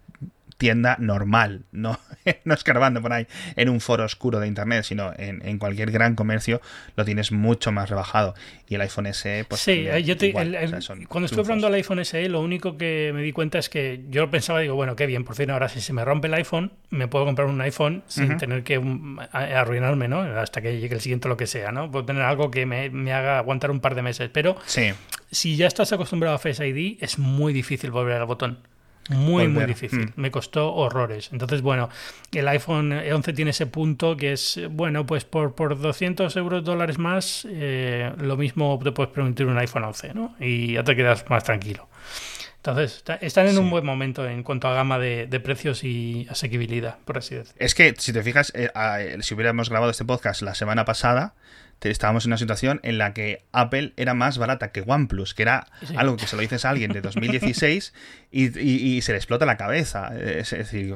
tienda 0.58 0.96
normal, 1.00 1.64
no, 1.72 2.00
no 2.46 2.54
escarbando 2.54 3.02
por 3.02 3.14
ahí 3.14 3.28
en 3.56 3.70
un 3.70 3.82
foro 3.82 4.06
oscuro 4.06 4.40
de 4.40 4.48
internet, 4.48 4.84
sino 4.84 5.12
en, 5.18 5.58
cualquier 5.60 5.92
gran 5.92 6.16
comercio 6.16 6.62
lo 6.96 7.06
tienes 7.06 7.32
mucho 7.32 7.72
más 7.72 7.90
rebajado. 7.90 8.36
Y 8.68 8.76
el 8.76 8.82
iPhone 8.82 9.14
SE, 9.14 9.46
pues. 9.48 9.62
Sí, 9.62 9.86
yo 10.04 10.16
cuando 11.08 11.26
estuve 11.26 11.44
probando 11.44 11.68
el 11.68 11.74
iPhone 11.76 12.04
SE, 12.04 12.28
lo 12.30 12.42
único 12.42 12.78
que 12.78 13.12
me 13.14 13.22
di 13.22 13.32
cuenta 13.32 13.60
es 13.60 13.70
que 13.70 14.06
yo 14.10 14.30
pensaba, 14.32 14.60
digo, 14.60 14.76
bueno, 14.76 14.96
qué 14.96 15.06
bien, 15.06 15.24
por 15.24 15.36
fin, 15.36 15.50
ahora 15.52 15.70
si 15.70 15.82
se 15.82 15.94
me 15.94 16.04
rompe 16.04 16.28
el 16.28 16.34
iPhone, 16.34 16.72
me 16.90 17.08
puedo 17.08 17.26
comprar 17.26 17.48
un 17.48 17.60
iPhone 17.62 18.04
sin 18.08 18.38
tener 18.38 18.64
que 18.64 18.78
um, 18.78 19.20
arruinarme, 19.32 20.08
¿no? 20.08 20.22
Hasta 20.22 20.62
que 20.62 20.80
llegue 20.80 20.96
el 20.96 21.02
siguiente, 21.02 21.28
lo 21.28 21.38
que 21.38 21.48
sea, 21.48 21.72
¿no? 21.72 21.92
Puedo 21.92 22.06
tener 22.06 22.24
algo 22.24 22.50
que 22.52 22.66
me, 22.66 22.90
me 22.90 23.14
haga 23.14 23.38
aguantar 23.40 23.72
un 23.72 23.80
par 23.80 23.96
de 23.96 24.02
meses. 24.02 24.30
Pero 24.32 24.56
sí. 24.66 24.94
si 25.32 25.56
ya 25.56 25.68
estás 25.68 25.92
acostumbrado 25.94 26.36
a 26.36 26.40
Face 26.40 26.66
ID, 26.66 26.98
es 27.02 27.20
muy 27.20 27.54
difícil 27.54 27.92
volver 27.92 28.18
al 28.18 28.26
botón. 28.26 28.60
Muy, 29.10 29.48
muy 29.48 29.66
difícil. 29.66 30.08
Mm. 30.08 30.22
Me 30.22 30.32
costó 30.32 30.74
horrores. 30.74 31.30
Entonces, 31.32 31.62
bueno, 31.62 31.90
el 32.32 32.48
iPhone 32.48 32.92
11 32.92 33.34
tiene 33.34 33.52
ese 33.52 33.68
punto 33.68 34.18
que 34.18 34.34
es, 34.34 34.60
bueno, 34.72 35.06
pues 35.06 35.26
por, 35.26 35.54
por 35.54 35.80
200 35.80 36.36
euros 36.38 36.64
dólares 36.64 36.98
más, 36.98 37.48
eh, 37.50 38.12
lo 38.18 38.36
mismo 38.38 38.80
te 38.84 38.92
puedes 38.92 39.14
permitir 39.14 39.46
un 39.46 39.58
iPhone 39.58 39.84
11, 39.84 40.14
¿no? 40.14 40.36
Y 40.40 40.74
ya 40.74 40.84
te 40.84 40.96
quedas 40.96 41.30
más 41.30 41.44
tranquilo. 41.44 41.88
Entonces, 42.58 43.04
están 43.22 43.46
en 43.46 43.60
un 43.60 43.70
buen 43.70 43.86
momento 43.86 44.28
en 44.28 44.42
cuanto 44.42 44.68
a 44.68 44.74
gama 44.74 44.98
de, 44.98 45.40
precios 45.40 45.84
y 45.84 46.26
asequibilidad, 46.32 46.98
por 47.06 47.20
así 47.20 47.36
decirlo. 47.36 47.58
Es 47.60 47.76
que, 47.76 47.94
si 47.96 48.12
te 48.12 48.24
fijas, 48.24 48.52
eh, 48.56 48.72
si 49.22 49.36
hubiéramos 49.36 49.70
grabado 49.70 49.92
este 49.92 50.04
podcast 50.04 50.42
la 50.42 50.56
semana 50.56 50.84
pasada, 50.84 51.36
estábamos 51.82 52.26
en 52.26 52.30
una 52.30 52.38
situación 52.38 52.80
en 52.84 52.98
la 52.98 53.14
que 53.14 53.44
Apple 53.52 53.94
era 53.98 54.14
más 54.14 54.38
barata 54.38 54.72
que 54.72 54.84
OnePlus, 54.86 55.34
que 55.34 55.44
era 55.44 55.68
algo 55.98 56.18
que 56.18 56.28
se 56.28 56.36
lo 56.36 56.42
dices 56.42 56.66
a 56.66 56.70
alguien 56.70 56.92
de 56.92 57.02
2016 57.02 57.94
y, 58.32 59.02
se 59.02 59.12
le 59.12 59.18
explota 59.18 59.46
la 59.46 59.58
cabeza. 59.58 60.12
Es, 60.18 60.52
decir, 60.52 60.96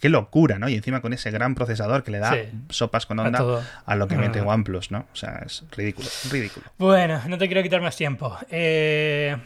qué 0.00 0.08
locura, 0.08 0.58
¿no? 0.58 0.68
Y 0.68 0.74
encima 0.74 1.00
con 1.00 1.12
ese 1.12 1.30
gran 1.30 1.54
procesador 1.54 2.02
que 2.02 2.10
le 2.10 2.18
da 2.18 2.36
sopas 2.68 3.06
con 3.06 3.18
onda 3.18 3.62
a, 3.86 3.96
lo 3.96 4.08
que 4.08 4.16
mete 4.16 4.40
OnePlus, 4.40 4.90
¿no? 4.90 5.06
O 5.12 5.16
sea, 5.16 5.42
es 5.46 5.64
ridículo, 5.76 6.08
ridículo. 6.30 6.66
Bueno, 6.78 7.20
no 7.28 7.38
te 7.38 7.46
quiero 7.46 7.62
quitar 7.62 7.80
más 7.80 7.96
tiempo. 7.96 8.36
Eh, 8.50 9.36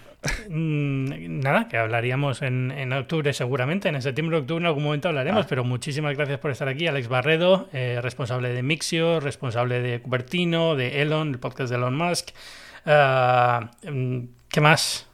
nada, 0.49 1.69
que 1.69 1.77
hablaríamos 1.77 2.43
en, 2.43 2.93
octubre 2.93 3.33
seguramente, 3.33 3.89
en 3.89 4.01
septiembre 4.03 4.39
octubre 4.39 4.63
en 4.63 4.67
algún 4.67 4.85
momento 4.85 5.09
hablaremos, 5.09 5.45
ah. 5.45 5.49
pero 5.49 5.65
muchísimas 5.65 6.17
gracias 6.17 6.39
por 6.39 6.51
estar 6.51 6.69
aquí, 6.69 6.87
Alex 6.87 7.09
Barredo, 7.09 7.69
eh, 7.73 8.01
responsable 8.03 8.51
de 8.51 8.63
Mixio, 8.63 9.21
responsable 9.21 9.81
de 9.81 10.01
Cupertino, 10.01 10.75
de 10.75 11.03
Elon, 11.03 11.31
el 11.31 11.39
podcast 11.39 11.71
de 11.71 11.77
Elon 11.77 11.97
Musk. 11.97 12.31
Mm, 12.85 14.25
¿Qué 14.49 14.61
más? 14.61 15.07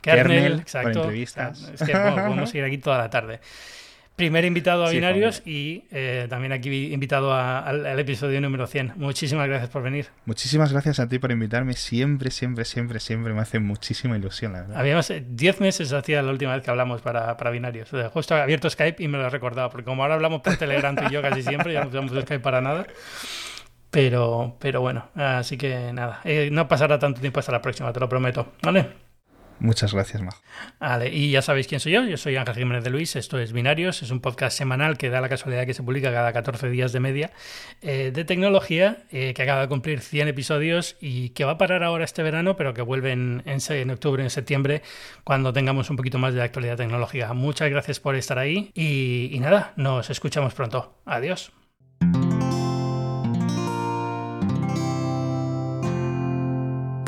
Kernel, 0.00 0.60
exacto. 0.60 1.00
entrevistas. 1.00 1.72
Es 1.74 1.82
que 1.82 1.92
podemos 1.92 2.50
seguir 2.50 2.64
aquí 2.64 2.78
toda 2.78 2.98
la 2.98 3.10
tarde. 3.10 3.40
Primer 4.16 4.44
invitado 4.44 4.86
a 4.86 4.90
Binarios 4.90 5.42
y 5.44 5.86
eh, 5.90 6.28
también 6.30 6.52
aquí 6.52 6.92
invitado 6.92 7.34
al, 7.34 7.98
episodio 7.98 8.40
número 8.40 8.68
100. 8.68 8.92
Muchísimas 8.94 9.48
gracias 9.48 9.70
por 9.70 9.82
venir. 9.82 10.06
Muchísimas 10.24 10.70
gracias 10.70 11.00
a 11.00 11.08
ti 11.08 11.18
por 11.18 11.32
invitarme. 11.32 11.72
Siempre, 11.72 12.30
siempre, 12.30 12.64
siempre, 12.64 13.00
siempre 13.00 13.34
me 13.34 13.40
hace 13.40 13.58
muchísima 13.58 14.16
ilusión, 14.16 14.52
la 14.52 14.60
verdad. 14.60 14.76
Habíamos 14.78 15.12
10 15.26 15.60
meses 15.60 15.92
hacía 15.92 16.22
la 16.22 16.30
última 16.30 16.54
vez 16.54 16.62
que 16.62 16.70
hablamos 16.70 17.02
para, 17.02 17.36
para 17.36 17.50
Binarios. 17.50 17.90
justo 18.12 18.36
he 18.36 18.40
abierto 18.40 18.70
Skype 18.70 19.02
y 19.02 19.08
me 19.08 19.18
lo 19.18 19.26
he 19.26 19.30
recordado, 19.30 19.68
porque 19.70 19.84
como 19.84 20.02
ahora 20.02 20.14
hablamos 20.14 20.42
por 20.42 20.56
Telegram 20.56 20.96
y 21.08 21.12
yo 21.12 21.20
casi 21.20 21.42
siempre, 21.42 21.72
ya 21.72 21.82
no 21.82 21.88
usamos 21.88 22.12
Skype 22.12 22.38
para 22.38 22.60
nada. 22.60 22.86
Pero, 23.90 24.56
pero 24.60 24.80
bueno, 24.80 25.08
así 25.16 25.56
que 25.56 25.92
nada, 25.92 26.20
eh, 26.24 26.50
no 26.52 26.68
pasará 26.68 27.00
tanto 27.00 27.20
tiempo 27.20 27.40
hasta 27.40 27.50
la 27.50 27.62
próxima, 27.62 27.92
te 27.92 27.98
lo 27.98 28.08
prometo. 28.08 28.52
¿Vale? 28.62 29.03
Muchas 29.64 29.94
gracias, 29.94 30.20
Majo. 30.20 30.42
Vale, 30.78 31.08
y 31.08 31.30
ya 31.30 31.40
sabéis 31.40 31.66
quién 31.66 31.80
soy 31.80 31.92
yo. 31.92 32.04
Yo 32.04 32.18
soy 32.18 32.36
Ángel 32.36 32.54
Jiménez 32.54 32.84
de 32.84 32.90
Luis. 32.90 33.16
Esto 33.16 33.38
es 33.38 33.54
Binarios. 33.54 34.02
Es 34.02 34.10
un 34.10 34.20
podcast 34.20 34.58
semanal 34.58 34.98
que 34.98 35.08
da 35.08 35.22
la 35.22 35.30
casualidad 35.30 35.64
que 35.64 35.72
se 35.72 35.82
publica 35.82 36.12
cada 36.12 36.34
14 36.34 36.68
días 36.68 36.92
de 36.92 37.00
media 37.00 37.30
eh, 37.80 38.10
de 38.12 38.24
tecnología, 38.26 39.04
eh, 39.10 39.32
que 39.32 39.42
acaba 39.42 39.62
de 39.62 39.68
cumplir 39.68 40.00
100 40.00 40.28
episodios 40.28 40.96
y 41.00 41.30
que 41.30 41.46
va 41.46 41.52
a 41.52 41.58
parar 41.58 41.82
ahora 41.82 42.04
este 42.04 42.22
verano, 42.22 42.58
pero 42.58 42.74
que 42.74 42.82
vuelve 42.82 43.12
en, 43.12 43.42
en, 43.46 43.90
octubre, 43.90 44.22
en 44.22 44.28
septiembre, 44.28 44.82
cuando 45.24 45.54
tengamos 45.54 45.88
un 45.88 45.96
poquito 45.96 46.18
más 46.18 46.34
de 46.34 46.42
actualidad 46.42 46.76
tecnológica. 46.76 47.32
Muchas 47.32 47.70
gracias 47.70 48.00
por 48.00 48.16
estar 48.16 48.38
ahí 48.38 48.70
y 48.74 49.34
nada, 49.40 49.72
nos 49.76 50.10
escuchamos 50.10 50.52
pronto. 50.52 51.00
Adiós. 51.06 51.54